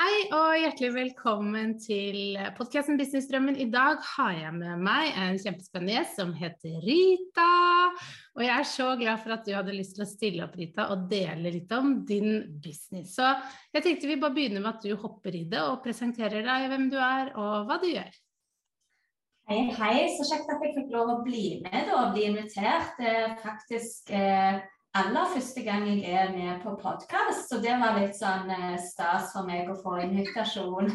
Hei 0.00 0.20
og 0.32 0.54
hjertelig 0.56 0.88
velkommen 0.94 1.74
til 1.76 2.38
podkasten 2.56 2.96
Businessdrømmen. 2.96 3.58
I 3.60 3.66
dag 3.68 3.98
har 4.14 4.30
jeg 4.32 4.52
med 4.56 4.80
meg 4.80 5.10
en 5.12 5.36
kjempespennende 5.36 5.92
gjest 5.92 6.16
som 6.16 6.30
heter 6.38 6.78
Rita. 6.86 7.48
Og 8.32 8.40
jeg 8.46 8.54
er 8.54 8.70
så 8.70 8.86
glad 8.96 9.20
for 9.20 9.34
at 9.34 9.44
du 9.44 9.52
hadde 9.52 9.74
lyst 9.76 9.98
til 9.98 10.06
å 10.06 10.08
stille 10.08 10.46
opp, 10.46 10.56
Rita, 10.56 10.86
og 10.94 11.04
dele 11.10 11.52
litt 11.52 11.74
om 11.76 11.98
din 12.08 12.46
business. 12.64 13.12
Så 13.18 13.28
jeg 13.76 13.84
tenkte 13.84 14.08
vi 14.08 14.16
bare 14.22 14.38
begynner 14.38 14.64
med 14.64 14.72
at 14.72 14.88
du 14.88 14.96
hopper 15.04 15.36
i 15.36 15.44
det 15.52 15.60
og 15.66 15.82
presenterer 15.84 16.48
deg 16.48 16.72
hvem 16.72 16.88
du 16.88 16.96
er 16.96 17.34
og 17.34 17.68
hva 17.68 17.76
du 17.84 17.90
gjør. 17.90 18.18
Hei, 19.52 19.62
hei. 19.82 19.94
Så 20.16 20.30
kjekt 20.30 20.48
at 20.48 20.64
jeg 20.64 20.78
fikk 20.78 20.96
lov 20.96 21.12
å 21.18 21.22
bli 21.28 21.58
med 21.66 21.92
og 21.92 22.14
bli 22.16 22.24
invitert. 22.30 22.96
Det 22.96 23.16
er 23.18 23.36
faktisk 23.44 24.16
eh, 24.16 24.64
aller 24.94 25.28
første 25.34 25.62
gang 25.62 25.86
jeg 25.86 26.02
er 26.10 26.32
med 26.34 26.62
på 26.64 26.72
podkast, 26.82 27.46
så 27.48 27.60
det 27.62 27.76
var 27.78 27.98
litt 27.98 28.16
sånn 28.18 28.50
eh, 28.50 28.74
stas 28.82 29.30
for 29.34 29.46
meg 29.46 29.70
å 29.70 29.78
få 29.78 30.00
invitasjon. 30.02 30.90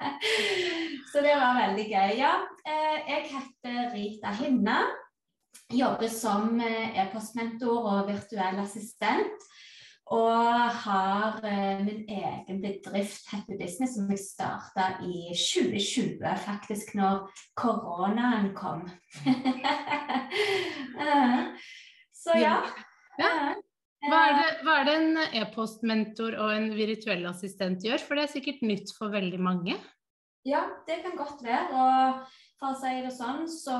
så 1.12 1.24
det 1.24 1.36
var 1.36 1.58
veldig 1.58 1.86
gøy. 1.90 2.16
Ja, 2.20 2.34
eh, 2.64 2.98
jeg 3.10 3.28
heter 3.34 3.92
Rita 3.92 4.32
Hinna. 4.40 4.80
Jobber 5.70 6.08
som 6.10 6.60
eh, 6.64 6.96
e-postmentor 7.02 7.90
og 7.92 8.08
virtuell 8.08 8.62
assistent. 8.64 9.50
Og 10.10 10.42
har 10.82 11.36
min 11.84 12.00
egen 12.10 12.56
bedrift, 12.58 13.28
Happy 13.30 13.54
Business, 13.60 13.92
som 13.94 14.08
jeg 14.10 14.18
starta 14.24 14.88
i 15.06 15.30
2020, 15.38 16.24
faktisk 16.42 16.96
når 16.98 17.28
koronaen 17.54 18.50
kom. 18.56 18.82
Så 22.24 22.34
ja. 22.42 22.58
Ja. 23.20 23.56
Hva, 24.00 24.18
er 24.30 24.36
det, 24.38 24.50
hva 24.64 24.74
er 24.80 24.86
det 24.88 24.92
en 24.96 25.18
e-postmentor 25.42 26.36
og 26.40 26.54
en 26.54 26.70
virtuell 26.72 27.26
assistent 27.28 27.84
gjør? 27.84 28.00
For 28.00 28.16
det 28.16 28.26
er 28.26 28.32
sikkert 28.32 28.62
nytt 28.64 28.94
for 28.96 29.12
veldig 29.12 29.40
mange? 29.44 29.76
Ja, 30.48 30.62
det 30.86 31.02
kan 31.04 31.18
godt 31.18 31.42
være. 31.44 31.66
Og 31.76 32.22
for 32.60 32.72
å 32.72 32.78
si 32.80 32.92
det 33.04 33.12
sånn, 33.12 33.44
så 33.48 33.76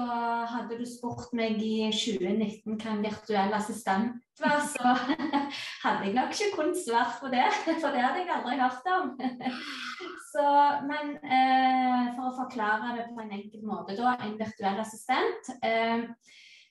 hadde 0.48 0.76
du 0.76 0.84
spurt 0.88 1.32
meg 1.36 1.56
i 1.64 1.88
2019 1.92 2.76
hva 2.80 2.92
en 2.92 3.02
virtuell 3.04 3.56
assistent 3.56 4.40
var, 4.40 4.60
så 4.64 4.92
hadde 5.84 6.06
jeg 6.06 6.14
nok 6.16 6.36
ikke 6.36 6.54
kunnet 6.54 6.80
svare 6.80 7.16
på 7.20 7.32
det, 7.32 7.46
for 7.82 7.88
det 7.92 8.04
hadde 8.04 8.22
jeg 8.22 8.32
aldri 8.36 8.60
hørt 8.60 8.92
om. 8.96 9.14
Så, 10.30 10.42
men 10.86 11.16
eh, 11.26 12.12
for 12.14 12.28
å 12.28 12.36
forklare 12.36 12.92
det 12.94 13.08
på 13.10 13.18
en 13.18 13.32
enkel 13.34 13.64
måte, 13.66 13.96
da, 13.98 14.12
en 14.22 14.36
virtuell 14.38 14.78
assistent 14.78 15.48
eh, 15.66 16.04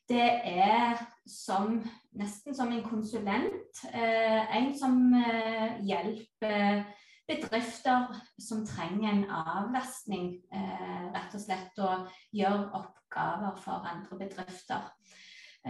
det 0.10 0.30
er 0.44 0.98
som, 1.30 1.78
nesten 2.18 2.56
som 2.56 2.72
en 2.74 2.84
konsulent. 2.84 3.84
Eh, 3.94 4.58
en 4.58 4.72
som 4.78 4.98
eh, 5.14 5.78
hjelper 5.86 6.84
bedrifter 7.30 8.08
som 8.42 8.66
trenger 8.66 9.12
en 9.12 9.26
avlastning, 9.30 10.32
eh, 10.52 11.04
rett 11.14 11.36
og 11.38 11.44
slett, 11.44 11.78
og 11.78 12.10
gjør 12.34 12.72
oppgaver 12.82 13.60
for 13.62 13.86
andre 13.86 14.24
bedrifter. 14.26 14.94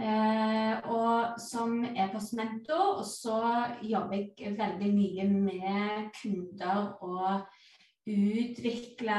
Og 0.00 1.40
som 1.42 1.80
e-postmentor 1.82 3.00
så 3.04 3.40
jobber 3.82 4.20
jeg 4.38 4.54
veldig 4.56 4.90
mye 4.94 5.24
med 5.32 6.12
kunder 6.14 6.92
og 7.02 7.42
utvikle 8.06 9.18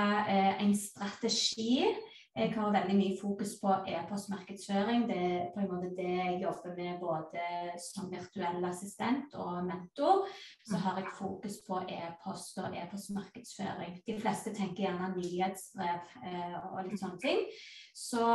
en 0.64 0.72
strategi 0.80 1.92
jeg 2.36 2.54
har 2.56 2.72
veldig 2.72 2.96
mye 2.96 3.16
fokus 3.20 3.58
på 3.60 3.74
e-postmarkedsføring. 3.92 5.04
Det 5.10 5.18
er 5.20 5.50
på 5.52 5.60
en 5.60 5.68
måte 5.68 5.90
det 5.98 6.08
jeg 6.16 6.38
jobber 6.46 6.78
med 6.78 7.02
både 7.02 7.44
som 7.84 8.08
virtuell 8.12 8.64
assistent 8.70 9.36
og 9.36 9.66
mentor. 9.68 10.24
Så 10.64 10.80
har 10.80 11.02
jeg 11.02 11.12
fokus 11.18 11.60
på 11.68 11.82
e-post 11.92 12.62
og 12.64 12.78
e-postmarkedsføring. 12.78 14.00
De 14.08 14.18
fleste 14.22 14.56
tenker 14.56 14.86
gjerne 14.86 15.12
nyhetsbrev 15.18 16.16
eh, 16.24 16.58
og 16.72 16.88
litt 16.88 17.04
sånne 17.04 17.20
ting. 17.20 17.44
Så, 17.92 18.26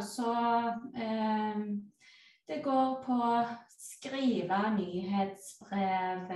så 0.00 0.32
eh, 0.96 1.62
det 2.48 2.62
går 2.64 2.98
på 3.04 3.20
skrive 3.82 4.64
nyhetsbrev. 4.80 6.32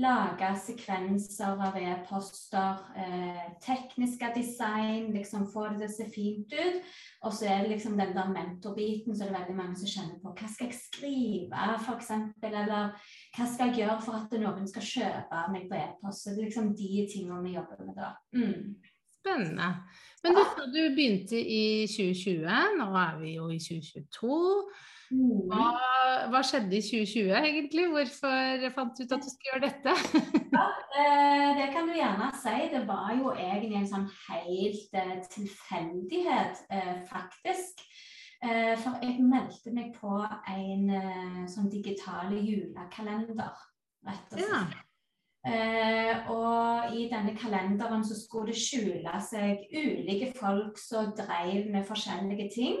Lage 0.00 0.48
sekvenser 0.56 1.58
av 1.60 1.74
e-poster, 1.76 2.78
eh, 2.96 3.50
tekniske 3.60 4.30
design, 4.34 5.10
liksom 5.12 5.44
få 5.52 5.66
det 5.68 5.82
til 5.82 5.88
å 5.88 5.92
se 5.92 6.06
fint 6.14 6.54
ut. 6.54 6.86
Og 7.26 7.34
så 7.36 7.50
er 7.50 7.58
det 7.60 7.74
liksom 7.74 7.98
den 8.00 8.14
der 8.16 8.30
mentorbiten, 8.32 9.12
så 9.12 9.26
er 9.26 9.28
det 9.28 9.40
veldig 9.40 9.56
mange 9.58 9.76
som 9.76 9.90
kjenner 9.92 10.22
på 10.22 10.32
hva 10.32 10.48
skal 10.48 10.70
jeg 10.70 10.78
skrive, 10.78 11.66
f.eks., 11.76 12.10
eller 12.48 12.72
hva 13.36 13.50
skal 13.52 13.68
jeg 13.68 13.82
gjøre 13.82 13.98
for 14.06 14.16
at 14.16 14.32
noen 14.40 14.70
skal 14.70 14.88
kjøpe 14.88 15.42
meg 15.52 15.68
på 15.68 15.76
e-post. 15.76 16.24
Det 16.24 16.38
er 16.38 16.48
liksom 16.48 16.72
de 16.78 17.04
tingene 17.12 17.42
vi 17.44 17.54
jobber 17.58 17.84
med 17.84 18.00
da. 18.00 18.14
Mm. 18.32 18.72
Spennende. 19.20 19.68
Men 20.24 20.40
du, 20.40 20.64
du 20.72 20.80
begynte 20.96 21.36
i 21.36 21.84
2020, 21.84 22.48
nå 22.80 22.88
er 22.96 23.20
vi 23.20 23.36
jo 23.36 23.52
i 23.52 23.60
2022. 23.60 24.40
Hva, 25.12 25.64
hva, 26.32 26.40
skjedde 26.46 26.78
i 26.78 26.82
2020 26.84 27.32
egentlig? 27.36 27.88
Hvorfor 27.92 28.68
fant 28.76 28.96
du 28.96 29.04
ut 29.04 29.14
at 29.16 29.24
du 29.24 29.30
skulle 29.30 29.50
gjøre 29.50 29.66
dette? 29.66 29.96
ja, 30.56 30.68
eh, 31.02 31.48
Det 31.58 31.66
kan 31.74 31.90
du 31.90 31.96
gjerne 31.96 32.30
si. 32.40 32.54
Det 32.72 32.84
var 32.88 33.10
jo 33.18 33.34
egentlig 33.34 33.80
en 33.80 33.90
sånn 33.90 34.08
helt 34.28 34.96
eh, 35.02 35.18
tilfeldighet, 35.34 36.64
eh, 36.70 36.96
faktisk. 37.10 37.84
For 38.42 38.96
jeg 38.98 39.22
meldte 39.22 39.70
meg 39.70 39.92
på 39.94 40.16
en 40.50 40.88
sånn 41.46 41.68
digital 41.70 42.32
julekalender, 42.34 43.52
rett 44.02 44.34
og 44.34 44.40
slett. 44.40 44.48
Ja. 44.50 44.88
Eh, 45.42 46.28
og 46.30 46.92
i 46.94 47.08
denne 47.10 47.32
kalenderen 47.34 48.04
så 48.06 48.14
skulle 48.14 48.52
det 48.52 48.60
skjule 48.62 49.14
seg 49.26 49.64
ulike 49.74 50.28
folk 50.38 50.78
som 50.78 51.10
drev 51.18 51.66
med 51.72 51.86
forskjellige 51.88 52.46
ting. 52.54 52.76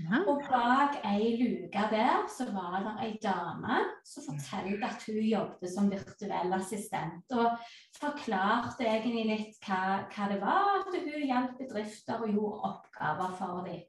Ja. 0.00 0.22
Og 0.26 0.40
bak 0.48 0.96
ei 1.04 1.34
luke 1.36 1.82
der 1.92 2.22
så 2.32 2.46
var 2.54 2.78
det 2.86 2.94
ei 3.04 3.10
dame 3.22 3.82
som 4.08 4.24
fortalte 4.24 4.88
at 4.88 5.04
hun 5.06 5.20
jobbet 5.20 5.74
som 5.74 5.90
virtuell 5.92 6.56
assistent. 6.56 7.34
Og 7.36 7.58
forklarte 8.00 8.88
egentlig 8.88 9.26
litt 9.28 9.60
hva, 9.66 10.08
hva 10.14 10.30
det 10.32 10.40
var, 10.40 10.80
at 10.80 10.96
hun 10.96 11.28
hjalp 11.28 11.60
bedrifter 11.60 12.24
og 12.24 12.32
gjorde 12.32 12.72
oppgaver 12.72 13.36
for 13.38 13.68
dem. 13.68 13.84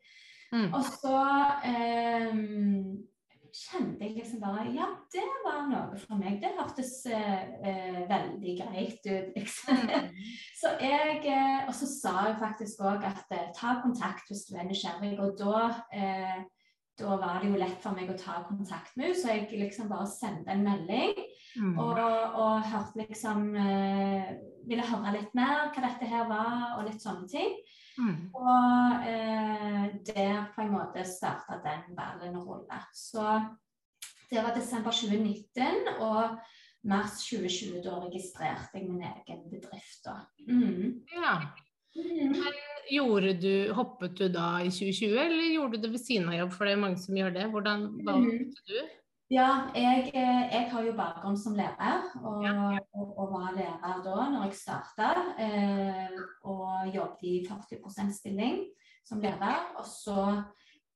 Mm. 0.54 0.70
Og 0.76 0.84
så 0.86 1.22
eh, 1.66 2.36
kjente 3.54 4.08
jeg 4.08 4.16
liksom 4.18 4.42
bare 4.42 4.66
Ja, 4.74 4.88
det 5.14 5.26
var 5.46 5.68
noe 5.70 6.00
for 6.02 6.18
meg. 6.18 6.40
Det 6.42 6.54
hørtes 6.58 6.94
eh, 7.06 7.44
eh 7.70 8.00
veldig 8.10 8.56
greit 8.60 9.06
ut, 9.06 9.30
liksom. 9.38 9.78
Mm. 9.78 10.10
så 10.62 10.74
jeg 10.82 11.22
eh, 11.30 11.68
Og 11.68 11.76
så 11.78 11.90
sa 11.90 12.16
jeg 12.30 12.42
faktisk 12.42 12.82
òg 12.82 13.06
at 13.10 13.38
eh, 13.38 13.52
ta 13.56 13.78
kontakt 13.84 14.30
hvis 14.30 14.48
du 14.50 14.58
er 14.58 14.68
nysgjerrig. 14.70 15.16
Og 15.22 15.38
da 15.40 15.70
eh, 15.94 16.44
da 16.94 17.16
var 17.18 17.40
det 17.42 17.50
jo 17.50 17.58
lett 17.58 17.80
for 17.82 17.98
meg 17.98 18.12
å 18.14 18.18
ta 18.18 18.44
kontakt 18.46 18.92
med 18.94 19.08
henne, 19.08 19.18
så 19.18 19.32
jeg 19.34 19.48
liksom 19.58 19.88
bare 19.90 20.06
sendte 20.06 20.54
en 20.54 20.62
melding. 20.62 21.16
Mm. 21.58 21.72
Og, 21.82 21.98
og, 21.98 22.68
hørte 22.70 23.02
liksom 23.02 23.50
Ville 24.64 24.86
høre 24.86 25.16
litt 25.16 25.34
mer 25.38 25.72
hva 25.74 25.82
dette 25.88 26.08
her 26.08 26.30
var, 26.30 26.78
og 26.78 26.86
litt 26.86 27.02
sånne 27.02 27.26
ting. 27.30 27.58
Mm. 27.98 28.30
Og 28.34 29.06
eh, 29.08 29.84
der 30.08 30.48
på 30.56 30.64
en 30.64 30.74
måte 30.74 31.06
starta 31.06 31.60
den 31.64 31.96
ballen 31.98 32.40
å 32.40 32.46
rulle. 32.48 32.80
Så 32.96 33.26
det 34.32 34.42
var 34.42 34.56
desember 34.56 34.96
2019, 34.96 35.94
og 36.02 36.40
mars 36.90 37.22
2020 37.30 37.84
da 37.86 38.00
registrerte 38.04 38.80
jeg 38.80 38.90
min 38.90 39.06
egen 39.06 39.46
bedrift. 39.52 40.10
Mm. 40.48 41.04
Ja. 41.14 41.36
Mm. 41.94 42.40
Gjorde 42.90 43.36
du, 43.40 43.54
hoppet 43.78 44.18
du 44.18 44.26
da 44.34 44.58
i 44.66 44.72
2020, 44.74 45.14
eller 45.14 45.54
gjorde 45.54 45.78
du 45.78 45.86
det 45.86 45.94
ved 45.94 46.04
siden 46.04 46.32
av 46.32 46.40
jobb? 46.42 46.58
For 46.58 46.68
det 46.68 46.74
er 46.74 46.82
mange 46.82 47.00
som 47.00 47.18
gjør 47.18 47.38
det. 47.38 47.46
Hvordan 47.54 47.86
valgte 48.04 48.40
hoppet 48.42 48.74
du? 48.74 48.80
Ja, 49.34 49.50
jeg, 49.78 50.10
eh, 50.14 50.42
jeg 50.52 50.66
har 50.74 50.84
jo 50.86 50.98
bakgrunn 50.98 51.38
som 51.40 51.56
lærer, 51.58 52.10
og, 52.22 52.44
Ja. 52.46 52.83
Og, 52.94 53.18
og 53.20 53.32
var 53.34 53.56
lærer 53.58 54.02
da 54.06 54.28
når 54.30 54.48
jeg 54.48 54.60
starta. 54.60 55.10
Eh, 55.42 56.18
og 56.50 56.94
jobbet 56.94 57.28
i 57.30 57.36
40 57.48 57.82
%-stilling 57.82 58.60
som 59.06 59.22
lærer. 59.22 59.74
Og 59.82 59.86
så 59.90 60.44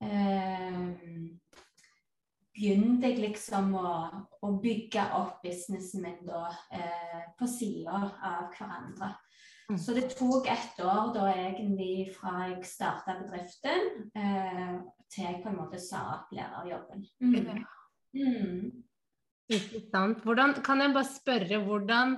eh, 0.02 0.80
begynte 2.54 3.10
jeg 3.10 3.22
liksom 3.22 3.72
å, 3.78 3.94
å 4.42 4.52
bygge 4.62 5.08
opp 5.18 5.42
businessen 5.44 6.04
min 6.06 6.20
da 6.26 6.46
eh, 6.74 7.24
på 7.38 7.50
sida 7.50 8.02
av 8.02 8.52
hverandre. 8.54 9.14
Mm. 9.68 9.78
Så 9.78 9.92
det 9.92 10.06
tok 10.16 10.46
ett 10.48 10.78
år 10.80 11.10
da 11.12 11.26
egentlig 11.34 12.08
fra 12.16 12.46
jeg 12.48 12.62
starta 12.64 13.18
bedriften 13.20 14.08
eh, 14.16 14.78
til 15.12 15.26
jeg 15.26 15.42
på 15.42 15.50
en 15.50 15.58
måte 15.60 15.80
sa 15.82 16.06
opp 16.14 16.32
lærerjobben. 16.32 17.04
Mm. 17.20 17.64
Mm. 18.16 18.84
Ikke 19.48 19.80
sant. 19.92 20.22
Hvordan, 20.24 20.54
kan 20.64 20.80
jeg 20.84 20.92
bare 20.92 21.08
spørre, 21.08 21.58
hvordan 21.64 22.16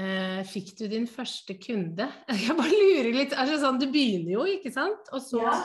eh, 0.00 0.42
fikk 0.48 0.74
du 0.78 0.84
din 0.88 1.06
første 1.10 1.56
kunde? 1.60 2.06
Jeg 2.46 2.56
bare 2.58 2.72
lurer 2.80 3.10
litt. 3.12 3.34
Altså, 3.36 3.58
sånn, 3.62 3.80
du 3.82 3.86
begynner 3.92 4.32
jo, 4.38 4.44
ikke 4.56 4.72
sant? 4.72 5.10
Og 5.12 5.22
så 5.24 5.42
Ja. 5.44 5.56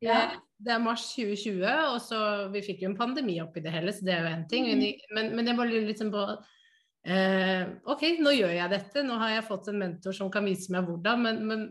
Ja. 0.00 0.18
eh, 0.28 0.36
Det 0.58 0.72
er 0.74 0.78
mars 0.82 1.04
2020, 1.14 1.62
og 1.92 2.00
så 2.02 2.18
Vi 2.52 2.62
fikk 2.66 2.80
jo 2.82 2.88
en 2.90 2.96
pandemi 2.98 3.36
oppi 3.42 3.60
det 3.62 3.70
hele, 3.74 3.92
så 3.94 4.02
det 4.06 4.14
er 4.14 4.24
jo 4.24 4.32
én 4.36 4.48
ting. 4.50 4.64
Mhm. 4.72 5.14
Men, 5.14 5.36
men 5.36 5.46
jeg 5.46 5.56
bare 5.60 5.70
lurer 5.70 5.86
litt 5.90 6.00
sånn 6.02 6.14
på 6.14 6.24
eh, 7.06 7.66
OK, 7.86 8.02
nå 8.24 8.32
gjør 8.34 8.56
jeg 8.56 8.70
dette. 8.74 9.04
Nå 9.06 9.18
har 9.20 9.36
jeg 9.36 9.46
fått 9.50 9.68
en 9.68 9.78
mentor 9.84 10.16
som 10.16 10.30
kan 10.30 10.44
vise 10.48 10.72
meg 10.74 10.88
hvordan, 10.88 11.22
men, 11.22 11.44
men 11.46 11.68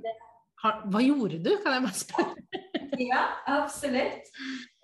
hva 0.62 1.02
gjorde 1.04 1.42
du? 1.44 1.52
Kan 1.64 1.76
jeg 1.78 1.84
bare 1.86 2.00
spørre? 2.06 2.64
Ja, 2.98 3.26
absolutt. 3.46 4.32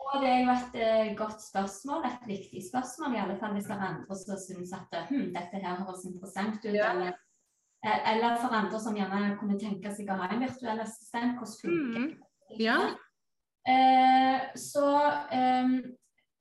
Og 0.04 0.22
det 0.22 0.30
er 0.30 0.42
jo 0.44 0.54
et 0.54 1.18
godt 1.18 1.42
spørsmål, 1.42 2.06
et 2.08 2.28
viktig 2.28 2.62
spørsmål, 2.70 3.16
i 3.16 3.22
alle 3.24 3.38
fall 3.40 3.56
hvis 3.56 3.70
det 3.70 3.76
er 3.78 3.86
andre 3.88 4.18
som 4.20 4.42
syns 4.42 4.74
at 4.76 4.98
hm, 5.10 5.30
dette 5.36 5.62
her 5.64 5.80
høres 5.80 6.04
interessant 6.10 6.60
ut. 6.60 6.76
Ja. 6.76 6.92
Eller, 6.92 7.16
eh, 7.86 8.12
eller 8.12 8.38
for 8.42 8.58
andre 8.60 8.82
som 8.84 8.98
gjerne 9.00 9.38
kunne 9.40 9.60
tenke 9.62 9.94
seg 9.96 10.12
å 10.12 10.20
ha 10.20 10.30
en 10.30 10.44
virtuell 10.44 10.84
assistent. 10.84 11.40
Hvordan 11.40 11.60
funker 11.64 12.06
mm. 12.06 12.14
Ja. 12.60 12.78
Eh, 13.64 14.42
så 14.60 14.88
ehm, 15.32 15.78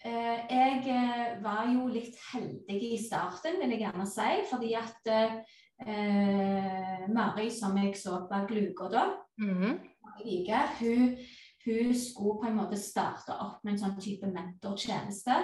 eh, 0.05 0.39
jeg 0.51 0.83
eh, 0.91 1.43
var 1.45 1.69
jo 1.71 1.87
litt 1.87 2.19
heldig 2.33 2.81
i 2.91 2.99
starten, 3.01 3.61
vil 3.63 3.77
jeg 3.77 3.85
gjerne 3.85 4.09
si. 4.11 4.33
Fordi 4.51 4.73
at 4.79 5.13
eh, 5.15 7.07
Mari, 7.13 7.49
som 7.55 7.79
jeg 7.79 7.95
så 7.99 8.25
var 8.31 8.49
gluka 8.51 8.91
da, 8.93 9.07
mm. 9.39 9.81
Hun, 10.13 11.15
hun 11.65 11.95
skulle 11.95 12.41
på 12.41 12.49
en 12.49 12.57
måte 12.59 12.79
starte 12.81 13.35
opp 13.39 13.63
med 13.63 13.77
en 13.77 13.81
sånn 13.85 13.99
type 14.03 14.27
mentortjeneste. 14.27 15.37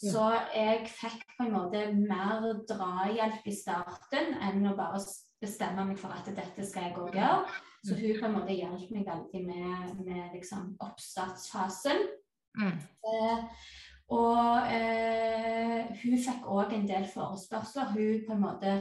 Så 0.00 0.24
jeg 0.54 0.86
fikk 0.88 1.24
på 1.36 1.46
en 1.46 1.56
måte 1.56 1.82
mer 1.92 2.46
drahjelp 2.68 3.46
i 3.46 3.56
starten 3.56 4.36
enn 4.40 4.64
å 4.70 4.76
bare 4.78 5.02
bestemme 5.42 5.84
meg 5.84 5.98
for 6.00 6.14
at 6.16 6.28
dette 6.32 6.64
skal 6.64 6.88
jeg 6.88 6.96
òg 7.00 7.18
gjøre. 7.18 7.58
Så 7.86 7.96
hun 8.00 8.20
på 8.20 8.28
en 8.28 8.38
måte 8.38 8.56
hjalp 8.56 8.94
meg 8.94 9.04
veldig 9.06 9.42
med, 9.46 9.98
med 10.06 10.38
liksom 10.38 10.72
oppstartsfasen. 10.82 12.06
Mm. 12.56 12.78
Eh, 13.10 13.42
og 14.16 14.72
eh, 14.72 15.92
hun 16.00 16.16
fikk 16.24 16.48
òg 16.48 16.72
en 16.72 16.88
del 16.88 17.04
forespørsler. 17.12 17.92
Hun 17.92 18.24
på 18.26 18.34
en 18.34 18.42
måte 18.42 18.78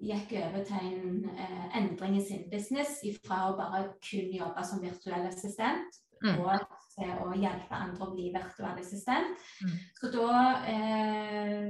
gikk 0.00 0.32
over 0.40 0.64
til 0.64 0.88
en 0.88 1.24
eh, 1.36 1.64
endring 1.76 2.16
i 2.16 2.24
sin 2.24 2.46
business 2.52 3.02
fra 3.26 3.50
å 3.50 3.58
bare 3.58 3.90
kun 4.00 4.32
jobbe 4.32 4.64
som 4.64 4.80
virtuell 4.80 5.28
assistent 5.28 6.00
Mm. 6.20 6.40
og 6.44 6.78
til 6.94 7.12
å 7.24 7.32
hjelpe 7.32 7.76
andre 7.76 8.06
å 8.06 8.12
bli 8.14 8.30
virtuell 8.34 8.80
assistent. 8.80 9.44
Mm. 9.64 9.76
Så 9.96 10.10
da 10.12 10.32
eh, 10.68 11.68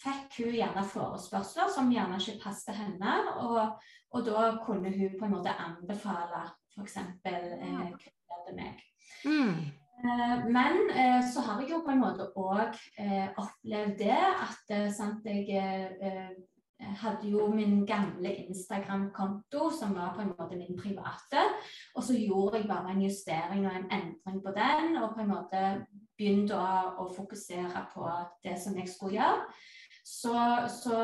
fikk 0.00 0.38
hun 0.40 0.54
gjerne 0.56 0.84
forespørsler 0.92 1.72
som 1.74 1.92
gjerne 1.92 2.20
ikke 2.20 2.38
passet 2.44 2.76
henne, 2.78 3.16
og, 3.42 3.82
og 4.14 4.28
da 4.28 4.50
kunne 4.64 4.92
hun 4.94 5.18
på 5.18 5.26
en 5.26 5.34
måte 5.36 5.56
anbefale 5.66 6.46
f.eks. 6.76 6.96
Eh, 7.26 7.50
kunder 7.66 8.46
til 8.46 8.56
meg. 8.60 8.84
Mm. 9.26 9.60
Eh, 9.96 10.44
Men 10.52 10.90
eh, 10.92 11.22
så 11.32 11.44
har 11.46 11.62
jeg 11.62 11.72
jo 11.72 11.82
på 11.84 11.94
en 11.94 12.02
måte 12.04 12.28
òg 12.36 12.76
eh, 13.00 13.30
opplevd 13.40 13.96
det 14.00 14.20
at 14.20 14.76
eh, 14.76 14.90
sant, 14.92 15.24
jeg 15.24 15.48
eh, 15.56 15.88
eh, 16.04 16.36
hadde 16.78 17.30
jo 17.30 17.46
min 17.54 17.86
gamle 17.86 18.34
Instagram-konto, 18.46 19.70
som 19.72 19.94
var 19.96 20.14
på 20.14 20.24
en 20.24 20.34
måte 20.38 20.58
min 20.58 20.76
private. 20.78 21.44
Og 21.94 22.04
så 22.04 22.18
gjorde 22.18 22.60
jeg 22.60 22.68
bare 22.68 22.92
en 22.92 23.02
justering 23.02 23.66
og 23.66 23.76
en 23.76 23.88
endring 23.98 24.42
på 24.44 24.52
den, 24.56 24.96
og 25.00 25.14
på 25.14 25.24
en 25.24 25.32
måte 25.32 25.62
begynte 26.16 26.58
å, 26.58 26.68
å 27.04 27.08
fokusere 27.16 27.86
på 27.94 28.10
det 28.44 28.56
som 28.60 28.76
jeg 28.78 28.88
skulle 28.92 29.18
gjøre. 29.18 29.48
Så, 30.06 30.34
så 30.70 30.98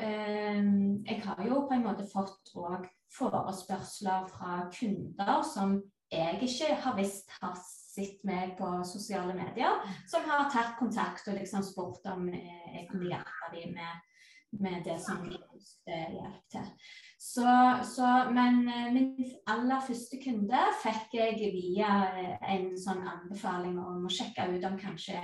eh, 0.00 0.62
jeg 1.04 1.20
har 1.26 1.42
jo 1.44 1.66
på 1.68 1.76
en 1.76 1.84
måte 1.84 2.06
fått 2.08 2.54
òg 2.56 2.86
forespørsler 3.16 4.24
fra 4.30 4.62
kunder 4.72 5.42
som 5.44 5.76
jeg 6.12 6.38
ikke 6.46 6.74
har 6.84 6.96
visst 6.96 7.30
har 7.40 7.56
sett 7.60 8.22
meg 8.24 8.54
på 8.58 8.68
sosiale 8.86 9.34
medier, 9.34 9.80
som 10.08 10.24
har 10.30 10.48
tatt 10.52 10.76
kontakt 10.78 11.28
og 11.28 11.38
liksom 11.38 11.64
spurt 11.66 12.06
om 12.12 12.28
eh, 12.30 12.68
jeg 12.78 12.88
kunne 12.90 13.10
hjelpe 13.10 13.52
dem 13.54 13.74
med, 13.76 14.04
med 14.52 14.84
det 14.86 14.96
som 15.02 15.24
ønsket 15.26 16.14
hjelp 16.16 16.42
til. 16.52 16.70
Så, 17.18 17.48
så, 17.94 18.08
men 18.32 18.68
eh, 18.68 18.92
min 18.94 19.10
aller 19.50 19.82
første 19.86 20.20
kunde 20.22 20.60
fikk 20.82 21.16
jeg 21.18 21.50
via 21.54 21.90
eh, 22.12 22.36
en 22.54 22.70
sånn 22.78 23.02
anbefaling 23.02 23.78
om 23.80 24.06
å 24.06 24.12
sjekke 24.12 24.46
ut 24.54 24.66
om 24.68 24.78
kanskje 24.80 25.18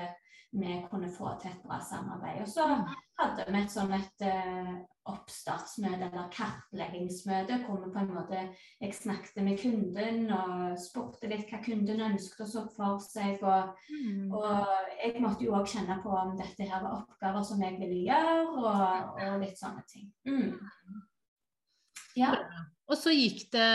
vi 0.53 0.79
kunne 0.91 1.09
få 1.13 1.33
til 1.41 1.51
et 1.53 1.63
bra 1.65 1.79
samarbeid. 1.81 2.43
Og 2.45 2.49
så 2.51 2.67
hadde 3.19 3.45
vi 3.49 3.61
et 3.63 3.73
sånn 3.73 3.93
et 3.97 4.25
eh, 4.29 4.73
oppstartsmøte 5.09 6.07
eller 6.07 6.29
kartleggingsmøte 6.31 7.57
hvor 7.65 7.81
vi 7.83 7.91
på 7.95 8.03
en 8.03 8.13
måte 8.15 8.43
jeg 8.83 8.95
snakket 8.95 9.41
med 9.43 9.59
kunden 9.59 10.29
og 10.37 10.77
spurte 10.79 11.31
litt 11.31 11.49
hva 11.51 11.59
kunden 11.65 12.05
ønsket 12.07 12.45
og 12.45 12.51
så 12.53 12.67
for 12.77 13.01
seg. 13.03 13.41
Og, 13.43 13.73
Mm. 13.93 14.33
og 14.33 14.67
jeg 14.99 15.23
måtte 15.23 15.45
jo 15.47 15.57
òg 15.57 15.67
kjenne 15.73 15.99
på 16.03 16.13
om 16.13 16.37
dette 16.37 16.69
her 16.69 16.83
var 16.85 17.01
oppgaver 17.01 17.45
som 17.47 17.63
jeg 17.63 17.79
ville 17.81 18.05
gjøre, 18.07 18.45
og, 18.59 19.19
og 19.25 19.41
litt 19.43 19.59
sånne 19.59 19.83
ting. 19.89 20.13
Mm. 20.29 20.59
Ja. 22.17 22.35
Og 22.91 22.99
så 22.99 23.13
gikk 23.15 23.47
det 23.55 23.69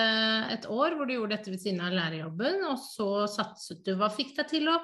et 0.53 0.67
år 0.69 0.93
hvor 0.95 1.09
du 1.09 1.15
gjorde 1.15 1.33
dette 1.33 1.51
ved 1.53 1.61
siden 1.63 1.81
av 1.81 1.95
lærerjobben, 1.95 2.63
og 2.69 2.77
så 2.81 3.25
satset 3.31 3.81
du. 3.85 3.95
Hva 3.97 4.11
fikk 4.13 4.35
deg 4.37 4.49
til 4.51 4.69
å 4.69 4.77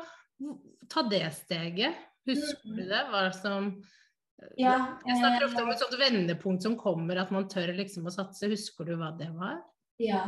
ta 0.92 1.04
det 1.10 1.26
steget? 1.36 2.00
Husker 2.28 2.78
du 2.78 2.86
det? 2.88 3.04
Hva 3.12 3.28
som 3.36 3.74
ja 4.60 4.74
Jeg 5.08 5.20
snakker 5.20 5.46
ofte 5.46 5.62
eh, 5.62 5.66
om 5.66 5.72
et 5.72 5.84
sånt 5.84 6.00
vendepunkt 6.00 6.66
som 6.66 6.78
kommer, 6.80 7.20
at 7.22 7.32
man 7.32 7.48
tør 7.52 7.72
liksom 7.78 8.10
å 8.10 8.14
satse. 8.14 8.50
Husker 8.52 8.88
du 8.88 8.96
hva 9.00 9.14
det 9.20 9.30
var? 9.36 9.62
Ja, 10.02 10.24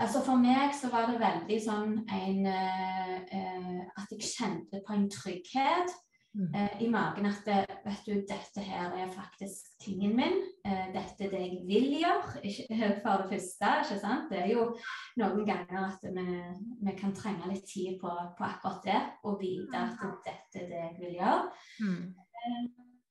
altså 0.00 0.22
for 0.24 0.40
meg 0.40 0.72
så 0.74 0.88
var 0.90 1.10
det 1.10 1.20
veldig 1.20 1.58
sånn 1.62 1.98
en 2.16 2.46
eh, 2.48 3.18
eh, 3.28 3.82
At 4.00 4.14
jeg 4.14 4.24
kjente 4.24 4.80
på 4.86 4.96
en 4.96 5.10
trygghet 5.12 5.92
Mm. 5.92 6.11
Eh, 6.34 6.82
i 6.84 6.88
magen 6.88 7.26
at 7.28 7.42
det, 7.46 7.58
vet 7.84 8.06
du, 8.06 8.12
dette 8.28 8.64
her 8.64 8.94
er 8.96 9.10
faktisk 9.12 9.74
tingen 9.82 10.14
min. 10.16 10.38
Eh, 10.64 10.86
dette 10.94 11.26
er 11.26 11.32
det 11.34 11.42
jeg 11.42 11.58
vil 11.68 11.88
gjøre, 12.00 12.42
ikke, 12.48 12.88
for 13.02 13.22
det 13.22 13.28
første. 13.34 13.72
ikke 13.82 13.98
sant? 14.00 14.30
Det 14.30 14.40
er 14.40 14.52
jo 14.52 14.68
noen 15.20 15.44
ganger 15.48 15.88
at 15.90 16.06
vi, 16.08 16.26
vi 16.86 16.96
kan 16.98 17.14
trenge 17.16 17.50
litt 17.52 17.66
tid 17.68 17.98
på, 18.00 18.14
på 18.38 18.48
akkurat 18.48 18.80
det, 18.86 19.02
og 19.28 19.40
vite 19.42 19.84
at 20.06 20.24
dette 20.24 20.64
er 20.64 20.70
det 20.72 20.80
jeg 20.80 20.96
vil 21.00 21.20
gjøre. 21.20 21.44
Mm. 21.84 22.14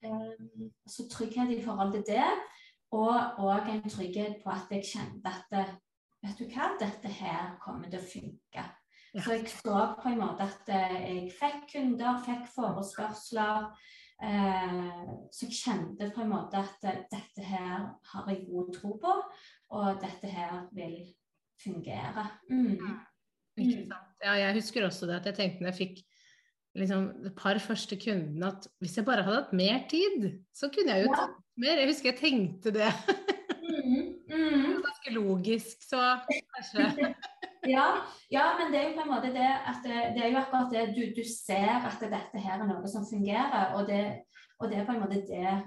Eh, 0.02 0.68
så 0.88 1.08
trygghet 1.12 1.54
i 1.54 1.62
forhold 1.64 1.94
til 1.94 2.06
det, 2.08 2.28
og 2.92 3.40
òg 3.40 3.70
en 3.72 3.90
trygghet 3.90 4.42
på 4.44 4.50
at 4.52 4.72
jeg 4.74 4.88
kjente 4.96 5.30
at 5.30 5.58
eh, 5.62 5.74
vet 6.26 6.40
du 6.40 6.48
hva, 6.50 6.74
dette 6.80 7.18
her 7.22 7.58
kommer 7.62 7.90
til 7.90 8.02
å 8.02 8.08
funke. 8.14 8.66
Så 9.12 9.34
jeg 9.36 9.50
så 9.52 9.80
på 10.00 10.08
en 10.08 10.22
måte 10.22 10.46
at 10.48 10.70
eh, 10.72 11.00
jeg 11.04 11.32
fikk 11.36 11.66
kunder, 11.74 12.22
fikk 12.24 12.46
forespørsler. 12.54 13.66
Eh, 14.24 15.10
så 15.34 15.48
jeg 15.50 15.58
kjente 15.58 16.08
på 16.16 16.24
en 16.24 16.32
måte 16.32 16.62
at 16.62 16.88
eh, 16.88 17.02
dette 17.12 17.44
her 17.44 17.90
har 18.14 18.30
jeg 18.32 18.46
god 18.48 18.72
tro 18.78 18.94
på, 19.02 19.18
og 19.76 20.00
dette 20.04 20.32
her 20.32 20.62
vil 20.78 21.02
fungere. 21.60 22.26
Mm. 22.50 22.78
Ikke 23.60 23.84
sant? 23.84 24.16
Ja, 24.24 24.38
jeg 24.40 24.56
husker 24.62 24.88
også 24.88 25.10
det 25.10 25.20
at 25.20 25.30
jeg 25.32 25.40
tenkte 25.42 25.66
når 25.66 25.74
jeg 25.74 25.80
fikk 25.82 26.02
liksom, 26.80 27.08
et 27.28 27.36
par 27.36 27.60
første 27.60 27.98
kundene 28.00 28.48
at 28.54 28.68
hvis 28.80 28.96
jeg 28.96 29.06
bare 29.06 29.26
hadde 29.28 29.42
hatt 29.42 29.56
mer 29.58 29.84
tid, 29.92 30.30
så 30.56 30.72
kunne 30.72 30.96
jeg 30.96 31.10
jo 31.10 31.14
tatt 31.18 31.36
mer. 31.60 31.84
Jeg 31.84 31.92
husker 31.92 32.14
jeg 32.14 32.22
tenkte 32.22 32.76
det. 32.80 32.92
Mm. 33.60 34.08
Mm. 34.32 34.80
Ganske 34.88 35.20
logisk, 35.20 35.84
så 35.84 36.14
kanskje 36.56 37.12
ja, 37.70 37.86
ja, 38.32 38.46
men 38.58 38.72
det 38.74 38.80
er 38.80 38.88
jo 38.90 38.96
på 38.98 39.04
en 39.06 39.12
måte 39.12 39.32
det 39.36 39.50
at 39.70 39.84
det, 39.86 40.22
er 40.24 40.32
jo 40.32 40.40
akkurat 40.40 40.72
det 40.74 40.86
du, 40.96 41.02
du, 41.16 41.24
ser 41.28 41.86
at 41.86 42.00
dette 42.02 42.42
her 42.42 42.60
er 42.60 42.70
noe 42.70 42.90
som 42.90 43.06
fungerer. 43.06 43.76
Og 43.78 43.88
det, 43.90 44.04
og 44.60 44.72
det 44.72 44.80
er 44.80 44.88
på 44.88 44.96
en 44.96 45.04
måte 45.04 45.22
det 45.28 45.58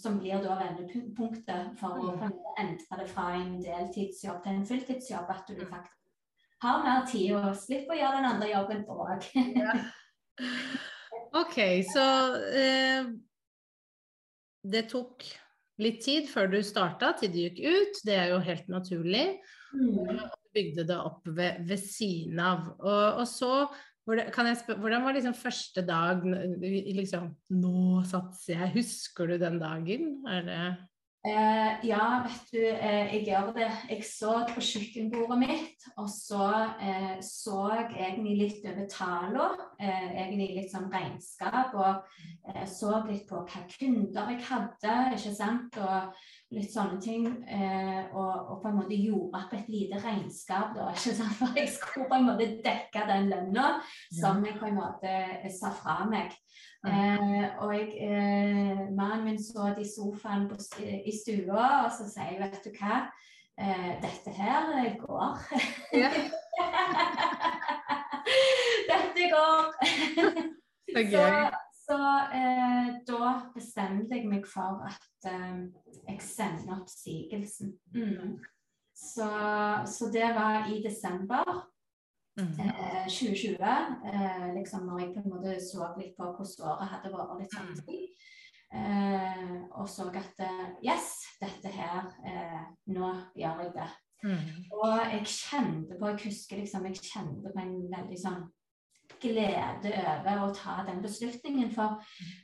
som 0.00 0.18
blir 0.18 0.42
da 0.42 0.56
vendepunktet 0.58 1.76
for 1.80 2.00
å 2.00 2.14
mm. 2.16 2.24
endre 2.62 3.00
det 3.02 3.10
fra 3.12 3.28
en 3.38 3.60
deltidsjobb 3.62 4.42
til 4.42 4.56
en 4.56 4.66
fulltidsjobb. 4.70 5.30
At 5.30 5.52
du 5.52 5.62
faktisk 5.62 6.00
har 6.64 6.82
mer 6.82 7.06
tid 7.10 7.36
og 7.38 7.52
slipper 7.58 7.94
å 7.94 8.00
gjøre 8.00 8.18
den 8.18 8.30
andre 8.32 8.50
jobben 8.50 8.84
òg. 8.90 9.30
ja. 9.60 9.78
OK, 11.40 11.56
så 11.90 12.04
eh, 12.54 13.08
det 14.62 14.84
tok 14.90 15.26
litt 15.82 16.02
tid 16.04 16.28
før 16.30 16.52
du 16.52 16.60
starta, 16.64 17.12
til 17.18 17.32
du 17.32 17.40
gikk 17.42 17.60
ut. 17.64 18.00
Det 18.06 18.14
er 18.18 18.32
jo 18.34 18.42
helt 18.44 18.70
naturlig. 18.72 19.26
Mm. 19.74 20.14
Du 20.14 20.54
bygde 20.54 20.86
det 20.86 21.00
opp 21.00 21.26
ved, 21.26 21.64
ved 21.66 21.82
siden 21.82 22.38
av. 22.42 22.70
Og, 22.78 23.20
og 23.22 23.26
så 23.28 23.52
spør, 24.04 24.78
hvordan 24.78 25.04
var 25.06 25.16
liksom 25.16 25.36
første 25.38 25.82
dag 25.86 26.24
liksom, 26.24 27.30
Nå 27.56 28.02
satser 28.08 28.58
jeg. 28.58 28.74
Husker 28.78 29.32
du 29.32 29.38
den 29.40 29.58
dagen? 29.62 30.18
Er 30.28 30.44
det 30.46 30.64
Eh, 31.26 31.86
ja, 31.88 32.20
vet 32.26 32.50
du, 32.52 32.60
eh, 32.60 33.14
jeg 33.14 33.22
gjør 33.24 33.46
det. 33.56 33.70
Jeg 33.88 34.02
så 34.04 34.32
på 34.50 34.60
kjøkkenbordet 34.60 35.38
mitt, 35.40 35.86
og 35.96 36.10
så 36.12 36.48
eh, 36.76 37.14
så 37.24 37.62
jeg 37.78 37.94
egentlig 38.10 38.34
litt 38.42 38.66
over 38.68 38.84
tallene. 38.92 39.68
Eh, 39.80 40.10
egentlig 40.20 40.50
litt 40.58 40.74
sånn 40.74 40.90
regnskap, 40.92 41.72
og 41.80 42.04
eh, 42.52 42.66
så 42.68 42.98
litt 43.08 43.24
på 43.30 43.40
hva 43.40 43.62
kunder 43.72 44.34
jeg 44.34 44.44
hadde, 44.50 44.98
ikke 45.16 45.32
sant, 45.38 45.80
og 45.80 46.20
litt 46.54 46.72
sånne 46.72 47.00
ting. 47.02 47.26
Eh, 47.44 48.14
og, 48.14 48.32
og, 48.32 48.54
på 48.62 48.70
en 48.70 48.78
måte 48.80 48.98
gjorde 48.98 49.40
opp 49.40 49.52
et 49.56 49.68
lite 49.72 50.00
regnskap, 50.02 50.68
da, 50.76 50.90
ikke 50.94 51.16
sant, 51.18 51.36
for 51.38 51.48
jeg 51.58 51.68
skulle 51.74 52.08
på 52.10 52.18
en 52.18 52.28
måte 52.30 52.50
dekke 52.64 53.08
den 53.10 53.24
lønna 53.32 53.66
som 54.08 54.44
jeg 54.46 54.58
på 54.60 54.66
en 54.70 54.80
måte 54.80 55.12
sa 55.54 55.68
fra 55.74 55.96
meg. 56.10 56.28
Eh, 56.84 57.44
og 57.64 57.70
jeg, 57.72 57.86
eh, 58.04 58.80
mannen 58.92 59.24
min 59.24 59.38
så 59.40 59.70
i 59.80 59.86
sofaen 59.88 60.44
på, 60.50 60.58
i 60.84 61.12
stua, 61.16 61.86
og 61.86 61.90
så 61.96 62.04
sier 62.10 62.34
jeg, 62.34 62.42
vet 62.42 62.66
du 62.66 62.70
hva, 62.76 62.98
eh, 63.56 63.92
dette 64.04 64.30
her 64.36 64.92
går. 65.00 65.30
Ja. 65.96 66.10
dette 68.90 69.22
går. 69.32 69.64
Det 70.94 71.10
er. 71.10 71.50
Så, 71.50 71.63
så 71.84 71.98
eh, 72.32 72.90
da 73.04 73.30
bestemte 73.54 74.16
jeg 74.16 74.28
meg 74.30 74.46
for 74.48 74.80
at 74.88 75.28
eh, 75.28 75.66
jeg 76.08 76.24
sender 76.24 76.78
oppsigelsen. 76.78 77.74
Mm. 77.92 78.38
Så, 78.94 79.28
så 79.90 80.08
det 80.14 80.30
var 80.36 80.70
i 80.72 80.80
desember. 80.84 81.64
Mm. 82.40 82.54
Eh, 82.60 83.04
2020, 83.08 83.58
eh, 84.10 84.54
liksom 84.56 84.86
når 84.86 85.00
jeg 85.00 85.12
på 85.14 85.20
en 85.22 85.34
måte 85.34 85.58
så 85.62 85.92
litt 85.98 86.16
på 86.16 86.26
hvordan 86.34 86.70
året 86.70 86.88
hadde 86.90 87.12
vært 87.12 87.36
litt 87.38 87.52
sånn 87.54 87.68
mm. 87.76 88.00
eh, 88.80 89.52
og 89.78 89.86
så 89.86 90.08
at 90.10 90.42
eh, 90.42 90.64
Yes, 90.82 91.12
dette 91.38 91.70
her 91.70 92.08
eh, 92.26 92.64
Nå 92.90 93.12
gjør 93.38 93.62
jeg 93.62 93.70
det. 93.76 93.86
Mm. 94.24 94.50
Og 94.80 94.96
jeg 95.12 95.30
kjente 95.30 96.00
på 96.00 96.10
Jeg 96.10 96.22
husker 96.24 96.62
liksom 96.64 96.88
jeg 96.90 97.04
kjente 97.04 97.54
på 97.54 97.62
en 97.62 97.76
veldig 97.92 98.18
sånn 98.18 98.42
glede 99.24 99.92
over 99.98 100.44
å 100.44 100.50
ta 100.54 100.76
den 100.86 101.00
beslutningen. 101.04 101.70
For, 101.74 101.98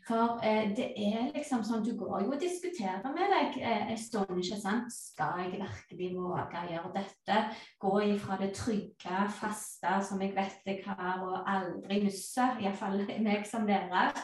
for 0.07 0.41
eh, 0.47 0.73
det 0.77 0.91
er 0.97 1.31
liksom 1.35 1.65
sånn 1.67 1.85
Du 1.85 1.93
går 1.99 2.25
jo 2.25 2.33
og 2.35 2.41
diskuterer 2.41 3.05
med 3.15 3.33
deg 3.35 3.61
eh, 3.61 3.93
en 3.93 4.01
stund, 4.01 4.33
ikke 4.41 4.59
sant. 4.61 4.91
Skal 4.95 5.45
jeg 5.45 5.61
virkelig 5.61 6.11
våge 6.17 6.65
å 6.65 6.73
gjøre 6.73 6.93
dette? 6.97 7.41
Gå 7.83 7.95
ifra 8.15 8.39
det 8.41 8.53
trygge, 8.57 9.21
faste 9.41 9.97
som 10.07 10.23
jeg 10.25 10.35
vet 10.37 10.67
jeg 10.67 10.83
har, 10.87 11.23
og 11.25 11.45
aldri 11.49 12.03
misse. 12.07 12.49
Iallfall 12.61 13.05
meg 13.27 13.47
som 13.49 13.69
lærer. 13.69 14.17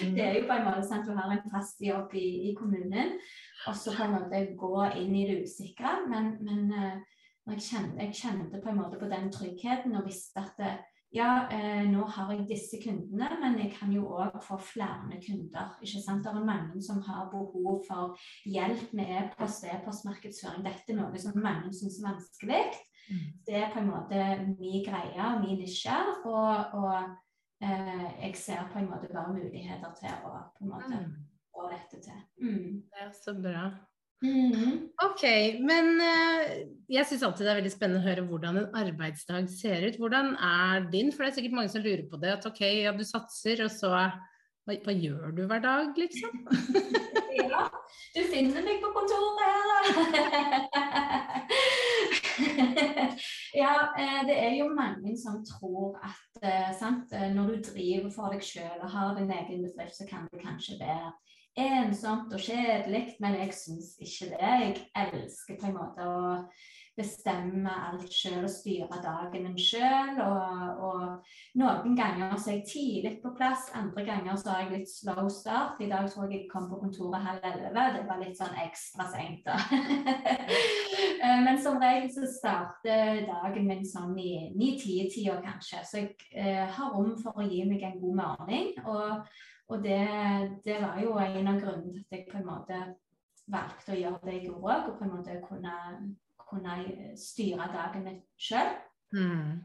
Det 0.00 0.22
er 0.22 0.38
jo 0.38 0.46
på 0.48 0.58
en 0.58 0.68
måte 0.68 0.84
sant, 0.86 1.08
du 1.08 1.16
har 1.16 1.32
en 1.32 1.50
fast 1.52 1.82
jobb 1.84 2.14
i, 2.18 2.50
i 2.50 2.54
kommunen, 2.58 3.18
og 3.68 3.76
så 3.78 3.94
på 3.94 4.06
en 4.06 4.16
måte 4.18 4.46
gå 4.58 4.88
inn 5.00 5.14
i 5.16 5.26
det 5.30 5.42
usikre. 5.44 5.98
Men, 6.10 6.34
men 6.44 6.72
eh, 6.72 7.20
jeg, 7.52 7.62
kjente, 7.68 8.00
jeg 8.02 8.18
kjente 8.18 8.60
på 8.62 8.72
en 8.72 8.80
måte 8.80 9.00
på 9.00 9.08
den 9.10 9.30
tryggheten 9.32 9.96
og 9.98 10.06
visste 10.08 10.42
at 10.42 10.60
det, 10.60 10.74
ja, 11.14 11.48
eh, 11.50 11.84
nå 11.86 12.04
har 12.10 12.32
jeg 12.32 12.46
disse 12.48 12.80
kundene, 12.82 13.28
men 13.40 13.58
jeg 13.60 13.70
kan 13.76 13.92
jo 13.94 14.08
òg 14.18 14.40
få 14.42 14.58
flere 14.58 15.20
kunder. 15.22 15.76
ikke 15.82 16.02
sant? 16.02 16.24
Det 16.24 16.32
er 16.32 16.46
mange 16.48 16.82
som 16.82 17.02
har 17.06 17.30
behov 17.30 17.84
for 17.86 18.16
hjelp 18.44 18.92
med 18.92 19.12
e-post 19.20 19.64
og 19.64 19.76
e-postmarkedsføring. 19.76 20.64
Dette 20.66 20.92
er 20.92 20.98
noe 20.98 21.22
som 21.22 21.38
mange 21.38 21.70
syns 21.70 22.00
er 22.00 22.08
vanskelig. 22.08 22.64
Mm. 23.04 23.24
Det 23.46 23.56
er 23.60 23.70
på 23.72 23.78
en 23.78 23.90
måte 23.92 24.26
min 24.58 24.82
greie, 24.82 25.30
min 25.44 25.62
nisje. 25.62 26.00
Og, 26.24 26.74
og 26.82 26.94
eh, 27.62 28.06
jeg 28.24 28.36
ser 28.36 28.66
på 28.72 28.82
en 28.82 28.90
måte 28.90 29.12
bare 29.14 29.36
muligheter 29.38 29.94
til 30.00 30.18
å 30.26 30.36
på 30.56 30.66
en 30.66 30.74
måte 30.74 30.98
mm. 30.98 31.10
få 31.54 31.70
dette 31.70 32.02
til. 32.08 32.22
Mm. 32.42 32.70
Det 32.90 33.06
er 33.06 33.14
så 33.22 33.38
bra. 33.38 33.68
Mm. 34.24 34.76
Ok, 35.04 35.24
men 35.60 35.90
uh, 36.00 36.52
jeg 36.88 37.04
syns 37.08 37.24
alltid 37.26 37.44
det 37.44 37.50
er 37.52 37.58
veldig 37.60 37.72
spennende 37.74 38.00
å 38.00 38.06
høre 38.06 38.24
hvordan 38.28 38.60
en 38.62 38.78
arbeidsdag 38.80 39.50
ser 39.52 39.84
ut. 39.88 39.98
Hvordan 40.00 40.32
er 40.38 40.86
din? 40.92 41.12
For 41.12 41.24
det 41.24 41.32
er 41.32 41.36
sikkert 41.40 41.58
mange 41.58 41.72
som 41.74 41.84
lurer 41.84 42.06
på 42.08 42.20
det. 42.22 42.38
At 42.38 42.46
ok, 42.48 42.62
ja, 42.86 42.94
du 42.96 43.04
satser, 43.04 43.64
og 43.66 43.72
så 43.74 43.92
hva, 44.64 44.78
hva 44.86 44.94
gjør 44.96 45.34
du 45.36 45.42
hver 45.44 45.60
dag, 45.60 45.98
liksom? 46.00 46.32
ja, 47.42 47.66
du 48.14 48.20
finner 48.32 48.64
meg 48.64 48.80
på 48.80 48.92
kontoret 48.96 49.42
her, 49.44 49.82
ja, 53.62 53.74
eh, 54.00 54.22
det 54.26 54.36
er 54.40 54.54
jo 54.56 54.70
mange 54.74 55.12
som 55.20 55.42
tror 55.46 56.00
at 56.02 56.40
eh, 56.40 56.72
sant, 56.78 57.12
når 57.36 57.52
du 57.52 57.68
driver 57.68 58.10
for 58.14 58.32
deg 58.32 58.42
sjøl 58.42 58.80
og 58.80 58.88
har 58.90 59.12
din 59.18 59.30
egen 59.36 59.62
bedrift, 59.66 59.98
så 60.00 60.08
kan 60.08 60.24
du 60.32 60.40
kanskje 60.40 60.80
være 60.80 61.12
ensomt 61.56 62.32
og 62.34 62.40
kjedelig, 62.40 63.16
men 63.22 63.36
jeg 63.38 63.54
syns 63.54 63.94
ikke 64.02 64.30
det. 64.34 64.54
Jeg 64.54 64.78
elsker 65.04 65.60
på 65.60 65.70
en 65.70 65.76
måte 65.78 66.06
å 66.08 66.24
bestemme 66.94 67.70
alt 67.88 68.12
sjøl 68.14 68.44
og 68.46 68.50
styre 68.50 68.98
dagen 69.02 69.46
min 69.48 69.58
sjøl. 69.58 70.18
Og, 70.22 70.82
og, 70.86 71.30
noen 71.58 71.96
ganger 71.98 72.36
så 72.38 72.52
er 72.52 72.60
jeg 72.60 72.68
tidlig 72.70 73.14
på 73.22 73.32
plass, 73.38 73.66
andre 73.74 74.04
ganger 74.06 74.38
så 74.38 74.52
har 74.52 74.64
jeg 74.64 74.80
litt 74.80 74.92
slow 74.92 75.28
start. 75.32 75.80
I 75.82 75.90
dag 75.90 76.10
tror 76.10 76.28
jeg 76.28 76.44
jeg 76.44 76.50
kom 76.52 76.68
på 76.70 76.78
kontoret 76.82 77.24
halv 77.26 77.48
elleve. 77.50 77.86
Det 77.96 78.04
var 78.10 78.22
litt 78.22 78.38
sånn 78.38 78.60
ekstra 78.64 79.08
seint, 79.10 79.46
da. 79.46 79.58
Men 81.44 81.58
som 81.62 81.80
regel 81.82 82.10
så 82.14 82.28
starter 82.30 83.24
dagen 83.26 83.66
min 83.70 83.82
sånn 83.88 84.14
i 84.20 84.50
ni-ti-tida 84.54 85.40
kanskje. 85.42 85.82
Så 85.88 86.02
jeg 86.02 86.14
eh, 86.30 86.62
har 86.76 86.94
rom 86.94 87.14
for 87.20 87.38
å 87.38 87.48
gi 87.48 87.64
meg 87.68 87.82
en 87.86 87.98
god 88.02 88.22
morgen. 88.22 88.70
og 88.84 89.26
og 89.68 89.84
det, 89.84 90.00
det, 90.64 90.78
var 90.82 90.98
jo 91.00 91.16
en 91.18 91.48
av 91.48 91.60
grunnene 91.60 91.92
til 91.92 92.04
at 92.04 92.18
jeg 92.18 92.26
på 92.30 92.40
en 92.40 92.48
måte 92.48 92.80
valgte 93.50 93.94
å 93.94 94.00
gjøre 94.00 94.20
det 94.24 94.34
jeg 94.38 94.48
gjorde, 94.48 94.80
og 94.88 94.98
på 94.98 95.06
en 95.06 95.14
måte 95.14 95.38
kunne, 95.44 95.76
kunne 96.40 96.74
styre 97.20 97.68
dagen 97.72 98.04
min 98.04 98.18
sjøl. 98.40 98.74
Mm. 99.14 99.62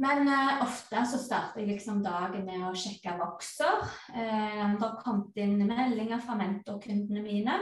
Men 0.00 0.30
uh, 0.30 0.62
ofte 0.64 1.02
så 1.10 1.18
starter 1.20 1.60
jeg 1.60 1.74
liksom 1.74 2.00
dagen 2.04 2.46
med 2.46 2.64
å 2.64 2.72
sjekke 2.76 3.18
vokser. 3.20 3.82
Uh, 4.14 4.76
det 4.76 4.86
har 4.86 5.00
kommet 5.02 5.36
inn 5.42 5.58
meldinger 5.68 6.22
fra 6.24 6.38
mentorkundene 6.40 7.24
mine. 7.24 7.58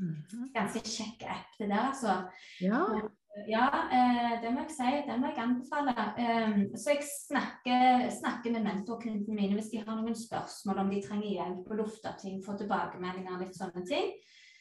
Mm. 0.00 0.48
Ganske 0.54 0.80
kjekk 0.86 1.26
app 1.28 1.58
det 1.58 1.68
der, 1.68 1.90
altså. 1.90 2.16
Ja. 2.64 2.86
Ja, 3.48 3.88
eh, 3.92 4.42
det 4.42 4.50
må 4.52 4.60
jeg 4.66 4.74
si. 4.74 4.90
Det 5.06 5.14
må 5.16 5.30
jeg 5.30 5.40
anbefale. 5.40 5.94
Ehm, 6.20 6.58
så 6.76 6.92
jeg 6.92 7.06
snakker, 7.08 8.10
snakker 8.12 8.52
med 8.52 8.66
mentorkundene 8.66 9.36
mine 9.36 9.56
hvis 9.56 9.70
de 9.72 9.80
har 9.80 9.96
noen 9.96 10.16
spørsmål, 10.16 10.82
om 10.84 10.92
de 10.92 11.00
trenger 11.04 11.30
hjelp 11.38 11.62
på 11.68 11.78
lufta 11.78 12.12
ting, 12.20 12.42
få 12.44 12.58
tilbakemeldinger, 12.60 13.40
litt 13.40 13.56
sånne 13.56 13.84
ting. 13.88 14.12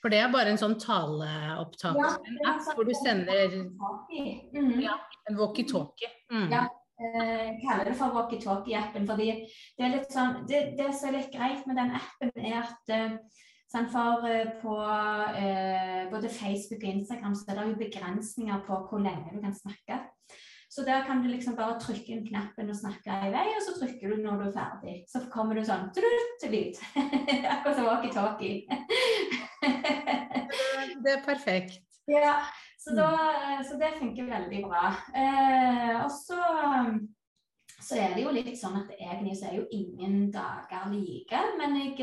For 0.01 0.13
det 0.13 0.21
er 0.23 0.31
bare 0.33 0.53
en 0.53 0.61
sånn 0.61 0.79
taleopptak, 0.81 1.99
ja, 1.99 2.13
en 2.25 2.39
app 2.49 2.63
sånn 2.65 2.77
hvor 2.79 2.87
du 2.87 2.93
sender 2.97 3.57
mm. 3.59 4.79
ja, 4.81 4.95
en 5.29 5.37
walkietalkie. 5.37 6.09
Mm. 6.31 6.47
Ja, 6.55 6.63
eh, 7.03 7.35
jeg 7.51 7.59
kaller 7.65 7.91
det 7.91 7.99
for 7.99 8.15
walkietalkie-appen. 8.15 9.05
fordi 9.11 9.29
det 9.77 9.85
er 9.85 9.95
litt 9.99 10.15
sånn, 10.15 10.45
det, 10.49 10.63
det 10.79 10.89
som 10.95 11.11
er 11.11 11.19
litt 11.19 11.35
greit 11.35 11.67
med 11.69 11.77
den 11.77 11.93
appen, 11.99 12.33
er 12.39 12.63
at 12.63 12.95
eh, 12.95 13.19
for 13.71 14.27
eh, 14.27 14.49
på 14.61 14.75
eh, 15.39 16.11
både 16.11 16.29
Facebook 16.29 16.83
og 16.83 16.89
Instagram 16.89 17.35
så 17.35 17.45
er 17.47 17.59
det 17.59 17.67
jo 17.69 17.83
begrensninger 17.85 18.63
på 18.67 18.79
hvor 18.89 18.99
lenge 18.99 19.31
du 19.31 19.41
kan 19.41 19.55
snakke. 19.55 19.99
Så 20.71 20.85
der 20.87 21.03
kan 21.03 21.21
du 21.23 21.27
liksom 21.27 21.55
bare 21.55 21.79
trykke 21.79 22.13
inn 22.13 22.27
knappen 22.27 22.69
og 22.71 22.75
snakke 22.75 23.11
i 23.27 23.31
vei, 23.33 23.47
og 23.57 23.63
så 23.65 23.73
trykker 23.75 24.11
du 24.11 24.21
når 24.23 24.37
du 24.39 24.45
er 24.45 24.53
ferdig. 24.55 24.93
Så 25.11 25.25
kommer 25.33 25.55
du 25.55 25.65
sånn 25.67 25.89
trutt-lyd. 25.95 26.79
Akkurat 27.53 27.75
som 27.75 27.89
walkietalkie. 27.89 28.63
det 31.03 31.15
er 31.17 31.25
perfekt. 31.25 31.81
Ja, 32.07 32.37
så, 32.79 32.95
da, 32.95 33.09
så 33.67 33.75
det 33.79 33.97
funker 33.99 34.31
veldig 34.31 34.63
bra. 34.63 34.93
Eh, 35.11 35.91
og 36.05 36.07
så, 36.15 36.39
så 37.75 37.99
er 37.99 38.15
det 38.15 38.23
jo 38.23 38.31
litt 38.35 38.55
sånn 38.59 38.79
at 38.79 38.95
egentlig 38.95 39.35
så 39.41 39.51
er 39.51 39.59
jo 39.59 39.67
ingen 39.75 40.31
dager 40.31 40.87
like, 40.95 41.43
men 41.59 41.77
jeg 41.83 41.99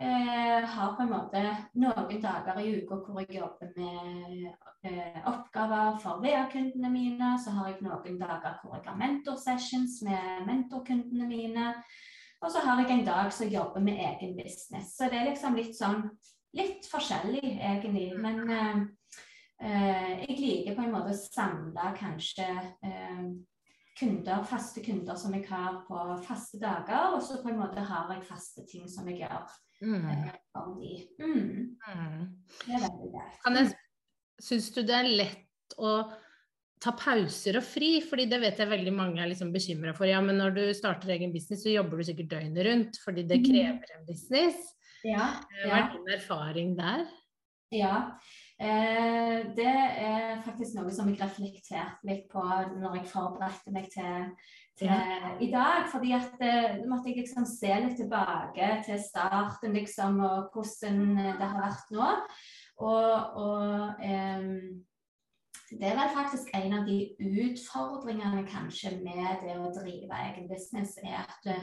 Eh, 0.00 0.64
har 0.68 0.90
på 0.92 1.02
en 1.02 1.08
måte 1.08 1.40
noen 1.80 2.18
dager 2.20 2.58
i 2.60 2.74
uka 2.82 2.98
hvor 3.00 3.22
jeg 3.22 3.38
jobber 3.38 3.70
med 3.78 4.42
eh, 4.84 5.22
oppgaver 5.24 5.96
for 6.02 6.20
VR-kundene 6.20 6.90
mine. 6.92 7.30
Så 7.40 7.54
har 7.56 7.70
jeg 7.70 7.86
noen 7.86 8.18
dager 8.20 8.58
hvor 8.60 8.76
jeg 8.76 8.84
har 8.90 9.00
mentorsessions 9.00 10.02
med 10.04 10.44
mentorkundene 10.50 11.30
mine. 11.30 11.70
Og 12.44 12.52
så 12.52 12.60
har 12.66 12.82
jeg 12.82 12.92
en 12.92 13.06
dag 13.08 13.32
som 13.32 13.48
jobber 13.48 13.80
med 13.80 13.96
egen 14.10 14.36
business. 14.36 14.92
Så 14.98 15.08
det 15.08 15.22
er 15.22 15.30
liksom 15.30 15.56
litt 15.56 15.72
sånn 15.78 16.04
litt 16.56 16.84
forskjellig, 16.92 17.56
egentlig. 17.56 18.10
Men 18.20 18.44
eh, 18.52 18.86
eh 19.64 20.14
jeg 20.26 20.40
liker 20.42 20.76
på 20.76 20.84
en 20.84 20.92
måte 20.92 21.16
å 21.16 21.22
samle 21.24 21.94
kanskje 21.96 22.52
eh, 22.84 23.28
kunder, 23.96 24.44
faste 24.44 24.84
kunder 24.84 25.16
som 25.16 25.32
jeg 25.32 25.48
har 25.48 25.86
på 25.88 26.08
faste 26.28 26.60
dager, 26.60 27.14
og 27.16 27.22
så 27.24 27.40
på 27.40 27.48
en 27.48 27.62
måte 27.64 27.80
har 27.80 28.12
jeg 28.12 28.28
faste 28.28 28.68
ting 28.68 28.84
som 28.92 29.08
jeg 29.08 29.24
gjør 29.24 29.56
Mm. 29.84 30.04
Mm. 31.20 31.74
Er 31.84 32.84
veldig 32.86 33.10
greit. 33.12 33.74
Syns 34.42 34.70
du 34.74 34.82
det 34.84 34.94
er 34.96 35.08
lett 35.08 35.76
å 35.80 35.98
ta 36.82 36.92
pauser 36.96 37.58
og 37.60 37.64
fri? 37.64 37.90
Fordi 38.04 38.26
det 38.30 38.40
vet 38.42 38.60
jeg 38.60 38.72
veldig 38.72 38.94
mange 38.96 39.22
er 39.22 39.30
liksom 39.32 39.52
bekymra 39.54 39.94
for. 39.96 40.08
Ja, 40.08 40.22
men 40.24 40.40
når 40.40 40.56
du 40.56 40.64
starter 40.76 41.12
egen 41.16 41.34
business, 41.34 41.64
så 41.64 41.74
jobber 41.74 42.00
du 42.00 42.08
sikkert 42.08 42.32
døgnet 42.34 42.66
rundt 42.68 42.98
fordi 43.04 43.26
det 43.28 43.40
mm. 43.42 43.46
krever 43.50 43.94
en 43.98 44.08
business. 44.08 44.66
Ja, 45.06 45.30
ja. 45.60 45.68
Hva 45.68 45.78
er 45.78 45.88
din 45.94 46.12
erfaring 46.16 46.74
der? 46.78 47.06
Ja, 47.74 47.94
eh, 48.62 49.40
det 49.56 49.66
er 49.66 50.38
faktisk 50.46 50.76
noe 50.78 50.92
som 50.94 51.08
jeg 51.10 51.18
reflekterte 51.20 52.06
litt 52.06 52.28
på 52.30 52.42
når 52.78 53.00
jeg 53.00 53.10
forberedte 53.10 53.74
meg 53.74 53.88
til 53.90 54.28
til 54.78 54.92
i 55.40 55.50
dag. 55.52 55.86
fordi 55.92 56.12
at 56.16 56.42
eh, 56.44 56.76
nå 56.80 56.90
måtte 56.90 57.10
jeg 57.10 57.22
liksom 57.22 57.46
se 57.48 57.72
litt 57.84 57.96
tilbake 58.00 58.68
til 58.86 59.00
starten, 59.02 59.72
liksom, 59.76 60.20
og 60.20 60.50
hvordan 60.52 61.16
det 61.16 61.48
har 61.48 61.56
vært 61.62 61.94
nå. 61.96 62.10
Og, 62.76 63.14
og 63.40 64.04
eh, 64.04 64.44
det 65.70 65.88
er 65.88 65.98
vel 65.98 66.14
faktisk 66.14 66.52
en 66.54 66.76
av 66.76 66.86
de 66.86 67.00
utfordringene 67.18 68.44
kanskje 68.46 68.98
med 69.00 69.42
det 69.42 69.56
å 69.58 69.72
drive 69.74 70.22
egen 70.28 70.46
business, 70.50 70.98
er 71.02 71.24
at 71.24 71.42
det, 71.48 71.60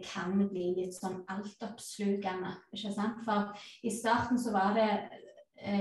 kan 0.00 0.32
bli 0.48 0.70
litt 0.78 0.94
sånn 0.96 1.18
altoppslukende. 1.28 2.54
ikke 2.72 2.92
sant? 2.94 3.18
For 3.26 3.50
i 3.84 3.92
starten 3.92 4.40
så 4.40 4.54
var 4.54 4.72
det 4.78 4.88
Eh, 4.88 5.23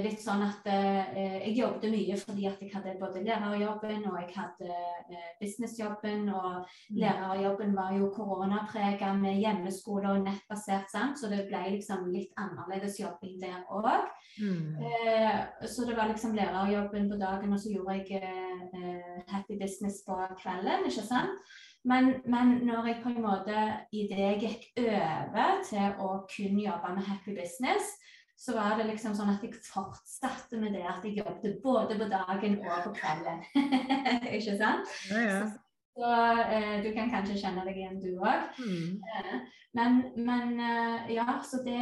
litt 0.04 0.22
sånn 0.24 0.44
at 0.46 0.68
eh, 0.72 1.16
jeg 1.44 1.58
jobbet 1.58 1.92
mye 1.92 2.18
fordi 2.20 2.46
at 2.48 2.62
jeg 2.64 2.72
hadde 2.72 2.94
både 3.02 3.24
lærerjobben 3.26 4.06
og 4.08 4.20
jeg 4.22 4.30
hadde 4.36 4.70
eh, 4.70 5.26
businessjobben. 5.42 6.30
Og 6.32 6.64
mm. 6.64 7.00
lærerjobben 7.02 7.76
var 7.76 7.92
jo 7.98 8.12
koronaprega 8.16 9.12
med 9.20 9.42
hjemmeskole 9.42 10.14
og 10.14 10.24
nettbasert, 10.28 10.88
sant? 10.94 11.20
så 11.20 11.32
det 11.32 11.44
ble 11.50 11.66
liksom 11.76 12.08
litt 12.14 12.32
annerledes 12.40 13.00
jobbing 13.02 13.40
der 13.44 13.60
òg. 13.68 14.08
Mm. 14.40 14.80
Eh, 14.88 15.68
så 15.68 15.86
det 15.90 15.98
var 16.00 16.10
liksom 16.14 16.38
lærerjobben 16.38 17.12
på 17.12 17.20
dagen, 17.20 17.54
og 17.54 17.60
så 17.60 17.74
gjorde 17.74 18.00
jeg 18.00 18.24
eh, 18.24 19.22
happy 19.28 19.60
business 19.60 20.02
på 20.08 20.18
kvelden, 20.40 20.88
ikke 20.90 21.06
sant. 21.06 21.54
Men, 21.84 22.14
men, 22.26 22.62
når 22.64 22.86
jeg 22.88 23.00
på 23.04 23.12
en 23.12 23.26
måte 23.26 23.64
idet 23.92 24.20
jeg 24.22 24.38
gikk 24.40 24.86
over 24.86 25.58
til 25.68 25.98
å 26.00 26.14
kun 26.32 26.60
jobbe 26.64 26.94
med 26.96 27.10
happy 27.10 27.36
business, 27.36 27.98
så 28.38 28.56
var 28.58 28.78
det 28.78 28.88
liksom 28.90 29.16
sånn 29.16 29.32
at 29.36 29.44
jeg 29.46 29.56
fortsatte 29.64 30.60
med 30.60 30.76
det 30.76 30.84
at 30.90 31.06
jeg 31.06 31.22
jobbet 31.22 31.60
både 31.64 31.98
på 32.00 32.08
dagen 32.12 32.58
og 32.64 32.88
på 32.88 32.96
kvelden. 32.98 33.44
ikke 34.36 34.58
sant? 34.60 34.96
Ja, 35.12 35.22
ja. 35.22 35.42
Så, 35.48 35.60
så 36.00 36.14
eh, 36.44 36.76
du 36.84 36.90
kan 36.96 37.12
kanskje 37.14 37.40
kjenne 37.40 37.66
deg 37.68 37.78
igjen, 37.80 38.02
du 38.02 38.18
òg. 38.18 38.50
Mm. 38.58 38.98
Eh, 39.00 39.36
men, 39.78 40.02
men 40.18 40.60
eh, 40.60 41.14
ja, 41.16 41.38
så 41.46 41.62
det, 41.66 41.80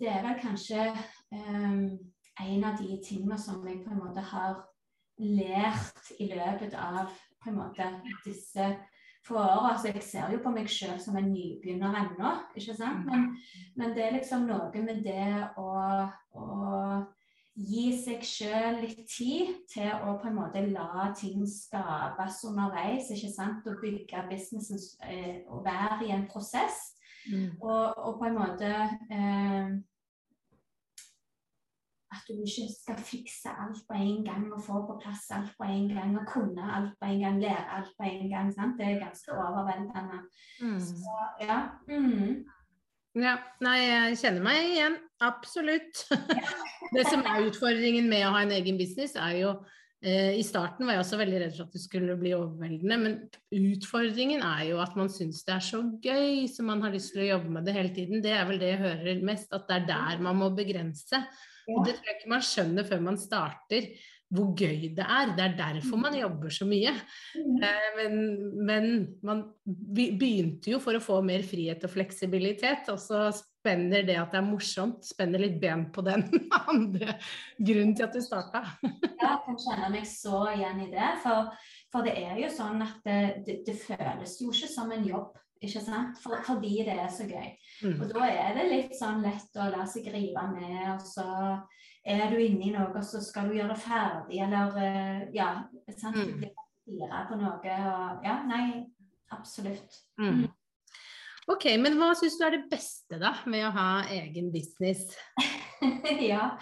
det, 0.00 0.10
er 0.12 0.22
vel 0.26 0.38
kanskje 0.42 0.86
eh, 0.92 1.74
en 2.44 2.64
av 2.68 2.78
de 2.80 3.00
tingene 3.04 3.38
som 3.40 3.64
jeg 3.66 3.82
på 3.84 3.94
en 3.94 4.02
måte 4.04 4.24
har 4.34 4.62
lært 5.22 6.14
i 6.18 6.28
løpet 6.32 6.74
av 6.78 7.12
på 7.42 7.50
en 7.50 7.58
måte 7.60 7.86
disse 8.24 8.70
for. 9.26 9.40
Altså, 9.70 9.90
jeg 9.94 10.02
ser 10.04 10.32
jo 10.32 10.40
på 10.44 10.52
meg 10.54 10.70
sjøl 10.70 10.96
som 11.02 11.16
en 11.18 11.30
nybegynner 11.32 11.98
ennå, 12.02 12.32
ikke 12.56 12.76
sant. 12.76 13.04
Mm. 13.04 13.10
Men, 13.10 13.28
men, 13.76 13.94
det 13.96 14.06
er 14.06 14.16
liksom 14.18 14.48
noe 14.50 14.84
med 14.84 15.04
det 15.06 15.28
å, 15.60 15.68
å 16.38 16.48
gi 17.54 17.86
seg 18.02 18.24
sjøl 18.26 18.80
litt 18.82 19.04
tid 19.10 19.54
til 19.70 19.92
å 19.94 20.16
på 20.18 20.28
en 20.30 20.38
måte 20.40 20.64
la 20.66 21.10
ting 21.16 21.44
skapes 21.48 22.42
underveis, 22.48 23.12
ikke 23.14 23.32
sant. 23.32 23.66
Og 23.70 23.80
bygge 23.82 24.26
businessen 24.30 24.82
eh, 25.08 25.42
og 25.48 25.64
være 25.66 26.08
i 26.08 26.14
en 26.16 26.28
prosess. 26.30 26.90
Mm. 27.30 27.56
Og, 27.62 27.96
og, 27.96 28.18
på 28.20 28.28
en 28.28 28.36
måte 28.36 28.70
eh, 29.08 29.70
at 32.14 32.24
du 32.28 32.34
ikke 32.40 32.66
skal 32.70 32.98
fikse 33.12 33.52
alt 33.52 33.82
på 33.88 33.98
en 33.98 34.24
gang 34.26 34.48
og 34.54 34.62
få 34.62 34.80
på 34.88 34.98
plass 35.02 35.28
alt 35.34 35.52
på 35.58 35.68
en 35.68 35.88
gang 35.92 36.16
og 36.20 36.26
kunne 36.30 36.64
alt 36.78 36.94
på 37.00 37.10
en 37.10 37.22
gang, 37.26 37.40
lære 37.42 37.78
alt 37.78 37.94
på 37.98 38.08
en 38.08 38.28
gang. 38.30 38.50
Sant? 38.54 38.78
Det 38.78 38.86
er 38.88 39.04
ganske 39.06 39.38
overveldende. 39.44 40.20
Mm. 40.60 40.80
Så 40.80 41.16
ja. 41.42 41.60
Mm. 41.88 42.44
Ja, 43.14 43.36
nei, 43.62 43.76
jeg 43.78 44.18
kjenner 44.24 44.42
meg 44.42 44.72
igjen. 44.72 44.98
Absolutt. 45.22 46.02
det 46.96 47.06
som 47.06 47.22
er 47.22 47.46
utfordringen 47.46 48.10
med 48.10 48.26
å 48.26 48.34
ha 48.34 48.42
en 48.42 48.54
egen 48.56 48.78
business, 48.80 49.14
er 49.14 49.36
jo 49.38 49.52
eh, 50.02 50.34
I 50.34 50.42
starten 50.46 50.82
var 50.88 50.96
jeg 50.96 51.04
også 51.04 51.20
veldig 51.20 51.42
redd 51.44 51.54
for 51.54 51.68
at 51.68 51.76
det 51.76 51.84
skulle 51.84 52.18
bli 52.18 52.34
overveldende, 52.34 52.98
men 52.98 53.70
utfordringen 53.70 54.42
er 54.42 54.66
jo 54.72 54.82
at 54.82 54.98
man 54.98 55.12
syns 55.14 55.44
det 55.46 55.54
er 55.54 55.66
så 55.68 55.84
gøy, 56.02 56.44
så 56.50 56.66
man 56.66 56.82
har 56.82 56.94
lyst 56.94 57.14
til 57.14 57.22
å 57.22 57.30
jobbe 57.36 57.54
med 57.54 57.70
det 57.70 57.76
hele 57.78 57.94
tiden. 57.94 58.24
Det 58.24 58.34
er 58.34 58.48
vel 58.50 58.58
det 58.62 58.74
jeg 58.74 58.82
hører 58.82 59.26
mest, 59.30 59.54
at 59.54 59.70
det 59.70 59.78
er 59.78 59.90
der 59.94 60.24
man 60.26 60.42
må 60.42 60.50
begrense. 60.58 61.22
Og 61.72 61.86
det 61.86 61.96
tror 61.96 62.10
jeg 62.10 62.20
ikke 62.20 62.34
man 62.34 62.44
skjønner 62.44 62.88
før 62.88 63.06
man 63.06 63.20
starter 63.20 63.94
hvor 64.34 64.52
gøy 64.58 64.88
det 64.96 65.04
er. 65.04 65.32
Det 65.36 65.44
er 65.44 65.56
derfor 65.58 66.00
man 66.00 66.16
jobber 66.16 66.52
så 66.52 66.66
mye. 66.68 66.92
Mm. 67.36 67.58
Eh, 67.62 67.88
men, 67.98 68.16
men, 68.66 68.86
man 69.22 69.42
begynte 69.66 70.72
jo 70.72 70.80
for 70.82 70.96
å 70.96 71.02
få 71.02 71.20
mer 71.26 71.44
frihet 71.46 71.84
og 71.86 71.92
fleksibilitet, 71.92 72.88
og 72.92 72.98
så 73.02 73.28
spenner 73.34 74.04
det 74.06 74.16
at 74.20 74.34
det 74.34 74.40
er 74.40 74.48
morsomt, 74.48 75.06
spenner 75.06 75.40
litt 75.40 75.60
ben 75.62 75.86
på 75.94 76.04
den 76.06 76.26
andre 76.72 77.18
grunnen 77.58 77.94
til 77.96 78.08
at 78.08 78.16
du 78.16 78.24
starta. 78.24 78.64
ja, 78.82 79.30
jeg 79.30 79.40
kan 79.46 79.62
kjenne 79.68 79.92
meg 79.94 80.10
så 80.10 80.42
igjen 80.56 80.84
i 80.88 80.90
det. 80.92 81.14
For, 81.22 81.54
for 81.94 82.08
det 82.08 82.18
er 82.24 82.42
jo 82.42 82.52
sånn 82.52 82.84
at 82.84 83.00
det, 83.06 83.20
det, 83.46 83.60
det 83.68 83.78
føles 83.78 84.38
jo 84.42 84.50
ikke 84.52 84.72
som 84.72 84.92
en 84.94 85.08
jobb. 85.08 85.38
Ikke 85.64 85.82
sant? 85.84 86.18
For, 86.22 86.40
fordi 86.46 86.74
det 86.86 86.96
er 86.98 87.10
så 87.12 87.26
gøy. 87.28 87.52
Mm. 87.84 88.00
Og 88.00 88.10
da 88.12 88.28
er 88.28 88.58
det 88.58 88.66
litt 88.70 88.96
sånn 88.98 89.22
lett 89.24 89.60
å 89.60 89.70
la 89.72 89.86
seg 89.88 90.08
rive 90.12 90.44
med, 90.52 90.80
og 90.94 91.04
så 91.08 91.28
er 92.04 92.26
du 92.30 92.38
inne 92.40 92.68
i 92.68 92.72
noe, 92.74 92.90
og 92.92 93.06
så 93.06 93.22
skal 93.24 93.48
du 93.48 93.56
gjøre 93.56 93.72
det 93.72 93.80
ferdig, 93.84 94.42
eller 94.44 94.76
uh, 94.76 95.22
Ja, 95.34 95.52
sant? 95.96 96.18
Mm. 96.18 96.44
Du 96.84 96.98
blir 96.98 97.16
på 97.30 97.40
noe, 97.40 97.56
og 97.56 98.26
Ja, 98.26 98.42
nei, 98.48 98.84
absolutt. 99.32 100.02
Mm. 100.20 100.44
Ok, 101.50 101.66
men 101.80 101.98
hva 102.00 102.14
syns 102.16 102.38
du 102.40 102.44
er 102.46 102.56
det 102.56 102.66
beste 102.70 103.18
da 103.20 103.34
med 103.50 103.66
å 103.68 103.72
ha 103.74 103.88
egen 104.14 104.48
business? 104.52 105.10
ja, 106.32 106.54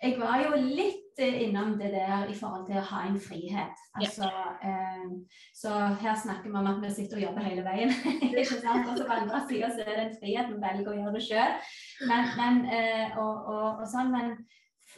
jeg 0.00 0.18
var 0.18 0.42
jo 0.42 0.58
litt 0.58 1.03
eh, 1.22 1.42
innom 1.44 1.74
det 1.78 1.90
der 1.92 2.26
i 2.30 2.34
forhold 2.38 2.66
til 2.68 2.78
å 2.80 2.86
ha 2.90 3.02
en 3.08 3.18
frihet. 3.20 3.84
Altså, 3.98 4.28
yeah. 4.64 5.04
eh, 5.04 5.38
så 5.54 5.74
her 6.02 6.18
snakker 6.22 6.50
vi 6.50 6.58
om 6.60 6.70
at 6.70 6.80
vi 6.82 6.90
sitter 6.94 7.20
og 7.20 7.26
jobber 7.28 7.46
hele 7.46 7.64
veien. 7.66 7.94
ikke 8.30 8.44
sant? 8.50 8.88
Og 8.88 8.98
så 8.98 9.06
på 9.06 9.16
andre 9.20 9.40
sida 9.48 9.70
så 9.72 9.84
er 9.84 9.92
det 9.92 10.04
en 10.08 10.18
frihet, 10.22 10.50
vi 10.50 10.60
velger 10.66 10.90
å 10.92 10.98
gjøre 10.98 11.14
det 11.16 11.24
sjøl. 11.28 11.56
Men, 12.10 12.28
men, 12.40 12.60
eh, 12.74 13.16
og, 13.20 13.48
og, 13.54 13.66
og, 13.70 13.86
sånn, 13.90 14.12
men 14.14 14.34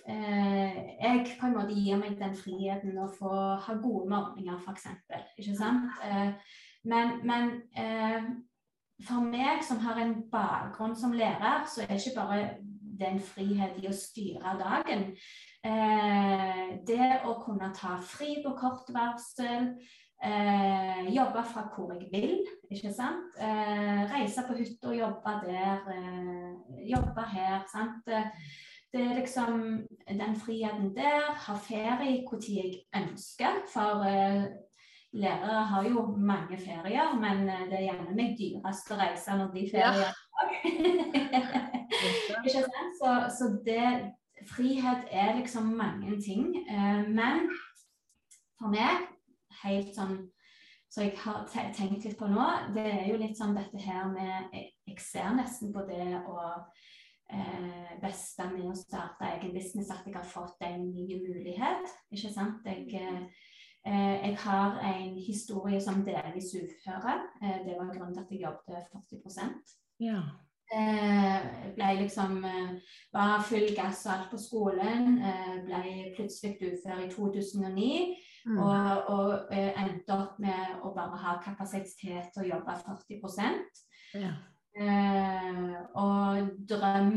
eh, 0.08 0.82
jeg 1.02 1.38
på 1.40 1.50
en 1.50 1.58
måte 1.58 1.76
gir 1.76 2.00
meg 2.00 2.18
den 2.20 2.36
friheten 2.38 2.98
å 3.02 3.10
få 3.18 3.32
ha 3.66 3.78
gode 3.82 4.10
morgener, 4.12 4.60
f.eks. 4.62 4.90
Ikke 5.36 5.56
sant? 5.58 5.90
Eh, 6.06 6.58
men, 6.86 7.18
men 7.26 7.56
eh, 7.76 8.30
for 9.04 9.20
meg 9.20 9.64
som 9.66 9.80
har 9.84 9.98
en 10.00 10.14
bakgrunn 10.32 10.96
som 10.96 11.12
lærer, 11.16 11.66
så 11.68 11.84
er 11.84 11.92
det 11.92 12.00
ikke 12.00 12.20
bare 12.20 12.40
den 12.98 13.20
frihet 13.20 13.78
i 13.82 13.88
å 13.90 13.94
styre 13.94 14.56
dagen. 14.60 15.06
Eh, 15.66 16.76
det 16.86 17.22
å 17.26 17.36
kunne 17.44 17.72
ta 17.74 17.96
fri 18.02 18.38
på 18.44 18.54
kort 18.58 18.90
varsel, 18.94 19.72
eh, 20.22 21.02
jobbe 21.14 21.42
fra 21.44 21.66
hvor 21.74 21.92
jeg 21.94 22.08
vil, 22.12 22.38
ikke 22.70 22.92
sant. 22.94 23.34
Eh, 23.38 24.06
reise 24.12 24.46
på 24.46 24.56
hytta 24.58 24.92
og 24.92 25.00
jobbe 25.00 25.40
der, 25.46 25.90
eh, 25.96 26.88
jobbe 26.94 27.28
her. 27.32 27.64
sant. 27.72 28.04
Det 28.92 29.02
er 29.02 29.18
liksom 29.18 29.86
den 30.08 30.36
friheten 30.40 30.94
der. 30.96 31.34
Ha 31.34 31.54
ferie 31.58 32.22
når 32.22 32.46
jeg 32.48 32.84
ønsker. 32.94 33.66
For 33.68 34.04
eh, 34.06 34.46
lærere 35.12 35.64
har 35.70 35.88
jo 35.88 36.06
mange 36.16 36.58
ferier, 36.58 37.14
men 37.20 37.48
eh, 37.48 37.66
det 37.70 37.78
er 37.80 37.86
gjerne 37.88 38.16
meg 38.18 38.36
dyrest 38.38 38.92
å 38.92 39.00
reise 39.00 39.36
når 39.38 39.52
de 39.54 39.66
ferier 39.70 40.04
ja. 40.04 40.12
Ikke 42.44 42.62
sant? 42.62 42.96
Så, 43.00 43.12
så 43.38 43.50
det 43.66 44.12
Frihet 44.46 45.06
er 45.10 45.38
liksom 45.38 45.70
mange 45.78 46.18
ting. 46.22 46.50
Eh, 46.68 47.06
men 47.08 47.48
for 48.60 48.70
meg, 48.70 49.06
helt 49.62 49.94
sånn 49.96 50.18
så 50.96 51.02
jeg 51.02 51.16
har 51.20 51.42
tenkt 51.50 52.06
litt 52.06 52.16
på 52.16 52.28
nå, 52.30 52.44
det 52.72 52.84
er 52.88 53.08
jo 53.10 53.18
litt 53.20 53.36
sånn 53.36 53.56
dette 53.56 53.76
her 53.84 54.06
med 54.08 54.54
Jeg 54.54 55.00
ser 55.02 55.34
nesten 55.36 55.72
på 55.74 55.82
det 55.84 56.22
å 56.24 56.38
eh, 57.28 57.90
beste 58.00 58.46
med 58.52 58.70
å 58.70 58.76
starte 58.78 59.28
egen 59.34 59.52
business 59.52 59.90
at 59.92 60.06
jeg 60.06 60.14
har 60.16 60.24
fått 60.24 60.62
en 60.64 60.86
ny 60.88 61.18
mulighet. 61.20 61.90
Ikke 62.14 62.30
sant? 62.32 62.64
Jeg, 62.64 62.86
eh, 62.96 63.26
jeg 63.92 64.36
har 64.40 64.80
en 64.82 65.14
historie 65.26 65.80
som 65.80 66.02
delvis 66.04 66.54
uføre. 66.58 67.14
Eh, 67.42 67.58
det 67.66 67.76
var 67.78 67.92
grunnen 67.92 68.14
til 68.14 68.22
at 68.24 68.30
jeg 68.30 68.42
jobbet 68.42 68.90
40 68.92 69.52
Ja. 70.00 70.22
Eh, 70.74 71.42
ble 71.74 71.90
liksom 72.00 72.44
eh, 72.44 72.72
Var 73.12 73.42
full 73.46 73.68
gass 73.76 74.06
og 74.06 74.12
alt 74.12 74.30
på 74.30 74.38
skolen. 74.38 75.18
Eh, 75.22 75.54
ble 75.64 76.14
plutselig 76.16 76.56
ufør 76.72 77.04
i 77.04 77.10
2009. 77.10 78.16
Mm. 78.46 78.58
Og, 78.58 79.08
og 79.08 79.54
eh, 79.54 79.72
endte 79.82 80.12
opp 80.14 80.38
med 80.38 80.82
å 80.82 80.92
bare 80.94 81.18
ha 81.22 81.38
kapasitet 81.42 82.30
til 82.34 82.44
å 82.44 82.50
jobbe 82.54 82.76
40 82.82 83.56
ja. 84.14 84.34
Eh, 84.76 85.76
og 85.96 86.50
drøm, 86.68 87.12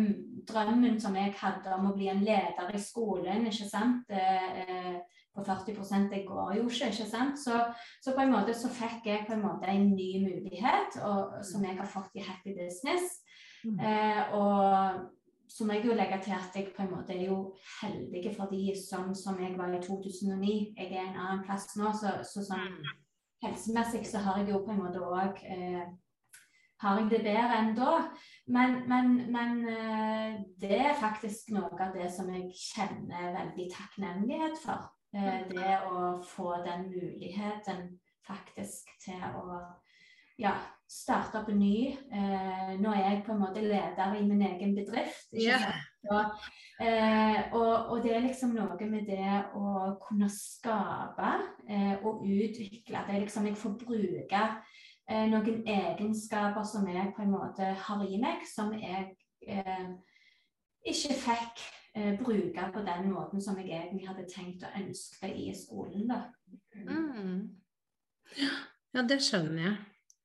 drømmen 0.48 1.00
som 1.02 1.16
jeg 1.20 1.34
hadde 1.38 1.74
om 1.76 1.90
å 1.90 1.96
bli 1.98 2.08
en 2.08 2.22
leder 2.24 2.72
i 2.72 2.80
skolen, 2.80 3.50
ikke 3.50 3.68
sant 3.68 4.14
eh, 4.16 4.96
på 5.40 5.46
40 5.48 6.10
det 6.12 6.26
går 6.28 6.56
jo 6.58 6.66
ikke, 6.68 6.90
ikke 6.92 7.10
sant. 7.10 7.40
Så, 7.40 7.60
så, 8.04 8.14
på 8.16 8.22
en 8.22 8.34
måte 8.34 8.54
så 8.54 8.70
fikk 8.70 9.08
jeg 9.08 9.26
på 9.28 9.34
en 9.34 9.46
måte 9.46 9.72
en 9.72 9.92
ny 9.96 10.12
mulighet 10.26 11.00
og, 11.04 11.40
som 11.44 11.64
jeg 11.66 11.78
har 11.78 11.88
fått 11.88 12.16
i 12.16 12.26
Happy 12.26 12.56
Business. 12.58 13.22
Mm. 13.64 13.80
Eh, 13.80 14.34
og 14.34 15.08
så 15.50 15.66
må 15.66 15.74
jeg 15.74 15.86
jo 15.90 15.98
legge 15.98 16.20
til 16.24 16.36
at 16.38 16.56
jeg 16.56 16.70
på 16.76 16.84
en 16.84 16.92
måte 16.94 17.16
er 17.16 17.26
jo 17.26 17.40
heldig 17.82 18.36
fordi 18.38 18.76
sånn 18.78 19.16
som 19.18 19.40
jeg 19.42 19.58
var 19.58 19.74
i 19.74 19.82
2009, 19.82 20.52
jeg 20.78 20.92
er 20.92 21.08
en 21.08 21.18
annen 21.18 21.42
plass 21.48 21.72
nå, 21.80 21.90
så, 21.98 22.20
så 22.24 22.46
sånn 22.46 22.78
helsemessig 23.44 24.06
så 24.08 24.22
har 24.24 24.40
jeg 24.40 24.54
jo 24.54 24.62
på 24.66 24.76
en 24.76 24.84
måte 24.84 25.02
òg 25.02 25.42
eh, 25.48 25.88
har 26.80 27.00
jeg 27.02 27.10
det 27.12 27.24
bedre 27.26 27.58
enn 27.60 27.74
da. 27.76 27.96
Men, 28.56 28.78
men, 28.88 29.16
men 29.34 29.58
eh, 29.68 30.38
det 30.62 30.78
er 30.78 31.00
faktisk 31.00 31.52
noe 31.56 31.74
av 31.76 31.92
det 31.96 32.08
som 32.14 32.30
jeg 32.32 32.48
kjenner 32.56 33.34
veldig 33.36 33.68
takknemlighet 33.74 34.62
for. 34.62 34.88
Eh, 35.16 35.40
det 35.50 35.78
å 35.90 36.20
få 36.22 36.54
den 36.66 36.90
muligheten 36.92 37.88
faktisk 38.28 38.92
til 39.02 39.22
å 39.42 39.62
ja, 40.40 40.54
starte 40.88 41.42
opp 41.42 41.50
en 41.52 41.60
ny. 41.60 41.90
Eh, 42.14 42.74
nå 42.80 42.92
er 42.94 43.02
jeg 43.04 43.24
på 43.26 43.34
en 43.34 43.42
måte 43.42 43.64
leder 43.64 44.16
i 44.16 44.26
min 44.28 44.44
egen 44.46 44.76
bedrift. 44.78 45.32
Yeah. 45.34 45.82
Og, 46.10 46.38
eh, 46.82 47.40
og, 47.52 47.74
og 47.92 48.04
det 48.04 48.14
er 48.16 48.28
liksom 48.28 48.54
noe 48.56 48.90
med 48.92 49.10
det 49.10 49.34
å 49.58 49.96
kunne 50.04 50.30
skape 50.32 51.34
eh, 51.68 51.96
og 52.04 52.22
utvikle. 52.24 53.04
Det 53.08 53.16
er 53.16 53.26
liksom 53.26 53.50
jeg 53.50 53.58
får 53.60 53.76
bruke 53.82 54.46
eh, 55.10 55.26
noen 55.34 55.66
egenskaper 55.66 56.70
som 56.70 56.88
jeg 56.88 57.12
på 57.18 57.26
en 57.26 57.34
måte 57.34 57.74
har 57.88 58.06
i 58.06 58.22
meg, 58.22 58.46
som 58.48 58.72
jeg 58.78 59.10
eh, 59.50 59.90
ikke 60.88 61.18
fikk 61.26 61.68
bruke 62.20 62.66
på 62.74 62.84
den 62.86 63.10
måten 63.12 63.42
som 63.44 63.58
jeg 63.60 63.72
egentlig 63.72 64.08
hadde 64.10 64.28
tenkt 64.32 64.66
og 64.68 64.76
ønsket 64.80 65.36
i 65.36 65.50
skolen. 65.58 66.10
da. 66.10 66.22
Mm. 66.74 67.60
Ja, 68.94 69.06
det 69.06 69.20
skjønner 69.26 69.64
jeg. 69.64 69.78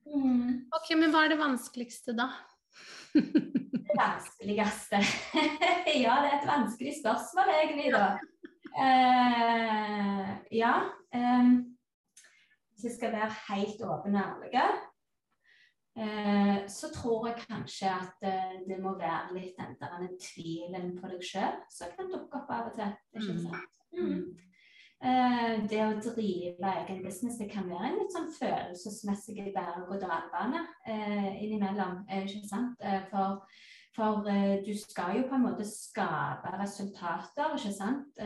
Mm. 0.04 0.66
Ok, 0.74 0.90
men 1.00 1.12
hva 1.12 1.24
er 1.24 1.34
det 1.34 1.40
vanskeligste 1.40 2.14
da? 2.16 2.28
Det 3.14 3.96
vanskeligste 3.96 4.98
Ja, 6.04 6.16
det 6.24 6.30
er 6.30 6.38
et 6.40 6.48
vanskelig 6.48 6.96
spørsmål 6.98 7.52
egentlig, 7.54 7.92
da. 7.94 8.06
Uh, 8.74 10.32
ja. 10.50 10.74
Um, 11.14 11.76
hvis 12.74 12.88
jeg 12.88 12.96
skal 12.96 13.14
være 13.14 13.30
helt 13.48 13.84
åpen 13.87 14.18
og 14.18 14.24
ærlig, 14.24 14.64
eh, 15.96 16.66
så 16.68 16.90
tror 16.94 17.28
jeg 17.28 17.44
kanskje 17.48 17.90
at 17.90 18.26
eh, 18.30 18.57
det 18.68 18.80
må 18.83 18.96
være 18.98 19.35
litt 19.35 19.59
den 19.59 19.76
der 19.80 20.09
tvilen 20.20 20.98
på 21.00 21.09
deg 21.12 21.22
sjøl 21.22 21.61
som 21.70 21.92
kan 21.96 22.11
dukke 22.12 22.40
opp 22.42 22.50
av 22.50 22.72
og 22.72 22.74
til. 22.78 22.96
Ikke 23.14 23.33
Mm. 23.35 23.44
sant? 23.46 23.70
Mm. 23.94 24.37
Eh, 25.04 25.66
det 25.68 25.80
å 25.85 26.00
drive 26.00 26.70
egen 26.87 27.02
business 27.04 27.37
det 27.38 27.50
kan 27.52 27.68
være 27.68 27.90
en 27.90 27.98
litt 27.98 28.12
sånn 28.14 28.30
følelsesmessig 28.33 29.52
berg-og-dal-bane 29.54 30.62
eh, 30.87 31.42
innimellom. 31.44 32.04
eh, 32.09 32.24
ikke 32.24 32.48
sant? 32.48 32.78
For 33.11 33.44
for 33.94 34.24
du 34.66 34.72
skal 34.74 35.20
jo 35.20 35.28
på 35.28 35.37
en 35.37 35.44
måte 35.44 35.62
skape 35.62 36.50
resultater, 36.59 37.52
ikke 37.54 37.70
sant. 37.72 38.16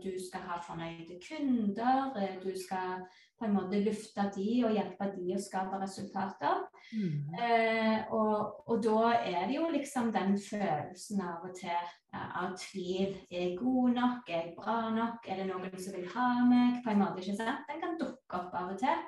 Du 0.00 0.08
skal 0.24 0.40
ha 0.40 0.56
fornøyde 0.64 1.18
kunder. 1.20 2.14
du 2.40 2.54
skal 2.56 3.04
på 3.42 3.48
en 3.48 3.56
måte 3.56 3.80
løfte 3.82 4.28
de 4.36 4.44
og 4.62 4.76
hjelpe 4.76 5.08
de 5.16 5.32
å 5.34 5.40
skape 5.42 5.80
resultater. 5.80 6.60
Mm. 6.92 7.32
Eh, 7.34 8.12
og, 8.14 8.62
og 8.70 8.84
da 8.84 9.08
er 9.18 9.48
det 9.50 9.56
jo 9.56 9.66
liksom 9.72 10.12
den 10.14 10.36
følelsen 10.38 11.24
av 11.26 11.48
og 11.48 11.56
til 11.58 11.90
av 12.12 12.54
tvil. 12.60 13.16
Er 13.32 13.48
jeg 13.48 13.58
god 13.58 13.96
nok? 13.96 14.30
Er 14.30 14.38
jeg 14.44 14.54
bra 14.60 14.76
nok? 14.94 15.26
Er 15.26 15.42
det 15.42 15.48
noen 15.50 15.74
som 15.74 15.96
vil 15.96 16.06
ha 16.14 16.28
meg? 16.46 16.78
På 16.84 16.92
en 16.92 17.02
måte, 17.02 17.24
ikke 17.24 17.40
sant? 17.40 17.66
Den 17.66 17.82
kan 17.82 17.98
dukke 17.98 18.40
opp 18.44 18.54
av 18.60 18.70
og 18.76 18.78
til. 18.78 19.02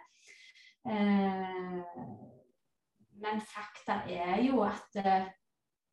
Eh, 0.91 1.81
men 3.23 3.43
fakta 3.55 4.03
er 4.11 4.41
jo 4.45 4.65
at 4.67 4.99
eh, 5.01 5.31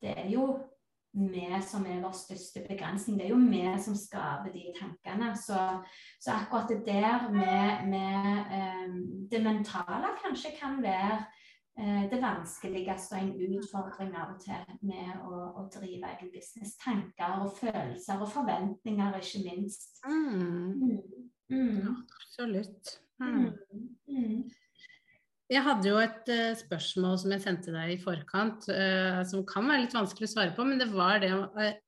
det 0.01 0.17
er 0.17 0.31
jo 0.33 0.47
vi 1.13 1.43
som 1.67 1.85
er 1.85 1.99
vår 2.03 2.13
største 2.15 2.63
begrensning. 2.67 3.17
Det 3.19 3.25
er 3.25 3.33
jo 3.33 3.41
vi 3.51 3.63
som 3.83 3.95
skaper 3.97 4.53
de 4.53 4.71
tankene. 4.77 5.33
Så, 5.35 5.59
så 6.19 6.37
akkurat 6.37 6.69
det 6.71 6.85
der 6.85 7.27
med, 7.33 7.87
med 7.91 8.51
eh, 8.57 8.93
det 9.31 9.43
mentale 9.43 10.13
kanskje 10.23 10.53
kan 10.59 10.79
være 10.83 11.19
eh, 11.79 12.07
det 12.11 12.21
vanskeligste 12.23 13.17
og 13.17 13.25
en 13.25 13.57
utfordring 13.57 14.15
av 14.15 14.35
og 14.35 14.39
til 14.45 14.79
med 14.87 15.11
å, 15.27 15.43
å 15.59 15.67
drive 15.73 16.15
egen 16.15 16.31
business. 16.31 16.77
Tanker 16.79 17.43
og 17.43 17.57
følelser 17.59 18.23
og 18.23 18.31
forventninger, 18.31 19.19
ikke 19.19 19.43
minst. 19.49 19.99
Mm. 20.07 20.79
Mm. 20.79 21.29
Mm. 21.51 21.95
Absolutt. 22.21 22.97
Mm. 23.19 24.47
Jeg 25.51 25.65
hadde 25.65 25.89
jo 25.89 25.99
et 25.99 26.29
uh, 26.31 26.51
spørsmål 26.55 27.17
som 27.19 27.33
jeg 27.35 27.43
sendte 27.43 27.73
deg 27.75 27.95
i 27.95 28.01
forkant, 28.01 28.69
uh, 28.71 29.21
som 29.27 29.43
kan 29.47 29.67
være 29.67 29.85
litt 29.85 29.95
vanskelig 29.95 30.29
å 30.29 30.33
svare 30.35 30.53
på, 30.55 30.63
men 30.67 30.79
det 30.79 30.87
var 30.93 31.19
det 31.23 31.33
om 31.35 31.47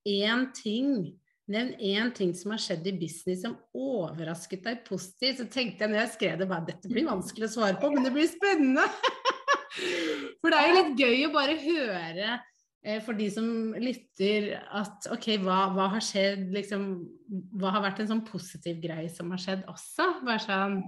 én 0.09 0.49
ting 0.57 1.13
Nevn 1.51 1.73
én 1.83 2.07
ting 2.15 2.29
som 2.39 2.53
har 2.53 2.61
skjedd 2.63 2.85
i 2.87 2.93
business 2.95 3.41
som 3.43 3.57
overrasket 3.75 4.61
deg 4.63 4.77
positivt. 4.87 5.41
Så 5.41 5.45
tenkte 5.51 5.83
jeg 5.83 5.91
når 5.91 5.99
jeg 5.99 6.11
skrev 6.13 6.37
det, 6.39 6.47
bare 6.47 6.67
dette 6.69 6.87
blir 6.87 7.03
vanskelig 7.03 7.49
å 7.49 7.51
svare 7.57 7.75
på, 7.81 7.89
men 7.91 8.07
det 8.07 8.13
blir 8.15 8.29
spennende! 8.31 8.85
For 10.39 10.47
det 10.47 10.61
er 10.61 10.69
jo 10.69 10.77
litt 10.77 11.03
gøy 11.03 11.25
å 11.27 11.33
bare 11.33 11.59
høre 11.59 12.39
for 13.03 13.15
de 13.15 13.29
som 13.31 13.45
lytter 13.79 14.49
at 14.75 15.07
ok, 15.13 15.29
hva, 15.39 15.69
hva 15.71 15.85
har 15.93 16.03
skjedd, 16.03 16.49
liksom 16.51 16.81
Hva 17.55 17.71
har 17.77 17.85
vært 17.85 18.01
en 18.03 18.09
sånn 18.09 18.25
positiv 18.27 18.81
greie 18.83 19.07
som 19.09 19.31
har 19.31 19.39
skjedd 19.39 19.63
også? 19.71 20.09
Bare 20.27 20.43
sånn 20.43 20.81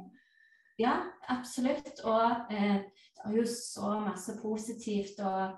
Ja, 0.79 0.97
absolutt. 1.31 2.01
Og 2.03 2.51
eh, 2.51 2.83
det 2.85 3.25
er 3.25 3.37
jo 3.37 3.45
så 3.47 3.95
masse 4.03 4.35
positivt. 4.41 5.19
Og 5.19 5.55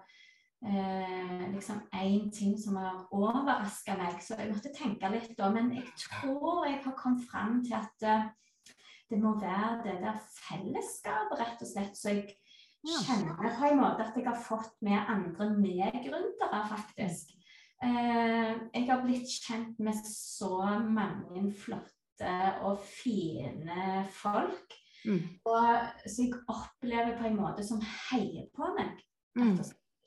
eh, 0.68 1.46
liksom 1.54 1.82
én 1.94 2.32
ting 2.32 2.58
som 2.62 2.78
har 2.82 3.06
overraska 3.12 3.98
meg, 3.98 4.20
så 4.22 4.38
jeg 4.40 4.54
måtte 4.54 4.74
tenke 4.76 5.12
litt 5.14 5.34
da. 5.38 5.50
Men 5.54 5.72
jeg 5.76 5.88
tror 6.08 6.68
jeg 6.68 6.82
har 6.84 6.98
kommet 6.98 7.26
fram 7.32 7.64
til 7.66 7.78
at 7.80 8.08
eh, 8.08 8.28
det 9.10 9.22
må 9.24 9.38
være 9.40 9.82
det 9.86 9.98
der 10.04 10.20
fellesskapet, 10.36 11.40
rett 11.40 11.64
og 11.64 11.70
slett. 11.70 11.98
Så 11.98 12.14
jeg 12.14 12.38
kjenner 12.86 13.56
på 13.58 13.72
en 13.72 13.82
måte 13.82 14.06
at 14.06 14.18
jeg 14.18 14.28
har 14.28 14.40
fått 14.42 14.76
med 14.86 15.00
andre 15.00 15.50
medgründere, 15.56 16.64
faktisk. 16.70 17.34
Eh, 17.84 18.54
jeg 18.74 18.88
har 18.90 19.04
blitt 19.06 19.30
kjent 19.30 19.80
med 19.80 19.98
så 20.10 20.66
mange 20.82 21.52
flotte 21.54 22.34
og 22.66 22.82
fine 22.82 24.06
folk. 24.12 24.78
Mm, 25.06 25.24
Og, 25.46 25.68
så 26.06 26.24
jeg 26.24 26.40
opplever 26.48 27.18
på 27.20 27.28
en 27.30 27.40
måte 27.40 27.66
som 27.66 27.82
heier 27.82 28.48
på 28.56 28.72
meg. 28.78 29.02
mm, 29.36 29.58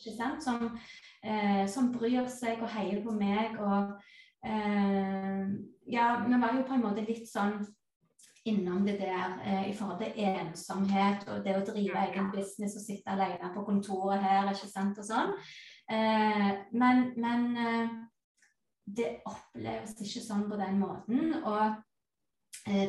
Ikke 0.00 0.16
sant? 0.16 0.42
Som, 0.44 0.78
eh, 1.24 1.66
som 1.68 1.92
bryr 1.92 2.28
seg 2.28 2.62
og 2.62 2.72
heier 2.72 3.02
på 3.04 3.12
meg. 3.12 3.58
Og 3.60 4.00
eh, 4.46 5.44
ja, 5.92 6.24
vi 6.26 6.40
var 6.40 6.56
jo 6.56 6.64
på 6.66 6.78
en 6.78 6.86
måte 6.88 7.04
litt 7.06 7.28
sånn 7.28 7.60
innom 8.48 8.86
det 8.86 8.96
der 9.00 9.34
eh, 9.44 9.70
i 9.70 9.74
forhold 9.76 10.00
til 10.00 10.24
ensomhet 10.24 11.26
og 11.28 11.42
det 11.44 11.58
å 11.58 11.64
drive 11.66 12.06
egen 12.06 12.30
business 12.32 12.76
og 12.78 12.86
sitte 12.86 13.12
alene 13.12 13.50
på 13.54 13.64
kontoret 13.66 14.22
her, 14.24 14.48
ikke 14.48 14.70
sant, 14.70 14.98
og 14.98 15.04
sånn. 15.04 15.34
Eh, 15.90 16.48
men 16.72 17.10
men 17.20 17.44
eh, 17.60 17.92
det 18.96 19.10
oppleves 19.28 19.94
ikke 20.00 20.22
sånn 20.24 20.48
på 20.50 20.58
den 20.58 20.80
måten. 20.80 21.34
Og 21.44 21.76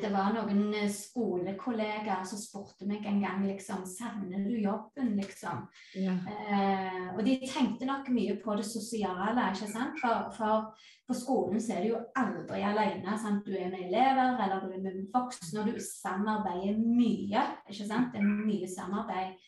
det 0.01 0.09
var 0.11 0.33
noen 0.35 0.73
eh, 0.75 0.89
skolekollegaer 0.91 2.25
som 2.27 2.39
spurte 2.41 2.87
meg 2.89 3.05
en 3.07 3.21
gang 3.23 3.45
liksom 3.47 3.85
Savner 3.87 4.43
du 4.43 4.57
jobben, 4.59 5.13
liksom? 5.15 5.63
ja. 5.95 6.17
Eh, 6.27 7.07
og 7.15 7.21
de 7.25 7.37
tenkte 7.45 7.87
nok 7.87 8.09
mye 8.11 8.35
på 8.43 8.57
det 8.59 8.65
sosiale, 8.67 9.47
ikke 9.53 9.69
sant? 9.71 9.95
For, 10.01 10.27
for 10.35 10.89
på 11.07 11.15
skolen 11.17 11.63
så 11.63 11.77
er 11.77 11.85
du 11.85 11.89
jo 11.93 12.01
aldri 12.19 12.61
alene. 12.67 13.15
Sant? 13.19 13.47
Du 13.47 13.55
er 13.55 13.71
med 13.71 13.87
elever 13.87 14.37
eller 14.43 14.65
du 14.65 14.75
er 14.75 14.83
med 14.83 15.01
voksne, 15.13 15.63
og 15.63 15.71
du 15.71 15.79
samarbeider 15.83 16.77
mye. 16.79 17.47
ikke 17.69 17.87
sant? 17.87 18.11
Det 18.13 18.21
er 18.21 18.29
mye 18.51 18.69
samarbeid. 18.71 19.39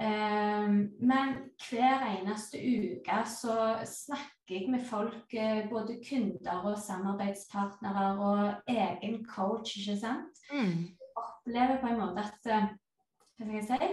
Eh, 0.00 0.68
men 1.08 1.36
hver 1.68 2.02
eneste 2.04 2.60
uke 2.60 3.20
så 3.32 3.54
snakker 3.88 4.58
jeg 4.58 4.70
med 4.70 4.84
folk, 4.84 5.32
eh, 5.32 5.68
både 5.70 5.96
kunder 6.08 6.66
og 6.68 6.78
samarbeidspartnere 6.78 8.18
og 8.20 8.52
egen 8.68 9.24
coach, 9.24 9.78
ikke 9.78 9.96
sant. 10.00 10.42
Mm. 10.52 10.92
Opplever 11.16 11.80
på 11.80 11.86
en 11.86 12.00
måte 12.00 12.26
at 12.28 12.52
eh, 12.52 12.68
Hva 13.36 13.46
skal 13.46 13.56
jeg 13.56 13.64
si? 13.68 13.88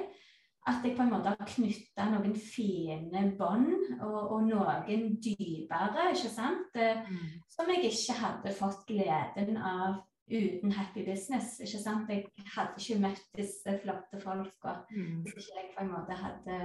At 0.68 0.86
jeg 0.86 0.96
på 0.96 1.04
en 1.04 1.10
måte 1.12 1.32
har 1.32 1.48
knytta 1.56 2.06
noen 2.12 2.36
fine 2.40 3.24
bånd, 3.40 3.74
og, 4.00 4.20
og, 4.32 4.46
noen 4.48 5.18
dypere, 5.24 6.12
ikke 6.14 6.32
sant. 6.32 6.78
Mm. 6.78 7.42
Som 7.52 7.72
jeg 7.72 7.90
ikke 7.90 8.16
hadde 8.22 8.54
fått 8.56 8.86
gleden 8.88 9.58
av 9.60 9.98
uten 10.30 10.72
happy 10.72 11.06
business. 11.06 11.60
ikke 11.60 11.80
sant? 11.84 12.10
Jeg 12.10 12.26
hadde 12.56 12.80
ikke 12.80 13.00
møtt 13.04 13.24
disse 13.38 13.78
flotte 13.84 14.20
folka 14.24 14.80
mm. 14.90 15.24
hvis 15.24 15.48
ikke 15.48 15.60
jeg 15.60 15.72
på 15.78 15.84
en 15.84 15.94
måte 15.94 16.18
hadde 16.20 16.60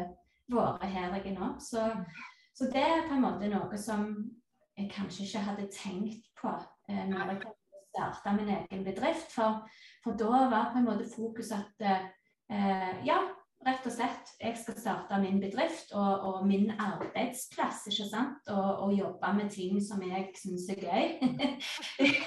vært 0.49 0.85
her 0.89 1.15
jeg 1.17 1.33
er 1.33 1.39
nå. 1.39 1.53
Så, 1.61 1.85
så, 2.55 2.69
det 2.73 2.83
er 2.83 3.07
på 3.09 3.17
en 3.17 3.25
måte 3.27 3.51
noe 3.53 3.81
som 3.81 4.11
jeg 4.79 4.91
kanskje 4.95 5.27
ikke 5.27 5.47
hadde 5.51 5.71
tenkt 5.75 6.31
på 6.39 6.53
eh, 6.89 7.05
når 7.11 7.35
jeg 7.35 7.57
starta 7.91 8.33
min 8.37 8.53
egen 8.55 8.85
bedrift. 8.87 9.33
For, 9.35 9.65
for, 10.05 10.17
da 10.19 10.47
var 10.53 10.73
på 10.73 10.81
en 10.81 10.89
måte 10.89 11.09
fokus 11.11 11.51
at 11.57 11.85
eh, 11.89 13.05
ja, 13.07 13.19
rett 13.67 13.87
og 13.89 13.93
slett. 13.93 14.33
Jeg 14.39 14.57
skal 14.61 14.77
starte 14.79 15.19
min 15.23 15.41
bedrift 15.43 15.93
og, 15.97 16.25
og 16.29 16.47
min 16.47 16.71
arbeidsplass, 16.71 17.87
ikke 17.91 18.07
sant. 18.11 18.51
Og, 18.55 18.69
og, 18.85 18.95
jobbe 18.99 19.33
med 19.37 19.51
ting 19.55 19.81
som 19.85 20.03
jeg 20.07 20.31
syns 20.39 20.69
er 20.75 20.83
gøy. 20.85 21.07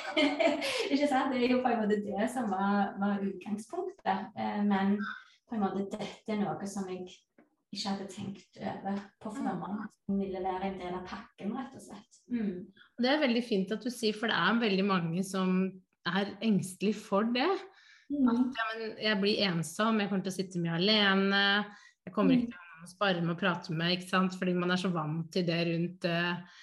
ikke 0.93 1.07
sant. 1.07 1.33
Det 1.33 1.41
er 1.41 1.55
jo 1.55 1.61
på 1.63 1.71
en 1.71 1.83
måte 1.83 2.01
det 2.03 2.29
som 2.33 2.51
var, 2.51 2.93
var 3.01 3.23
utgangspunktet. 3.25 4.31
Eh, 4.37 4.61
men 4.67 4.97
på 5.49 5.57
en 5.57 5.65
måte 5.65 5.87
dette 5.91 6.35
er 6.35 6.41
noe 6.43 6.69
som 6.69 6.89
jeg 6.91 7.07
ikke 7.71 7.93
hadde 7.93 8.09
tenkt 8.11 8.59
over 8.59 8.99
på 9.23 9.31
forhånd. 9.37 9.85
Som 10.07 10.19
ville 10.19 10.43
være 10.43 10.73
en 10.73 10.81
del 10.81 10.97
av 10.97 11.05
pakken, 11.07 11.55
rett 11.55 11.77
og 11.79 11.85
slett. 11.85 12.23
Mm. 12.31 12.67
Det 12.99 13.13
er 13.13 13.23
veldig 13.23 13.45
fint 13.47 13.71
at 13.71 13.85
du 13.85 13.91
sier, 13.93 14.17
for 14.17 14.31
det 14.31 14.35
er 14.35 14.63
veldig 14.65 14.87
mange 14.87 15.23
som 15.27 15.63
er 16.09 16.33
engstelig 16.43 16.95
for 16.97 17.27
det. 17.35 17.49
Mm. 18.11 18.51
Ja, 18.57 18.65
jeg 19.05 19.19
blir 19.21 19.45
ensom, 19.47 20.01
jeg 20.01 20.11
kommer 20.11 20.25
til 20.25 20.33
å 20.33 20.35
sitte 20.35 20.61
mye 20.61 20.75
alene. 20.75 21.45
Jeg 22.05 22.15
kommer 22.15 22.35
ikke 22.35 22.49
mm. 22.49 22.51
til 22.51 22.59
å 22.59 22.65
ha 22.65 22.71
noen 22.73 22.89
å 22.89 22.91
spare 22.91 23.23
med 23.23 23.35
og 23.35 23.39
prate 23.39 23.77
med, 23.77 23.95
ikke 23.95 24.09
sant? 24.09 24.35
fordi 24.39 24.57
man 24.57 24.73
er 24.73 24.81
så 24.81 24.91
vant 24.91 25.31
til 25.33 25.47
det 25.47 25.59
rundt 25.69 26.07
uh, 26.09 26.61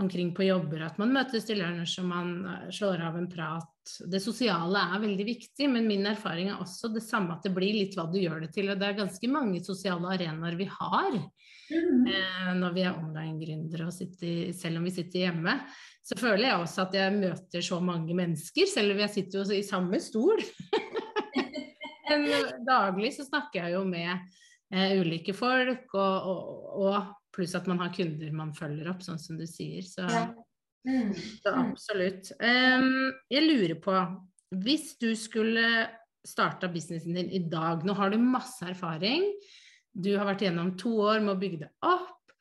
omkring 0.00 0.32
på 0.36 0.46
jobber 0.46 0.84
at 0.86 1.00
man 1.02 1.14
møtes 1.14 1.46
til 1.48 1.62
lunsj 1.62 1.96
og 2.02 2.08
man 2.10 2.32
uh, 2.46 2.66
slår 2.74 3.04
av 3.08 3.18
en 3.20 3.28
prat. 3.30 3.94
Det 4.12 4.20
sosiale 4.22 4.82
er 4.92 5.04
veldig 5.06 5.26
viktig, 5.26 5.70
men 5.72 5.88
min 5.88 6.04
erfaring 6.10 6.52
er 6.52 6.60
også 6.60 6.92
det 6.94 7.04
samme 7.06 7.38
at 7.38 7.46
det 7.46 7.54
blir 7.56 7.78
litt 7.80 7.96
hva 7.98 8.04
du 8.10 8.18
gjør 8.20 8.44
det 8.44 8.52
til. 8.54 8.68
Og 8.70 8.80
det 8.80 8.90
er 8.90 8.98
ganske 9.00 9.32
mange 9.32 9.62
sosiale 9.64 10.12
arenaer 10.18 10.58
vi 10.58 10.68
har 10.68 11.14
mm. 11.16 12.02
uh, 12.10 12.52
når 12.60 12.76
vi 12.76 12.84
er 12.84 12.98
online-gründere 12.98 13.88
selv 13.94 14.82
om 14.82 14.90
vi 14.90 14.98
sitter 14.98 15.30
hjemme. 15.30 15.56
Så 16.10 16.16
føler 16.18 16.48
jeg 16.48 16.58
også 16.58 16.84
at 16.86 16.94
jeg 16.96 17.18
møter 17.18 17.62
så 17.62 17.78
mange 17.84 18.14
mennesker, 18.16 18.66
selv 18.66 18.96
om 18.96 19.02
jeg 19.04 19.12
sitter 19.14 19.42
jo 19.44 19.58
i 19.58 19.66
samme 19.66 20.00
stol. 20.02 20.40
Men 22.10 22.64
daglig 22.66 23.14
så 23.16 23.26
snakker 23.28 23.64
jeg 23.64 23.76
jo 23.76 23.84
med 23.88 24.10
eh, 24.74 24.98
ulike 25.00 25.34
folk, 25.36 25.86
og, 25.94 26.30
og, 26.30 26.68
og, 26.82 27.16
pluss 27.30 27.54
at 27.54 27.68
man 27.70 27.78
har 27.78 27.92
kunder 27.94 28.32
man 28.34 28.50
følger 28.56 28.88
opp, 28.90 29.04
sånn 29.06 29.20
som 29.22 29.38
du 29.38 29.46
sier. 29.46 29.84
Så, 29.86 30.02
ja. 30.10 30.24
mm. 30.88 31.12
så 31.44 31.54
absolutt. 31.60 32.32
Um, 32.42 33.12
jeg 33.30 33.46
lurer 33.46 33.76
på, 33.82 33.94
hvis 34.64 34.96
du 34.98 35.12
skulle 35.14 35.86
starta 36.26 36.68
businessen 36.68 37.14
din 37.16 37.30
i 37.30 37.42
dag, 37.46 37.86
nå 37.86 37.94
har 37.96 38.10
du 38.10 38.18
masse 38.18 38.66
erfaring, 38.66 39.28
du 39.90 40.12
har 40.16 40.26
vært 40.28 40.42
gjennom 40.46 40.74
to 40.78 40.96
år 41.06 41.22
med 41.22 41.36
å 41.36 41.40
bygge 41.40 41.62
det 41.64 41.70
opp, 41.86 42.34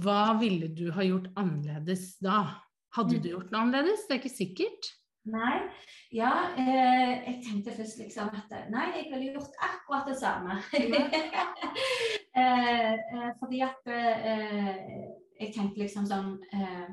hva 0.00 0.34
ville 0.40 0.70
du 0.72 0.88
ha 0.96 1.04
gjort 1.04 1.28
annerledes 1.36 2.14
da? 2.24 2.46
Hadde 2.96 3.18
du 3.18 3.28
mm. 3.28 3.32
gjort 3.34 3.52
noe 3.52 3.64
annerledes? 3.66 4.06
Det 4.08 4.16
er 4.16 4.22
ikke 4.22 4.32
sikkert. 4.32 4.90
Nei. 5.24 5.60
Ja, 6.12 6.30
eh, 6.56 7.12
jeg 7.26 7.40
tenkte 7.46 7.72
først 7.72 7.98
liksom 7.98 8.28
at 8.36 8.50
nei, 8.70 8.90
jeg 8.92 9.06
ville 9.08 9.32
gjort 9.32 9.56
akkurat 9.56 10.08
det 10.08 10.18
samme. 10.20 10.58
eh, 12.40 12.92
eh, 12.92 13.30
fordi 13.40 13.62
at 13.64 13.88
eh, 13.88 14.68
jeg 15.40 15.54
tenkte 15.54 15.80
liksom 15.80 16.06
sånn 16.06 16.36
eh, 16.52 16.92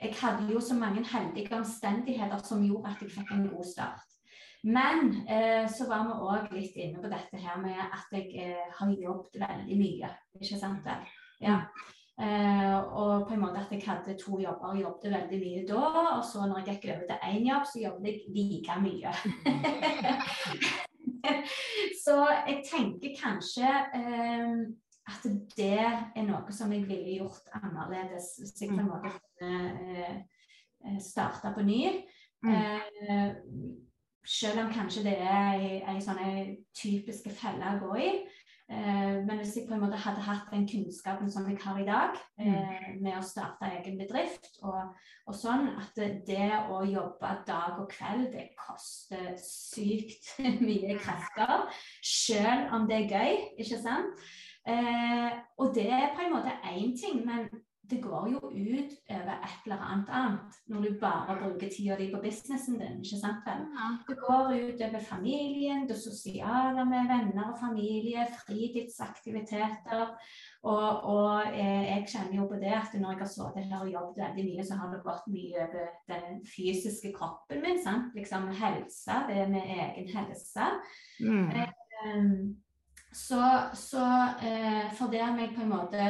Jeg 0.00 0.12
hadde 0.20 0.48
jo 0.52 0.60
så 0.60 0.74
mange 0.76 1.04
heldige 1.08 1.56
omstendigheter 1.56 2.40
som 2.44 2.64
gjorde 2.64 2.90
at 2.94 3.04
jeg 3.04 3.12
fikk 3.14 3.32
en 3.32 3.46
god 3.52 3.68
start. 3.68 4.16
Men 4.64 5.12
eh, 5.28 5.68
så 5.72 5.86
var 5.88 6.08
vi 6.08 6.16
òg 6.16 6.56
litt 6.56 6.76
inne 6.80 7.00
på 7.00 7.12
dette 7.12 7.40
her 7.40 7.60
med 7.60 7.80
at 7.84 8.16
jeg 8.16 8.56
har 8.80 8.96
jobbet 8.96 9.38
veldig 9.44 9.78
mye. 9.80 10.10
Ikke 10.40 10.60
sant? 10.60 10.88
Ja. 11.40 11.60
Uh, 12.16 12.76
og 12.96 13.26
på 13.28 13.34
en 13.34 13.42
måte 13.42 13.60
at 13.60 13.72
jeg 13.74 13.82
hadde 13.84 14.14
to 14.16 14.38
jobber 14.40 14.70
og 14.72 14.80
jobbet 14.80 15.12
veldig 15.12 15.40
mye 15.42 15.64
da. 15.68 15.82
Og 16.16 16.24
så 16.24 16.46
når 16.48 16.62
jeg 16.62 16.78
gikk 16.78 16.88
over 16.94 17.04
til 17.10 17.28
én 17.28 17.48
jobb, 17.50 17.66
så 17.68 17.82
jobbet 17.82 18.06
jeg 18.08 18.20
like 18.36 18.78
mye. 18.80 19.12
så 22.04 22.16
jeg 22.46 22.62
tenker 22.70 23.16
kanskje 23.20 23.68
eh, 24.00 24.54
at 25.06 25.26
det 25.56 25.74
er 25.82 26.24
noe 26.26 26.54
som 26.54 26.72
jeg 26.72 26.86
ville 26.88 27.18
gjort 27.20 27.52
annerledes 27.60 28.32
hvis 28.40 28.56
jeg 28.62 28.72
på 28.72 28.80
en 28.80 28.88
måte 28.90 29.12
kunne 29.12 30.16
uh, 30.86 30.96
starte 31.02 31.52
på 31.54 31.66
ny. 31.66 31.82
Eh, 32.46 33.20
selv 34.26 34.64
om 34.64 34.72
kanskje 34.72 35.04
det 35.06 35.16
er 35.22 35.62
ei 35.86 36.00
sånn 36.02 36.18
typisk 36.74 37.28
felle 37.34 37.76
å 37.76 37.80
gå 37.84 37.98
i. 38.02 38.10
Eh, 38.66 39.26
men 39.26 39.38
hvis 39.38 39.56
jeg 39.56 39.68
på 39.68 39.76
en 39.76 39.82
måte 39.84 39.98
hadde 40.02 40.24
hatt 40.26 40.48
den 40.50 40.64
kunnskapen 40.66 41.28
som 41.30 41.44
jeg 41.46 41.58
har 41.62 41.76
i 41.78 41.86
dag, 41.86 42.16
mm. 42.38 42.46
eh, 42.50 42.88
med 42.98 43.14
å 43.14 43.22
starte 43.22 43.68
egen 43.76 43.94
bedrift 44.00 44.48
og, 44.66 44.96
og, 45.26 45.36
sånn, 45.38 45.68
at 45.78 46.00
det 46.26 46.48
å 46.74 46.80
jobbe 46.82 47.30
dag 47.46 47.78
og 47.78 47.86
kveld, 47.92 48.32
det 48.34 48.48
koster 48.58 49.36
sykt 49.38 50.32
mye 50.66 50.98
krefter. 50.98 51.68
Selv 52.02 52.74
om 52.74 52.90
det 52.90 53.04
er 53.04 53.14
gøy, 53.14 53.38
ikke 53.62 53.78
sant. 53.84 54.26
Eh, 54.66 55.30
og 55.62 55.70
det 55.76 55.86
er 55.86 56.10
på 56.16 56.26
en 56.26 56.34
måte 56.34 56.58
én 56.72 56.90
ting, 56.98 57.22
men 57.22 57.46
det 57.90 58.02
går 58.02 58.28
jo 58.32 58.38
ut 58.50 58.92
over 59.10 59.32
et 59.46 59.66
eller 59.66 59.82
annet 59.86 60.08
annet 60.18 60.56
når 60.70 60.82
du 60.82 60.98
bare 61.00 61.36
bruker 61.38 61.70
tida 61.70 61.96
di 61.98 62.08
på 62.12 62.20
businessen 62.22 62.78
din. 62.80 62.98
ikke 63.02 63.20
sant 63.20 63.46
vel? 63.46 63.62
Det 64.08 64.16
går 64.18 64.52
ut 64.54 64.82
over 64.88 65.04
familien, 65.08 65.86
det 65.88 65.98
sosiale 66.00 66.84
med 66.84 67.08
venner 67.12 67.52
og 67.52 67.60
familie, 67.60 68.26
fritidsaktiviteter. 68.40 70.14
Og, 70.62 70.88
og 71.14 71.46
eh, 71.54 71.86
jeg 71.86 72.06
kjenner 72.10 72.36
jo 72.40 72.48
på 72.50 72.60
det 72.62 72.74
at 72.74 72.94
når 72.98 73.12
jeg 73.14 73.22
har 73.22 73.32
sittet 73.32 73.70
her 73.70 73.80
og 73.84 73.92
jobbet 73.92 74.22
veldig 74.24 74.46
mye, 74.50 74.66
så 74.66 74.78
har 74.80 74.92
det 74.92 75.02
gått 75.06 75.26
mye 75.30 75.66
over 75.68 75.90
den 76.10 76.44
fysiske 76.56 77.12
kroppen 77.14 77.62
min. 77.62 77.82
sant? 77.82 78.14
Liksom 78.18 78.48
helse, 78.62 79.20
det 79.30 79.48
med 79.50 79.74
egen 79.78 80.08
helse. 80.16 80.70
Mm. 81.20 81.50
Eh, 81.50 82.24
så, 83.12 83.42
så 83.74 84.06
eh, 84.42 84.88
for 84.98 85.12
det 85.12 85.28
meg 85.36 85.54
på 85.54 85.62
en 85.62 85.72
måte 85.72 86.08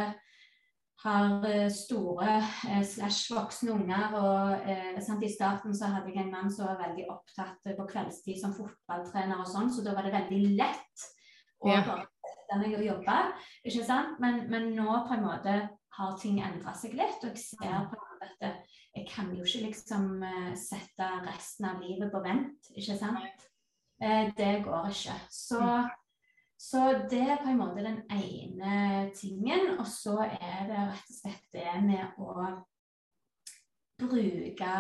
har 1.05 1.45
eh, 1.45 1.69
store 1.73 2.37
eh, 2.69 2.83
slash 2.85 3.35
voksne 3.35 3.73
unger. 3.75 4.15
og 4.15 4.69
eh, 4.71 5.23
I 5.23 5.33
starten 5.33 5.75
så 5.77 5.91
hadde 5.93 6.13
jeg 6.15 6.25
en 6.25 6.33
mann 6.33 6.51
som 6.53 6.71
var 6.71 6.81
veldig 6.87 7.09
opptatt 7.13 7.77
på 7.77 7.89
kveldstid 7.91 8.41
som 8.41 8.55
fotballtrener, 8.57 9.41
og 9.41 9.51
sånn, 9.51 9.73
så 9.73 9.85
da 9.85 9.97
var 9.97 10.07
det 10.07 10.17
veldig 10.17 10.57
lett 10.57 11.09
å 11.65 11.73
ja. 11.73 11.83
bare 11.85 12.07
sette 12.33 12.61
meg 12.63 12.79
og 12.79 12.87
jobbe. 12.87 13.19
ikke 13.65 13.85
sant? 13.85 14.17
Men, 14.23 14.47
men, 14.53 14.73
nå 14.77 15.03
på 15.09 15.17
en 15.17 15.27
måte 15.27 15.59
har 15.97 16.17
ting 16.21 16.41
endra 16.45 16.75
seg 16.77 16.97
litt, 16.97 17.23
og 17.25 17.33
jeg 17.33 17.45
ser 17.45 17.87
på 17.91 17.97
en 17.97 18.09
måte 18.11 18.33
at 18.51 18.73
jeg 18.97 19.07
kan 19.09 19.29
jo 19.37 19.45
ikke 19.45 19.67
liksom 19.67 20.25
sette 20.57 21.09
resten 21.25 21.69
av 21.69 21.81
livet 21.85 22.09
på 22.13 22.21
vent, 22.25 22.69
ikke 22.73 22.97
sant? 22.97 23.47
Det 24.37 24.51
går 24.65 24.89
ikke. 24.93 25.17
Så 25.33 25.61
mm. 25.61 25.89
Så 26.59 26.81
det 27.11 27.21
er 27.21 27.42
på 27.42 27.51
en 27.53 27.59
måte 27.61 27.85
den 27.85 28.01
ene 28.11 29.11
tingen. 29.14 29.77
Og 29.79 29.87
så 29.87 30.19
er 30.25 30.69
det 30.71 30.85
rett 30.92 31.11
og 31.12 31.19
slett 31.19 31.51
det 31.53 31.73
med 31.85 32.16
å 32.19 32.47
bruke 34.01 34.77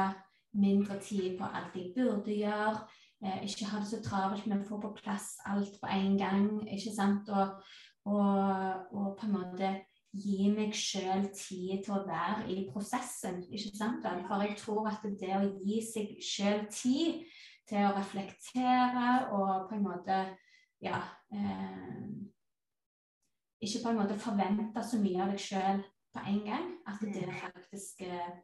mindre 0.56 1.00
tid 1.00 1.36
på 1.38 1.48
alt 1.48 1.76
jeg 1.76 1.92
burde 1.96 2.36
gjøre. 2.36 2.86
Eh, 3.24 3.44
ikke 3.48 3.68
ha 3.70 3.80
det 3.80 3.90
så 3.90 4.00
travelt 4.04 4.46
med 4.46 4.62
å 4.62 4.68
få 4.68 4.80
på 4.80 4.94
plass 5.02 5.36
alt 5.48 5.76
på 5.80 5.90
en 5.92 6.16
gang. 6.20 6.48
ikke 6.68 6.94
sant? 6.96 7.28
Og, 7.28 7.60
og, 8.08 8.88
og 8.92 9.12
på 9.20 9.28
en 9.28 9.36
måte 9.36 9.74
gi 10.16 10.48
meg 10.52 10.72
sjøl 10.76 11.26
tid 11.36 11.82
til 11.84 11.96
å 11.96 12.04
være 12.08 12.46
i 12.52 12.62
prosessen. 12.72 13.42
ikke 13.50 13.76
sant? 13.76 14.06
For 14.28 14.44
jeg 14.44 14.56
tror 14.60 14.88
at 14.92 15.04
det 15.20 15.32
å 15.36 15.44
gi 15.60 15.82
seg 15.84 16.16
sjøl 16.24 16.64
tid 16.72 17.22
til 17.68 17.84
å 17.84 17.94
reflektere 17.96 19.06
og 19.34 19.68
på 19.68 19.76
en 19.76 19.86
måte 19.86 20.18
ja 20.84 21.00
eh, 21.32 22.02
Ikke 23.64 23.82
på 23.82 23.92
en 23.92 24.00
måte 24.02 24.18
forvente 24.20 24.82
så 24.84 25.00
mye 25.00 25.22
av 25.24 25.32
deg 25.32 25.40
sjøl 25.40 25.80
på 26.14 26.24
en 26.28 26.42
gang. 26.44 26.68
At 26.86 27.00
det 27.02 27.24
faktisk 27.40 28.02
eh, 28.04 28.34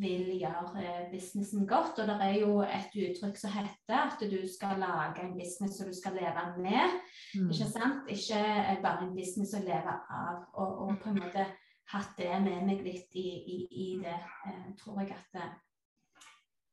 vil 0.00 0.32
gjøre 0.40 0.82
eh, 0.82 1.04
businessen 1.12 1.66
godt. 1.68 2.00
Og 2.02 2.08
det 2.08 2.16
er 2.24 2.38
jo 2.40 2.60
et 2.64 2.96
uttrykk 3.06 3.38
som 3.40 3.54
heter 3.54 3.96
at 4.00 4.24
du 4.30 4.38
skal 4.50 4.80
lage 4.82 5.24
en 5.24 5.36
business 5.38 5.78
som 5.78 5.88
du 5.90 5.94
skal 5.96 6.18
leve 6.18 6.46
med. 6.58 6.98
Mm. 7.36 7.50
Ikke 7.50 7.70
sant? 7.70 8.10
Ikke 8.12 8.42
bare 8.82 9.06
en 9.06 9.14
business 9.16 9.54
å 9.56 9.62
leve 9.64 9.96
av. 10.10 10.42
Og, 10.54 10.82
og, 10.86 10.98
på 11.02 11.12
en 11.12 11.20
måte 11.22 11.46
hatt 11.92 12.16
det 12.18 12.32
med 12.42 12.66
meg 12.66 12.82
litt 12.84 13.14
i, 13.14 13.28
i, 13.54 13.58
i 13.70 13.88
det, 14.02 14.18
eh, 14.48 14.66
tror 14.80 15.02
jeg 15.02 15.14
at 15.14 15.38
det, 15.38 15.50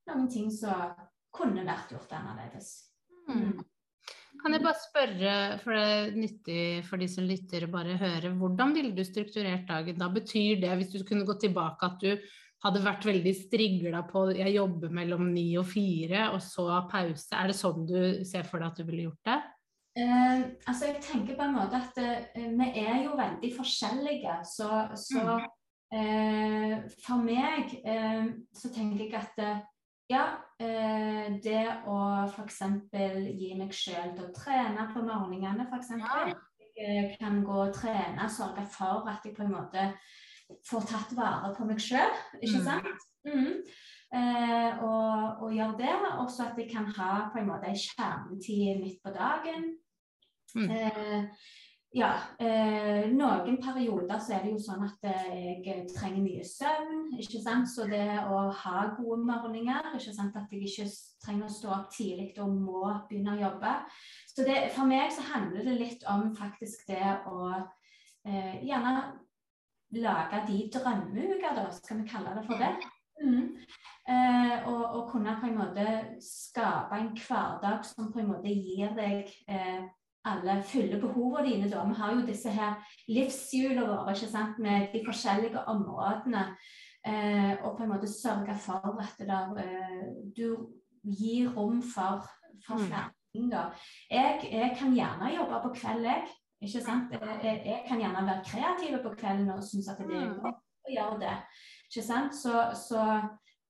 noen 0.10 0.28
ting 0.32 0.50
som 0.52 0.96
kunne 1.34 1.64
vært 1.66 1.94
gjort 1.94 2.12
annerledes. 2.18 2.74
Mm. 3.30 3.62
Kan 4.44 4.58
jeg 4.58 4.64
bare 4.66 4.76
spørre, 4.76 5.34
for 5.64 5.72
det 5.72 5.84
er 5.88 6.16
nyttig 6.20 6.64
for 6.84 7.00
de 7.00 7.08
som 7.08 7.24
lytter, 7.24 7.64
bare 7.72 7.96
høre. 7.96 8.34
Hvordan 8.36 8.74
ville 8.76 8.92
du 8.92 9.00
strukturert 9.08 9.70
dagen 9.70 10.02
da? 10.02 10.10
Betyr 10.12 10.60
det, 10.60 10.74
hvis 10.82 10.92
du 10.92 11.06
kunne 11.08 11.24
gå 11.24 11.38
tilbake, 11.40 11.88
at 11.88 12.04
du 12.04 12.42
hadde 12.64 12.84
vært 12.84 13.08
veldig 13.08 13.34
strigla 13.38 14.04
på 14.08 14.26
jeg 14.36 14.56
jobber 14.58 14.92
mellom 14.96 15.30
ni 15.32 15.48
og 15.60 15.68
fire, 15.72 16.28
og 16.36 16.44
så 16.44 16.68
pause? 16.92 17.32
Er 17.40 17.52
det 17.52 17.58
sånn 17.60 17.88
du 17.88 18.00
ser 18.28 18.44
for 18.50 18.60
deg 18.60 18.74
at 18.74 18.84
du 18.84 18.88
ville 18.90 19.08
gjort 19.08 19.32
det? 19.32 19.40
Uh, 19.94 20.40
altså 20.66 20.90
jeg 20.90 21.04
tenker 21.06 21.38
på 21.38 21.46
en 21.46 21.56
måte 21.56 21.80
at 21.80 22.00
uh, 22.02 22.48
vi 22.60 22.70
er 22.82 23.04
jo 23.06 23.16
veldig 23.16 23.52
forskjellige, 23.56 24.40
så, 24.50 24.88
så 24.98 25.38
uh, 25.38 26.76
for 27.06 27.24
meg 27.24 27.78
så 28.58 28.72
tenker 28.74 29.06
jeg 29.06 29.14
at 29.22 29.44
ja, 30.14 30.26
eh, 30.62 31.34
det 31.44 31.64
å 31.90 32.00
f.eks. 32.30 32.62
gi 32.94 33.54
meg 33.60 33.74
sjøl 33.76 34.14
til 34.16 34.28
å 34.28 34.34
trene 34.36 34.88
på 34.94 35.06
morgenene, 35.06 35.68
f.eks. 35.70 35.96
Ja. 36.00 36.26
Jeg 36.74 37.18
kan 37.20 37.44
gå 37.46 37.58
og 37.68 37.74
trene, 37.76 38.30
sørge 38.34 38.64
for 38.74 39.10
at 39.12 39.26
jeg 39.26 39.36
på 39.38 39.44
en 39.46 39.54
måte 39.54 39.90
får 40.66 40.88
tatt 40.90 41.12
vare 41.18 41.52
på 41.54 41.66
meg 41.70 41.82
sjøl, 41.82 42.16
ikke 42.40 42.62
mm. 42.62 42.66
sant? 42.66 43.10
Mm. 43.28 43.52
Eh, 44.14 44.84
og, 44.86 45.44
og 45.46 45.54
gjøre 45.54 45.78
det. 45.80 45.94
Også 46.22 46.48
at 46.50 46.60
jeg 46.60 46.70
kan 46.72 46.86
ha 46.98 47.30
på 47.34 47.42
en 47.42 47.50
måte 47.50 47.72
ei 47.72 47.80
skjermtid 47.80 48.82
midt 48.82 49.00
på 49.06 49.14
dagen. 49.16 49.72
Mm. 50.54 50.70
Eh, 50.70 51.50
ja, 51.94 52.10
eh, 52.42 53.06
noen 53.14 53.60
perioder 53.62 54.18
så 54.22 54.34
er 54.34 54.46
det 54.46 54.54
jo 54.56 54.62
sånn 54.66 54.82
at 54.88 55.06
eh, 55.06 55.60
jeg 55.62 55.84
trenger 55.92 56.24
mye 56.26 56.46
søvn. 56.48 57.04
ikke 57.22 57.42
sant? 57.44 57.70
Så 57.70 57.86
det 57.90 58.08
å 58.26 58.48
ha 58.64 58.88
gode 58.98 59.22
morgener, 59.28 59.92
ikke 59.94 60.16
sant? 60.16 60.38
at 60.40 60.50
jeg 60.52 60.66
ikke 60.66 60.88
trenger 61.22 61.46
å 61.46 61.54
stå 61.54 61.72
opp 61.76 61.92
tidlig 61.94 62.32
og 62.42 62.58
må 62.58 62.82
begynne 63.10 63.38
å 63.38 63.44
jobbe. 63.44 63.76
Så 64.34 64.48
det, 64.48 64.58
for 64.74 64.90
meg 64.90 65.14
så 65.14 65.28
handler 65.30 65.70
det 65.70 65.78
litt 65.78 66.08
om 66.10 66.32
faktisk 66.38 66.88
det 66.90 67.14
å 67.30 67.52
eh, 67.54 68.58
gjerne 68.66 68.98
lage 70.02 70.44
de 70.50 70.60
drømmeuker, 70.74 71.56
da, 71.62 71.70
skal 71.78 72.02
vi 72.02 72.10
kalle 72.10 72.34
det 72.40 72.48
for 72.50 72.58
det. 72.58 72.74
Mm. 73.22 73.50
Eh, 74.10 74.56
og, 74.66 74.82
og, 74.82 75.04
kunne 75.12 75.38
på 75.40 75.48
en 75.48 75.60
måte 75.62 75.86
skape 76.26 76.98
en 76.98 77.14
hverdag 77.14 77.86
som 77.86 78.10
på 78.12 78.24
en 78.24 78.34
måte 78.34 78.50
gir 78.50 78.98
deg 78.98 79.30
eh, 79.46 79.86
alle 80.26 80.62
fyller 80.64 81.02
behovene 81.02 81.50
dine. 81.50 81.70
Da. 81.72 81.84
Vi 81.88 81.98
har 82.00 82.14
jo 82.14 82.26
disse 82.28 82.52
her 82.52 82.78
livshjulene 83.08 83.88
våre 83.88 84.16
ikke 84.16 84.32
sant? 84.32 84.60
med 84.60 84.88
de 84.94 85.04
forskjellige 85.06 85.66
områdene. 85.68 86.46
Eh, 87.08 87.54
og 87.64 87.76
på 87.78 87.84
en 87.84 87.92
måte 87.92 88.08
sørge 88.08 88.56
for 88.64 88.96
at 89.04 89.20
der, 89.20 89.58
eh, 89.60 90.06
du 90.38 90.70
gir 91.04 91.52
rom 91.58 91.82
for, 91.82 92.24
for 92.68 92.80
mm. 92.80 92.86
flere 92.88 93.10
ting. 93.34 93.52
Da. 93.52 93.64
Jeg, 94.12 94.40
jeg, 94.52 94.76
kan 94.80 94.94
gjerne 94.96 95.36
jobbe 95.36 95.60
på 95.64 95.74
kveld, 95.76 96.04
jeg. 96.04 96.24
Ikke 96.62 96.82
sant? 96.82 97.12
Jeg, 97.12 97.62
jeg 97.66 97.84
kan 97.88 98.00
gjerne 98.00 98.28
være 98.28 98.44
kreativ 98.46 99.04
på 99.04 99.16
kvelden 99.20 99.50
og 99.50 99.64
synes 99.64 99.88
at 99.88 99.98
det 100.00 100.16
er 100.16 100.30
mm. 100.30 100.40
godt 100.40 100.62
å 100.88 100.94
gjøre 100.96 101.20
det. 101.26 101.36
Ikke 101.90 102.06
sant? 102.08 102.36
Så, 102.36 102.56
så, 102.88 103.04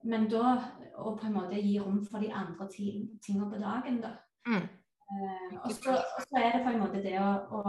men 0.06 0.30
da 0.30 0.54
å 1.02 1.16
på 1.18 1.26
en 1.26 1.34
måte 1.40 1.58
gi 1.58 1.80
rom 1.82 2.04
for 2.06 2.22
de 2.22 2.30
andre 2.30 2.70
tingene 2.70 3.50
på 3.50 3.62
dagen, 3.66 3.98
da. 4.06 4.14
Mm. 4.46 4.70
Eh, 5.12 5.58
og, 5.60 5.72
så, 5.72 5.98
er 6.40 6.52
det 6.58 6.64
på 6.64 6.74
en 6.74 6.82
måte 6.82 7.02
det 7.04 7.18
å, 7.22 7.32
å 7.54 7.62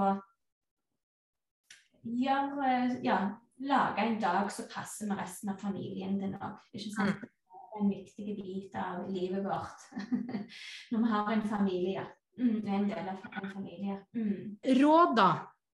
gjøre 2.05 2.75
Ja, 3.05 3.19
lage 3.65 4.05
en 4.05 4.21
dag 4.23 4.51
som 4.53 4.69
passer 4.71 5.09
med 5.11 5.21
resten 5.21 5.53
av 5.53 5.61
familien 5.63 6.19
din 6.21 6.37
òg. 6.39 6.61
Ikke 6.75 6.93
sant? 6.95 7.25
Mm. 7.25 7.33
Det 7.55 7.81
er 7.81 7.81
en 7.83 7.91
viktig 7.91 8.37
bit 8.39 8.77
av 8.79 9.09
livet 9.11 9.43
vårt 9.43 9.89
når 10.93 11.01
vi 11.01 11.11
har 11.15 11.33
en 11.33 11.49
familie. 11.49 12.05
Mm, 12.35 12.61
en 12.67 12.87
del 12.91 13.11
av 13.11 13.27
en 13.31 13.51
familie. 13.53 13.99
Mm. 14.15 14.57
Råd, 14.81 15.17
da? 15.19 15.33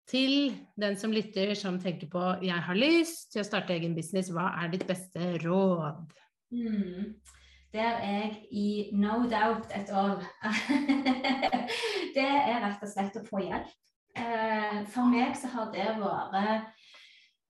Til 0.06 0.52
den 0.78 0.94
som 0.96 1.10
lytter, 1.10 1.50
som 1.58 1.80
tenker 1.82 2.08
på 2.12 2.20
jeg 2.46 2.62
har 2.68 2.78
lyst 2.78 3.32
til 3.32 3.42
å 3.42 3.48
starte 3.48 3.74
egen 3.74 3.96
business, 3.96 4.30
hva 4.32 4.52
er 4.62 4.70
ditt 4.72 4.86
beste 4.88 5.32
råd? 5.42 6.14
Mm 6.54 7.16
der 7.76 8.00
er 8.00 8.16
jeg 8.16 8.36
i 8.50 8.90
no 8.92 9.22
doubt 9.30 9.70
at 9.70 9.90
all. 9.92 10.18
det 12.16 12.26
er 12.26 12.62
rett 12.64 12.82
og 12.82 12.90
slett 12.90 13.18
å 13.20 13.24
få 13.26 13.42
hjelp. 13.44 13.72
Eh, 14.16 14.78
for 14.88 15.12
meg 15.12 15.34
så 15.36 15.50
har 15.52 15.72
det 15.74 15.88
vært 16.00 16.70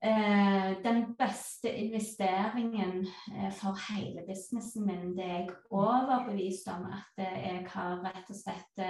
eh, 0.03 0.73
den 0.83 1.05
beste 1.19 1.71
investeringen 1.71 3.05
eh, 3.07 3.53
for 3.55 3.79
hele 3.87 4.25
businessen 4.27 4.89
min. 4.89 5.13
Det 5.15 5.27
er 5.27 5.37
jeg 5.45 5.53
overbevist 5.71 6.67
om 6.75 6.89
at 6.91 7.23
jeg 7.23 7.63
har 7.75 8.03
rett 8.03 8.33
og 8.33 8.41
slett 8.41 8.89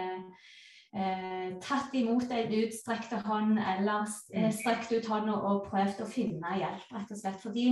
tatt 1.60 1.92
imot 1.98 2.30
en 2.32 2.52
utstrekt 2.56 3.10
hånd 3.26 3.58
eller 3.60 4.06
strekt 4.54 4.94
ut 4.94 5.08
hånda 5.10 5.34
og 5.44 5.66
prøvd 5.66 5.98
å 6.00 6.06
finne 6.08 6.54
hjelp, 6.56 6.86
rett 6.94 7.10
og 7.12 7.18
slett. 7.20 7.42
Fordi 7.42 7.66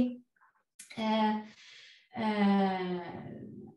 eh, 1.01 1.39
Eh, 2.17 3.01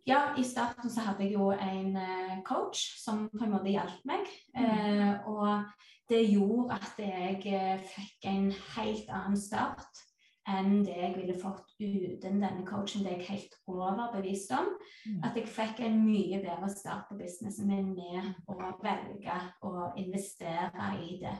ja, 0.07 0.19
i 0.37 0.43
starten 0.43 0.89
så 0.89 1.01
hadde 1.09 1.25
jeg 1.25 1.33
jo 1.33 1.49
en 1.51 1.95
eh, 1.97 2.37
coach 2.45 2.83
som 3.01 3.25
på 3.33 3.43
en 3.45 3.55
måte 3.55 3.73
hjalp 3.73 4.03
meg. 4.07 4.29
Eh, 4.55 5.27
og 5.27 5.65
det 6.09 6.23
gjorde 6.29 6.77
at 6.77 7.01
jeg 7.01 7.81
fikk 7.91 8.29
en 8.29 8.51
helt 8.77 9.09
annen 9.09 9.39
start 9.39 10.03
enn 10.47 10.85
det 10.87 10.95
jeg 10.95 11.15
ville 11.17 11.35
fått 11.41 11.73
uten 11.81 12.39
denne 12.39 12.63
coachen. 12.63 13.03
Det 13.03 13.11
er 13.11 13.19
jeg 13.19 13.31
helt 13.33 13.57
overbevist 13.67 14.53
om. 14.55 14.69
Mm. 15.03 15.19
At 15.27 15.35
jeg 15.35 15.51
fikk 15.51 15.81
en 15.83 15.99
mye 16.05 16.39
bedre 16.45 16.71
start 16.71 17.09
på 17.09 17.19
businessen 17.19 17.67
min 17.67 17.91
med 17.97 18.31
å 18.47 18.55
velge 18.79 19.41
å 19.67 19.91
investere 19.99 20.91
i 21.03 21.19
det. 21.25 21.35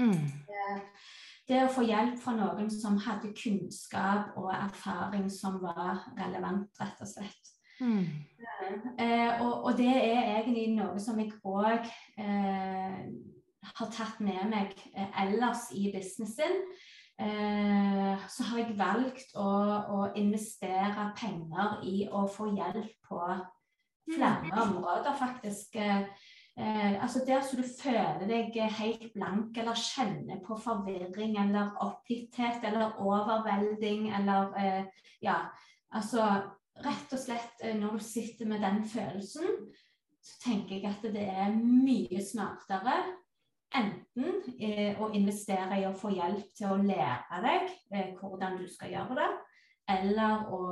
Mm 0.00 0.16
det 1.48 1.64
å 1.64 1.72
få 1.72 1.84
hjelp 1.86 2.18
fra 2.22 2.34
noen 2.36 2.70
som 2.70 3.00
hadde 3.02 3.32
kunnskap 3.36 4.36
og 4.38 4.52
erfaring 4.54 5.26
som 5.32 5.58
var 5.62 6.04
relevant, 6.18 6.70
rett 6.80 7.02
og 7.02 7.10
slett. 7.10 7.52
Mm. 7.82 8.06
Eh, 9.00 9.42
og, 9.42 9.64
og, 9.64 9.72
det 9.78 9.90
er 9.90 10.36
egentlig 10.36 10.68
noe 10.76 11.00
som 11.02 11.18
jeg 11.18 11.32
òg 11.42 11.88
eh, 12.22 12.98
har 13.72 13.90
tatt 13.94 14.20
med 14.22 14.42
meg 14.52 14.74
eh, 14.94 15.22
ellers 15.24 15.70
i 15.74 15.88
businessen. 15.94 16.60
Eh, 17.22 18.28
så 18.28 18.46
har 18.48 18.62
jeg 18.62 18.76
valgt 18.78 19.34
å, 19.38 19.48
å, 19.94 20.04
investere 20.18 21.10
penger 21.18 21.82
i 21.86 22.06
å 22.10 22.24
få 22.30 22.52
hjelp 22.54 22.94
på 23.08 23.20
flere 24.12 24.46
mm. 24.48 24.62
områder, 24.64 25.18
faktisk. 25.18 25.76
Eh, 25.76 26.06
Eh, 26.58 27.02
altså 27.02 27.22
Der 27.26 27.40
som 27.40 27.62
du 27.62 27.68
føler 27.82 28.26
deg 28.28 28.56
helt 28.76 29.12
blank 29.14 29.56
eller 29.56 29.78
kjenner 29.78 30.42
på 30.44 30.58
forvirring 30.60 31.38
eller 31.40 31.70
oppgitthet 31.80 32.64
eller 32.68 32.98
overvelding 33.00 34.10
eller 34.12 34.52
eh, 34.60 35.06
Ja, 35.22 35.38
altså 35.94 36.26
rett 36.84 37.14
og 37.14 37.22
slett 37.22 37.64
eh, 37.64 37.76
når 37.78 37.96
du 37.96 38.04
sitter 38.04 38.50
med 38.50 38.60
den 38.60 38.84
følelsen, 38.84 39.48
så 40.22 40.38
tenker 40.44 40.76
jeg 40.76 40.90
at 40.90 41.08
det 41.14 41.24
er 41.24 41.56
mye 41.56 42.20
smartere 42.24 43.00
enten 43.72 44.42
eh, 44.60 45.00
å 45.00 45.08
investere 45.16 45.80
i 45.80 45.86
å 45.88 45.96
få 45.96 46.12
hjelp 46.12 46.52
til 46.56 46.68
å 46.68 46.80
lære 46.82 47.40
deg 47.46 47.72
eh, 47.96 48.12
hvordan 48.20 48.60
du 48.60 48.68
skal 48.68 48.92
gjøre 48.92 49.16
det, 49.22 49.30
eller 49.96 50.52
å 50.52 50.62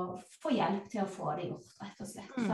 få 0.42 0.52
hjelp 0.54 0.92
til 0.92 1.04
å 1.04 1.10
få 1.10 1.32
det 1.38 1.48
gjort, 1.48 1.74
rett 1.80 2.04
og 2.04 2.10
slett. 2.12 2.36
Mm. 2.36 2.50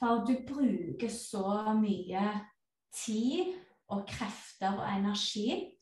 For 0.00 0.26
du 0.28 0.34
bruker 0.48 1.08
så 1.12 1.72
mye 1.78 2.26
tid 2.96 3.54
og 3.92 4.04
krefter 4.08 4.76
og 4.76 4.84
energi. 4.90 5.72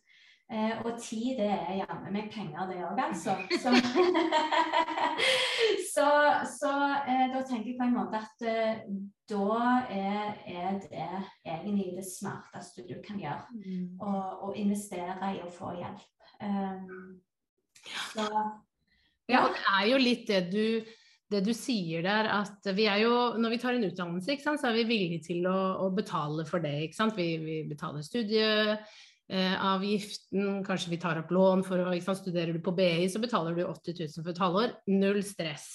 Eh, 0.53 0.81
og 0.85 1.01
tid, 1.01 1.39
det 1.39 1.47
er 1.49 1.79
jammen 1.79 2.13
meg 2.13 2.27
penger, 2.33 2.67
det 2.69 2.83
òg, 2.85 2.99
altså. 3.01 3.33
Så, 3.63 3.71
så, 5.95 6.09
så 6.61 6.73
eh, 7.09 7.25
da 7.33 7.41
tenker 7.49 7.71
jeg 7.71 7.79
på 7.79 7.87
en 7.87 7.97
måte 7.97 8.21
at 8.21 8.45
eh, 8.51 8.83
da 9.31 9.61
er, 9.89 10.37
er, 10.45 10.77
det 10.85 11.09
egentlig 11.49 11.95
det 11.97 12.05
smarteste 12.05 12.85
du 12.85 12.99
kan 13.07 13.17
gjøre. 13.23 13.41
Mm. 13.57 13.87
Å 14.05 14.53
investere 14.61 15.33
i 15.33 15.41
å 15.41 15.49
få 15.49 15.73
hjelp. 15.79 16.05
Um, 16.45 17.23
så, 18.13 18.29
ja. 18.29 18.45
ja, 19.33 19.43
det 19.49 19.65
er 19.79 19.89
jo 19.95 20.03
litt 20.03 20.29
det 20.29 20.43
du 20.53 20.93
det 21.35 21.43
du 21.47 21.53
sier 21.57 22.03
der, 22.07 22.25
at 22.31 22.67
vi 22.77 22.85
er 22.91 22.99
jo 23.03 23.15
Når 23.41 23.51
vi 23.53 23.63
tar 23.63 23.75
en 23.77 23.89
utdannelse, 23.89 24.39
sant, 24.43 24.61
så 24.63 24.67
er 24.71 24.77
vi 24.79 24.89
villige 24.89 25.21
til 25.29 25.41
å, 25.51 25.59
å 25.85 25.87
betale 25.95 26.43
for 26.49 26.59
det. 26.65 26.77
Vi, 27.17 27.29
vi, 27.43 27.57
betaler 27.69 28.03
studieavgiften, 28.07 30.41
eh, 30.41 30.65
kanskje 30.67 30.93
vi 30.95 31.03
tar 31.03 31.21
opp 31.21 31.31
lån 31.35 31.61
for 31.67 31.77
å 31.83 31.85
sant, 32.01 32.23
Studerer 32.23 32.53
du 32.55 32.61
på 32.65 32.77
BI, 32.77 33.09
så 33.11 33.19
betaler 33.23 33.53
du 33.57 33.63
80 33.67 33.93
000 34.07 34.23
for 34.23 34.31
et 34.33 34.45
halvår. 34.47 34.69
Null 34.95 35.23
stress. 35.27 35.67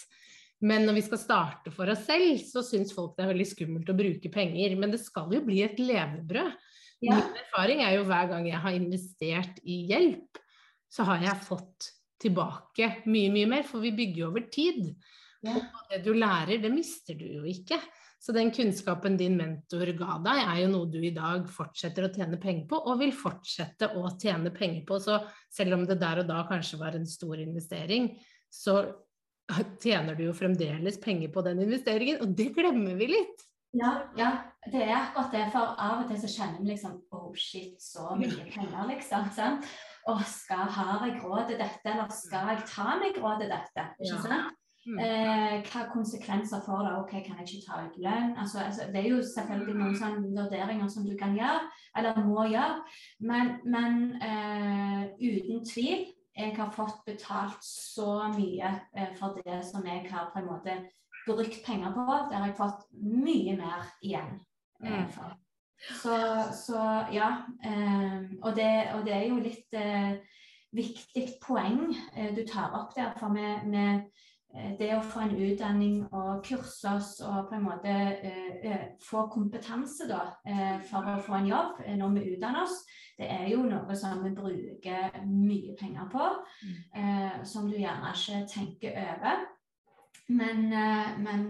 Men 0.60 0.84
når 0.88 0.98
vi 0.98 1.04
skal 1.06 1.22
starte 1.22 1.72
for 1.72 1.90
oss 1.92 2.02
selv, 2.08 2.42
så 2.44 2.64
syns 2.66 2.92
folk 2.96 3.14
det 3.16 3.24
er 3.24 3.32
veldig 3.32 3.48
skummelt 3.48 3.92
å 3.92 3.96
bruke 3.96 4.32
penger. 4.34 4.76
Men 4.80 4.92
det 4.92 5.00
skal 5.04 5.32
jo 5.32 5.44
bli 5.46 5.62
et 5.64 5.80
levebrød. 5.80 6.58
Ja. 7.00 7.16
Min 7.16 7.38
erfaring 7.40 7.84
er 7.86 7.96
jo 7.96 8.04
hver 8.10 8.28
gang 8.34 8.50
jeg 8.50 8.60
har 8.60 8.76
investert 8.76 9.62
i 9.64 9.86
hjelp, 9.88 10.42
så 10.92 11.06
har 11.08 11.24
jeg 11.24 11.46
fått 11.46 11.94
tilbake 12.20 12.90
mye, 13.08 13.32
mye 13.32 13.48
mer. 13.48 13.64
For 13.68 13.84
vi 13.84 13.94
bygger 13.96 14.26
jo 14.26 14.32
over 14.34 14.50
tid. 14.52 14.90
Ja. 15.46 15.56
Og 15.56 15.92
det 15.92 16.04
du 16.06 16.14
lærer, 16.16 16.60
det 16.62 16.72
mister 16.74 17.18
du 17.18 17.26
jo 17.40 17.44
ikke. 17.48 17.80
Så 18.20 18.34
den 18.36 18.52
kunnskapen 18.52 19.16
din 19.18 19.38
mentor 19.40 19.94
ga 19.96 20.18
deg, 20.26 20.42
er 20.44 20.58
jo 20.66 20.72
noe 20.74 20.90
du 20.92 20.98
i 21.00 21.14
dag 21.16 21.46
fortsetter 21.48 22.04
å 22.04 22.12
tjene 22.12 22.40
penger 22.42 22.66
på, 22.68 22.80
og 22.92 23.00
vil 23.00 23.14
fortsette 23.16 23.94
å 23.96 24.10
tjene 24.20 24.52
penger 24.52 24.84
på. 24.88 24.98
Så 25.00 25.22
selv 25.56 25.78
om 25.78 25.86
det 25.88 26.02
der 26.02 26.24
og 26.24 26.28
da 26.28 26.42
kanskje 26.50 26.82
var 26.82 26.98
en 27.00 27.08
stor 27.08 27.40
investering, 27.40 28.12
så 28.52 28.82
tjener 29.82 30.20
du 30.20 30.26
jo 30.28 30.36
fremdeles 30.36 31.00
penger 31.02 31.32
på 31.32 31.46
den 31.48 31.64
investeringen, 31.64 32.20
og 32.26 32.36
det 32.36 32.52
glemmer 32.58 33.00
vi 33.00 33.14
litt. 33.16 33.46
Ja, 33.78 33.90
ja, 34.18 34.30
det 34.66 34.82
er 34.82 34.96
akkurat 34.98 35.32
det. 35.32 35.44
For 35.54 35.76
av 35.78 36.04
og 36.04 36.08
til 36.10 36.20
så 36.20 36.30
kjenner 36.34 36.60
vi 36.60 36.72
liksom 36.72 36.96
Oh 37.16 37.32
shit, 37.38 37.78
så 37.82 38.16
mye 38.18 38.48
penger, 38.50 38.82
liksom. 38.90 39.30
sant? 39.36 39.68
Og 40.10 40.24
skal, 40.28 40.68
har 40.74 41.06
jeg 41.06 41.20
råd 41.22 41.52
til 41.52 41.60
dette, 41.60 41.86
eller 41.86 42.10
skal 42.12 42.52
jeg 42.52 42.66
ta 42.72 42.96
meg 43.00 43.20
råd 43.22 43.44
til 43.44 43.54
dette? 43.54 43.92
ikke 44.02 44.24
sant? 44.26 44.58
Mm. 44.90 45.00
Eh, 45.00 45.56
hva 45.70 45.84
konsekvenser 45.94 46.62
får 46.66 46.80
det? 46.86 46.94
Ok, 46.98 47.12
Kan 47.26 47.38
jeg 47.40 47.48
ikke 47.48 47.66
ta 47.68 47.82
ut 47.86 47.98
lønn? 48.02 48.38
Altså, 48.42 48.60
altså, 48.66 48.88
det 48.94 49.02
er 49.04 49.10
jo 49.10 49.20
selvfølgelig 49.22 49.76
noen 49.78 49.98
sånne 49.98 50.32
vurderinger 50.34 50.88
som 50.90 51.06
du 51.06 51.14
kan 51.20 51.36
gjøre, 51.38 51.60
eller 52.00 52.22
må 52.26 52.46
gjøre. 52.50 52.80
Men, 53.20 53.52
men 53.66 54.00
eh, 54.26 55.04
uten 55.20 55.62
tvil, 55.68 56.08
jeg 56.40 56.56
har 56.58 56.72
fått 56.74 57.04
betalt 57.06 57.62
så 57.66 58.32
mye 58.34 58.72
eh, 58.98 59.12
for 59.20 59.38
det 59.44 59.60
som 59.68 59.86
jeg 59.86 60.08
har 60.10 60.32
på 60.34 60.42
en 60.42 60.50
måte 60.50 60.78
brukt 61.28 61.60
penger 61.66 61.94
på. 61.94 62.08
Der 62.32 62.40
har 62.40 62.48
jeg 62.50 62.58
fått 62.58 62.88
mye 62.98 63.58
mer 63.60 63.86
igjen 64.02 64.40
eh, 64.84 65.04
mm. 65.04 65.10
for. 65.14 65.36
Så, 66.00 66.16
så 66.66 66.82
ja. 67.14 67.30
Eh, 67.62 68.18
og 68.42 68.56
det, 68.58 68.72
og, 68.96 69.06
det, 69.06 69.14
er 69.14 69.28
jo 69.28 69.44
litt 69.44 69.78
eh, 69.78 70.18
viktig 70.74 71.28
poeng 71.46 71.92
du 72.34 72.42
tar 72.50 72.74
opp 72.78 72.98
der. 72.98 73.14
For 73.20 73.30
med, 73.34 73.70
Eh, 73.70 74.02
det 74.80 74.90
å 74.96 75.02
få 75.06 75.22
en 75.28 75.36
utdanning 75.38 76.00
og 76.10 76.40
kurse 76.46 76.94
oss 76.98 77.12
og 77.22 77.52
på 77.52 77.58
en 77.58 77.66
måte 77.68 77.94
uh, 78.24 78.86
få 79.06 79.28
kompetanse 79.30 80.08
da, 80.10 80.24
uh, 80.50 80.80
for 80.90 81.06
å 81.06 81.20
få 81.22 81.38
en 81.38 81.52
jobb 81.52 81.84
når 82.00 82.16
vi 82.16 82.26
utdanner 82.34 82.66
oss, 82.66 82.80
det 83.20 83.30
er 83.30 83.46
jo 83.52 83.62
noe 83.68 83.96
som 84.00 84.24
vi 84.24 84.34
bruker 84.34 85.22
mye 85.28 85.76
penger 85.80 86.10
på. 86.10 86.32
Uh, 86.98 87.40
som 87.46 87.70
du 87.70 87.78
gjerne 87.78 88.16
ikke 88.16 88.44
tenker 88.50 88.98
over. 89.06 89.46
Men, 90.30 90.70
men 91.24 91.46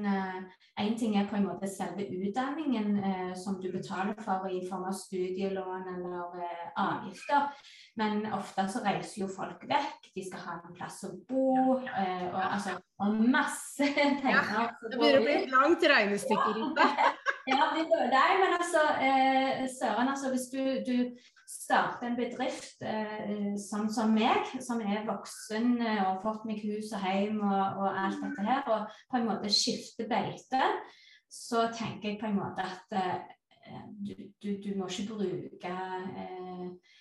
en 0.79 0.95
ting 0.97 1.15
er 1.17 1.27
på 1.27 1.35
en 1.35 1.47
måte 1.47 1.67
selve 1.67 2.05
utdanningen 2.07 2.99
eh, 3.03 3.31
som 3.37 3.57
du 3.61 3.67
betaler 3.71 4.15
for 4.23 4.47
i 4.51 4.61
form 4.69 4.85
av 4.87 4.95
studielån 4.95 5.87
eller 5.93 6.43
eh, 6.45 6.67
avgifter. 6.79 7.49
Men 7.99 8.21
ofte 8.35 8.63
så 8.71 8.83
reiser 8.85 9.25
jo 9.25 9.29
folk 9.33 9.65
vekk, 9.67 10.11
de 10.15 10.23
skal 10.27 10.45
ha 10.45 10.57
en 10.59 10.77
plass 10.77 11.01
å 11.07 11.11
bo, 11.27 11.79
eh, 11.83 12.29
og, 12.29 12.39
altså, 12.45 12.77
og 13.03 13.17
masse 13.33 13.89
penger. 14.23 14.53
Ja, 14.55 14.69
det 14.85 14.93
begynner 14.95 15.19
å 15.19 15.25
bli 15.27 15.35
et 15.41 15.51
langt 15.55 15.89
regnestykke 15.93 16.55
rundt 16.61 16.79
det. 16.79 17.09
ja, 17.51 17.59
nei, 17.75 18.29
men 18.43 18.55
altså, 18.61 18.85
eh, 19.03 19.65
Søren, 19.75 20.13
altså 20.13 20.31
hvis 20.31 20.47
du, 20.53 20.63
du 20.87 20.95
starte 21.49 22.05
en 22.05 22.17
bedrift 22.17 22.83
eh, 22.85 23.55
sånn 23.57 23.89
som 23.93 24.13
meg, 24.13 24.51
som 24.61 24.81
er 24.85 25.01
voksen 25.07 25.79
eh, 25.81 26.01
og 26.03 26.11
har 26.11 26.21
fått 26.21 26.45
meg 26.49 26.61
hus 26.61 26.91
og 26.93 27.05
hjem 27.07 27.41
og, 27.41 27.81
og, 27.81 27.87
alt 27.89 28.21
dette 28.21 28.45
her, 28.45 28.69
og 28.69 29.01
på 29.09 29.17
en 29.17 29.27
måte 29.31 29.49
skifte 29.53 30.05
beite, 30.09 30.61
så 31.29 31.67
tenker 31.73 32.11
jeg 32.11 32.21
på 32.21 32.29
en 32.29 32.37
måte 32.37 32.65
at 32.65 32.95
eh, 33.01 33.81
du, 33.97 34.13
du, 34.41 34.49
du, 34.61 34.71
må 34.77 34.89
ikke 34.89 35.09
bruke 35.15 35.73
eh, 35.73 36.95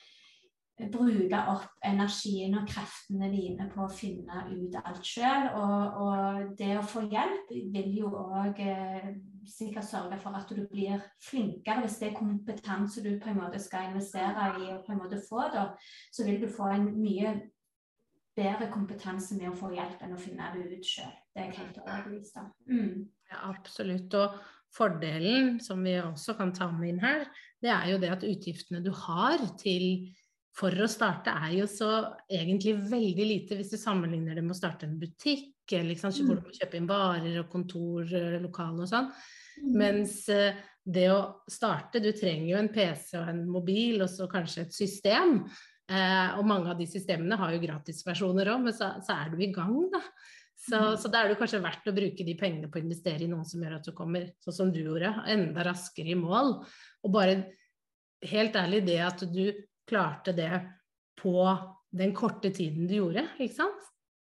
bruke 0.78 1.38
opp 1.50 1.72
energien 1.84 2.54
og 2.54 2.68
kreftene 2.70 3.28
dine 3.32 3.66
på 3.72 3.82
å 3.84 3.92
finne 3.92 4.44
ut 4.48 4.76
alt 4.78 5.04
sjøl. 5.04 5.48
Og, 5.58 6.02
og, 6.04 6.52
det 6.60 6.76
å 6.78 6.86
få 6.86 7.02
hjelp 7.10 7.50
vil 7.74 7.96
jo 7.98 8.12
òg 8.14 8.62
sikkert 9.48 9.88
sørge 9.88 10.18
for 10.22 10.36
at 10.36 10.50
du 10.50 10.64
blir 10.70 11.00
flinkere. 11.24 11.84
Hvis 11.84 11.98
det 12.00 12.10
er 12.10 12.18
kompetanse 12.18 13.04
du 13.04 13.14
på 13.20 13.30
en 13.32 13.40
måte 13.40 13.60
skal 13.62 13.90
investere 13.90 14.50
i 14.60 14.68
og 14.74 14.84
på 14.86 14.94
en 14.94 15.00
måte 15.02 15.20
få, 15.28 15.46
da, 15.54 15.70
så 16.12 16.26
vil 16.26 16.40
du 16.42 16.48
få 16.52 16.68
en 16.74 16.90
mye 16.98 17.34
bedre 18.38 18.68
kompetanse 18.70 19.34
med 19.38 19.50
å 19.50 19.56
få 19.58 19.72
hjelp 19.74 20.04
enn 20.04 20.14
å 20.14 20.20
finne 20.20 20.52
det 20.54 20.68
ut 20.70 20.86
sjøl. 20.86 21.10
Det 21.34 21.42
er 21.42 21.50
jeg 21.50 21.58
helt 21.58 21.82
overbevist 21.82 22.38
om. 22.38 22.52
Mm. 22.70 22.94
Ja, 23.32 23.42
absolutt. 23.50 24.14
Og 24.14 24.38
fordelen, 24.74 25.58
som 25.64 25.82
vi 25.84 25.96
også 26.00 26.36
kan 26.38 26.54
ta 26.54 26.70
med 26.70 26.92
inn 26.92 27.02
her, 27.02 27.26
det 27.62 27.72
er 27.74 27.92
jo 27.92 28.00
det 28.02 28.14
at 28.14 28.26
utgiftene 28.26 28.82
du 28.84 28.92
har 28.94 29.42
til 29.58 30.14
for 30.58 30.74
å 30.74 30.88
starte 30.90 31.30
er 31.30 31.52
jo 31.60 31.68
så 31.70 31.90
egentlig 32.30 32.74
veldig 32.90 33.26
lite 33.26 33.58
hvis 33.58 33.72
du 33.74 33.78
sammenligner 33.78 34.38
det 34.38 34.42
med 34.42 34.56
å 34.56 34.58
starte 34.58 34.88
en 34.88 34.98
butikk, 35.00 35.52
eller 35.76 35.92
liksom, 35.92 36.14
hvor 36.24 36.38
du 36.38 36.48
må 36.48 36.54
kjøpe 36.54 36.78
inn 36.78 36.88
varer 36.88 37.40
og 37.42 37.50
kontor, 37.52 38.06
eh, 38.06 38.38
lokale 38.42 38.84
og 38.84 38.90
sånn. 38.90 39.10
Mm. 39.58 39.72
Mens 39.80 40.20
uh, 40.30 40.56
det 40.88 41.08
å 41.10 41.20
starte 41.50 41.98
Du 42.00 42.12
trenger 42.14 42.52
jo 42.52 42.58
en 42.60 42.70
PC 42.70 43.18
og 43.18 43.30
en 43.32 43.40
mobil 43.50 44.04
og 44.04 44.10
så 44.12 44.28
kanskje 44.30 44.66
et 44.66 44.76
system. 44.76 45.40
Uh, 45.88 46.38
og 46.38 46.44
mange 46.48 46.72
av 46.72 46.78
de 46.78 46.86
systemene 46.88 47.38
har 47.40 47.54
jo 47.54 47.62
gratisversjoner 47.62 48.52
òg, 48.52 48.66
men 48.66 48.76
så, 48.76 48.92
så, 49.04 49.16
er 49.16 49.32
du 49.32 49.42
i 49.42 49.52
gang, 49.54 49.76
da. 49.92 50.02
Så, 50.58 50.76
mm. 50.76 50.96
så 51.00 51.10
da 51.10 51.22
er 51.22 51.32
det 51.32 51.38
kanskje 51.40 51.62
verdt 51.64 51.88
å 51.88 51.94
bruke 51.96 52.26
de 52.26 52.34
pengene 52.38 52.68
på 52.70 52.80
å 52.80 52.82
investere 52.82 53.24
i 53.24 53.30
noen 53.30 53.46
som 53.48 53.62
gjør 53.62 53.78
at 53.78 53.88
du 53.88 53.94
kommer, 53.96 54.26
sånn 54.44 54.56
som 54.56 54.72
du 54.74 54.82
gjorde, 54.82 55.14
enda 55.30 55.64
raskere 55.64 56.12
i 56.12 56.18
mål. 56.18 56.58
Og 57.06 57.14
bare 57.14 57.38
helt 58.26 58.58
ærlig 58.58 58.82
det 58.88 58.98
at 59.06 59.22
du 59.30 59.44
klarte 59.88 60.34
det 60.36 60.50
på 61.18 61.38
den 61.94 62.12
korte 62.14 62.50
tiden 62.54 62.88
du 62.88 62.98
gjorde, 62.98 63.24
ikke 63.38 63.56
sant? 63.62 63.86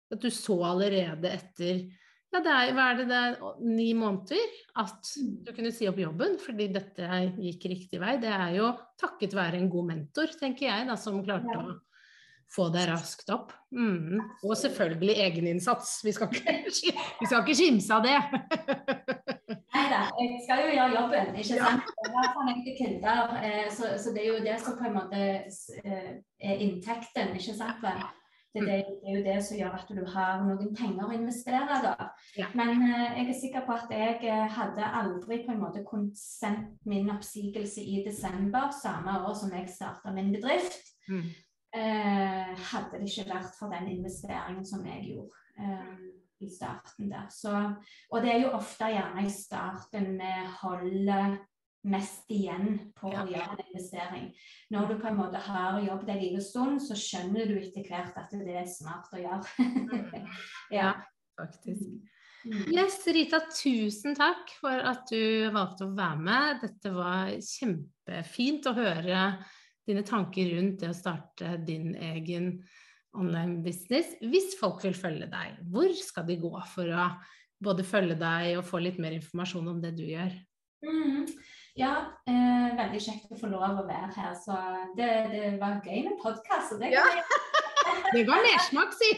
At 0.08 0.22
du 0.22 0.30
så 0.32 0.56
allerede 0.70 1.30
etter 1.30 1.86
ja, 2.28 2.42
det 2.44 2.52
er, 2.52 2.70
hva 2.76 2.90
er 2.92 2.98
det, 2.98 3.04
det 3.08 3.18
er 3.18 3.60
ni 3.64 3.86
måneder 3.96 4.56
at 4.82 5.12
du 5.16 5.48
kunne 5.56 5.72
si 5.72 5.88
opp 5.88 5.96
jobben 6.00 6.36
fordi 6.42 6.66
dette 6.74 7.20
gikk 7.40 7.68
riktig 7.72 8.00
vei. 8.02 8.18
Det 8.20 8.28
er 8.28 8.58
jo 8.58 8.72
takket 9.00 9.36
være 9.36 9.56
en 9.56 9.70
god 9.72 9.88
mentor, 9.94 10.34
tenker 10.36 10.68
jeg, 10.68 10.88
da, 10.90 10.96
som 11.00 11.22
klarte 11.24 11.54
ja. 11.54 11.62
å 11.62 11.78
få 12.52 12.68
deg 12.74 12.84
raskt 12.90 13.32
opp. 13.32 13.54
Mm. 13.72 14.20
Og 14.44 14.52
selvfølgelig 14.60 15.16
egeninnsats. 15.24 15.98
Vi 16.04 16.12
skal 16.16 16.28
ikke, 16.32 16.54
vi 17.22 17.30
skal 17.30 17.42
ikke 17.42 17.56
kimse 17.62 17.96
av 17.96 18.04
det. 18.04 18.18
Nei 19.78 19.86
da, 19.88 20.04
jeg 20.20 20.44
skal 20.44 20.62
jo 20.66 20.70
gjøre 20.76 20.94
jobben, 20.98 21.34
ikke 21.40 21.64
sant. 21.64 21.90
Jeg 22.04 22.14
har 22.14 22.30
fornekte 22.36 22.76
kunder, 22.76 23.34
eh, 23.40 23.66
så, 23.72 23.94
så, 24.00 24.12
det 24.12 24.24
er 24.24 24.30
jo 24.34 24.44
det 24.44 24.60
som 24.60 24.76
på 24.76 24.88
en 24.88 24.96
måte 25.00 25.24
eh, 25.80 26.14
er 26.44 26.64
inntekten, 26.64 27.32
ikke 27.40 27.56
sant. 27.56 27.84
Det, 28.54 28.62
det, 28.64 28.76
det, 28.88 29.10
er 29.10 29.16
jo 29.18 29.24
det 29.26 29.36
som 29.44 29.58
gjør 29.58 29.74
at 29.76 29.90
du 29.92 30.00
har 30.08 30.44
noen 30.46 30.70
penger 30.76 31.04
å 31.04 31.16
investere, 31.16 31.80
da. 31.84 32.08
Ja. 32.38 32.48
Men 32.56 32.80
eh, 32.86 33.18
jeg 33.18 33.26
er 33.26 33.40
sikker 33.42 33.66
på 33.66 33.74
at 33.76 33.92
jeg 33.92 34.38
hadde 34.56 34.92
aldri 35.02 35.42
på 35.44 35.52
en 35.52 35.60
måte 35.60 35.84
kunnet 35.86 36.16
sendt 36.18 36.78
min 36.88 37.10
oppsigelse 37.12 37.84
i 37.84 38.00
desember, 38.06 38.70
samme 38.74 39.18
år 39.28 39.36
som 39.36 39.52
jeg 39.52 39.68
starta 39.72 40.14
min 40.16 40.32
bedrift. 40.32 40.80
Mm. 41.12 41.28
Eh, 41.76 42.54
hadde 42.72 43.02
det 43.02 43.10
ikke 43.10 43.28
vært 43.34 43.52
for 43.58 43.74
den 43.76 43.90
investeringen 43.98 44.64
som 44.66 44.86
jeg 44.88 45.10
gjorde. 45.12 45.44
Eh, 45.58 46.08
i 46.40 46.48
starten 46.50 47.10
der. 47.10 47.26
Så, 47.30 47.50
og 48.10 48.22
det 48.22 48.30
er 48.30 48.42
jo 48.44 48.54
ofte 48.54 48.90
gjerne 48.92 49.24
i 49.26 49.32
starten 49.32 50.12
vi 50.20 50.32
holder 50.60 51.38
mest 51.90 52.28
igjen 52.32 52.78
på 52.98 53.12
ja. 53.12 53.24
å 53.24 53.32
gjøre 53.32 53.56
en 53.56 53.64
investering. 53.66 54.28
Når 54.74 54.90
du 54.90 54.94
på 55.02 55.10
en 55.10 55.18
måte 55.18 55.40
har 55.48 55.80
jobbet 55.84 56.12
en 56.14 56.22
liten 56.22 56.44
stund, 56.44 56.82
så 56.84 56.96
skjønner 56.98 57.50
du 57.50 57.56
etter 57.60 57.86
hvert 57.88 58.16
at 58.20 58.34
det 58.34 58.56
er 58.62 58.68
smart 58.70 59.10
å 59.14 59.22
gjøre. 59.22 59.42
Mm. 59.58 60.28
ja. 60.76 60.90
ja, 60.90 60.92
faktisk. 61.38 62.14
Mm. 62.46 62.66
Yes, 62.70 63.00
Rita, 63.10 63.40
tusen 63.50 64.14
takk 64.16 64.52
for 64.60 64.84
at 64.90 65.08
du 65.10 65.48
valgte 65.54 65.88
å 65.88 65.94
være 65.96 66.20
med. 66.22 66.60
Dette 66.62 66.92
var 66.94 67.32
kjempefint 67.42 68.68
å 68.70 68.76
høre 68.76 69.22
dine 69.88 70.04
tanker 70.06 70.52
rundt 70.54 70.82
det 70.82 70.92
å 70.92 70.96
starte 70.96 71.56
din 71.66 71.94
egen 71.96 72.52
online 73.16 73.62
business. 73.64 74.14
Hvis 74.20 74.54
folk 74.60 74.84
vil 74.84 74.96
følge 74.96 75.28
deg, 75.32 75.58
hvor 75.72 75.92
skal 75.96 76.28
de 76.28 76.38
gå 76.40 76.52
for 76.70 76.92
å 76.92 77.08
både 77.64 77.86
følge 77.86 78.18
deg 78.20 78.58
og 78.58 78.66
få 78.68 78.82
litt 78.84 79.00
mer 79.02 79.16
informasjon 79.16 79.72
om 79.72 79.80
det 79.82 79.94
du 79.98 80.04
gjør? 80.06 80.34
Mm. 80.86 81.24
Ja, 81.78 81.92
eh, 82.26 82.70
veldig 82.74 82.98
kjekt 82.98 83.30
å 83.30 83.36
få 83.38 83.48
lov 83.52 83.78
å 83.78 83.86
være 83.86 84.10
her. 84.16 84.32
Så 84.34 84.54
det, 84.98 85.08
det 85.30 85.50
var 85.60 85.78
gøy 85.84 86.08
med 86.08 86.16
podkast. 86.18 86.74
Det, 86.80 86.90
ja. 86.90 87.04
det 88.16 88.24
var 88.26 88.42
nedsmak, 88.42 88.96
si! 88.98 89.10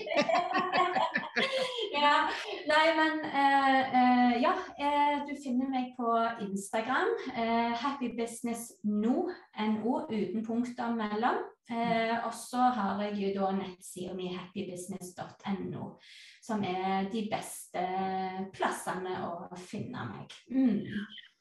ja. 1.96 2.26
Nei, 2.68 2.82
men 2.98 3.22
eh, 3.30 3.78
eh, 4.00 4.34
ja. 4.44 4.52
Eh, 4.76 5.22
du 5.24 5.32
finner 5.40 5.70
meg 5.72 5.94
på 5.96 6.12
Instagram. 6.50 7.14
Eh, 7.32 7.72
Happy 7.80 8.12
Business 8.18 8.74
No, 8.84 9.30
NO, 9.56 9.94
uten 10.12 10.44
punkter 10.44 10.92
mellom. 10.98 11.40
Eh, 11.70 12.12
og 12.26 12.34
så 12.34 12.68
har 12.76 13.00
jeg 13.06 13.16
jo 13.22 13.32
da 13.38 13.54
nettsida 13.56 14.12
mi 14.18 14.34
happybusiness.no. 14.34 15.94
Som 16.44 16.68
er 16.68 17.08
de 17.08 17.24
beste 17.32 17.88
plassene 18.52 19.16
å 19.30 19.48
finne 19.56 20.04
meg. 20.12 20.40
Mm. 20.52 20.84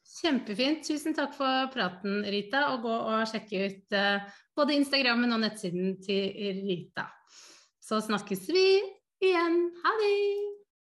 Kjempefint. 0.09 0.83
Tusen 0.87 1.15
takk 1.17 1.35
for 1.37 1.69
praten, 1.73 2.23
Rita. 2.25 2.65
Og 2.73 2.85
gå 2.87 2.95
og 3.13 3.25
sjekke 3.29 3.65
ut 3.69 3.97
uh, 3.97 4.29
både 4.57 4.77
Instagrammen 4.79 5.35
og 5.35 5.43
nettsiden 5.45 5.99
til 6.03 6.63
Rita. 6.65 7.07
Så 7.81 8.01
snakkes 8.05 8.47
vi 8.51 8.69
igjen. 9.23 9.61
Ha 9.83 9.99
det! 10.03 10.58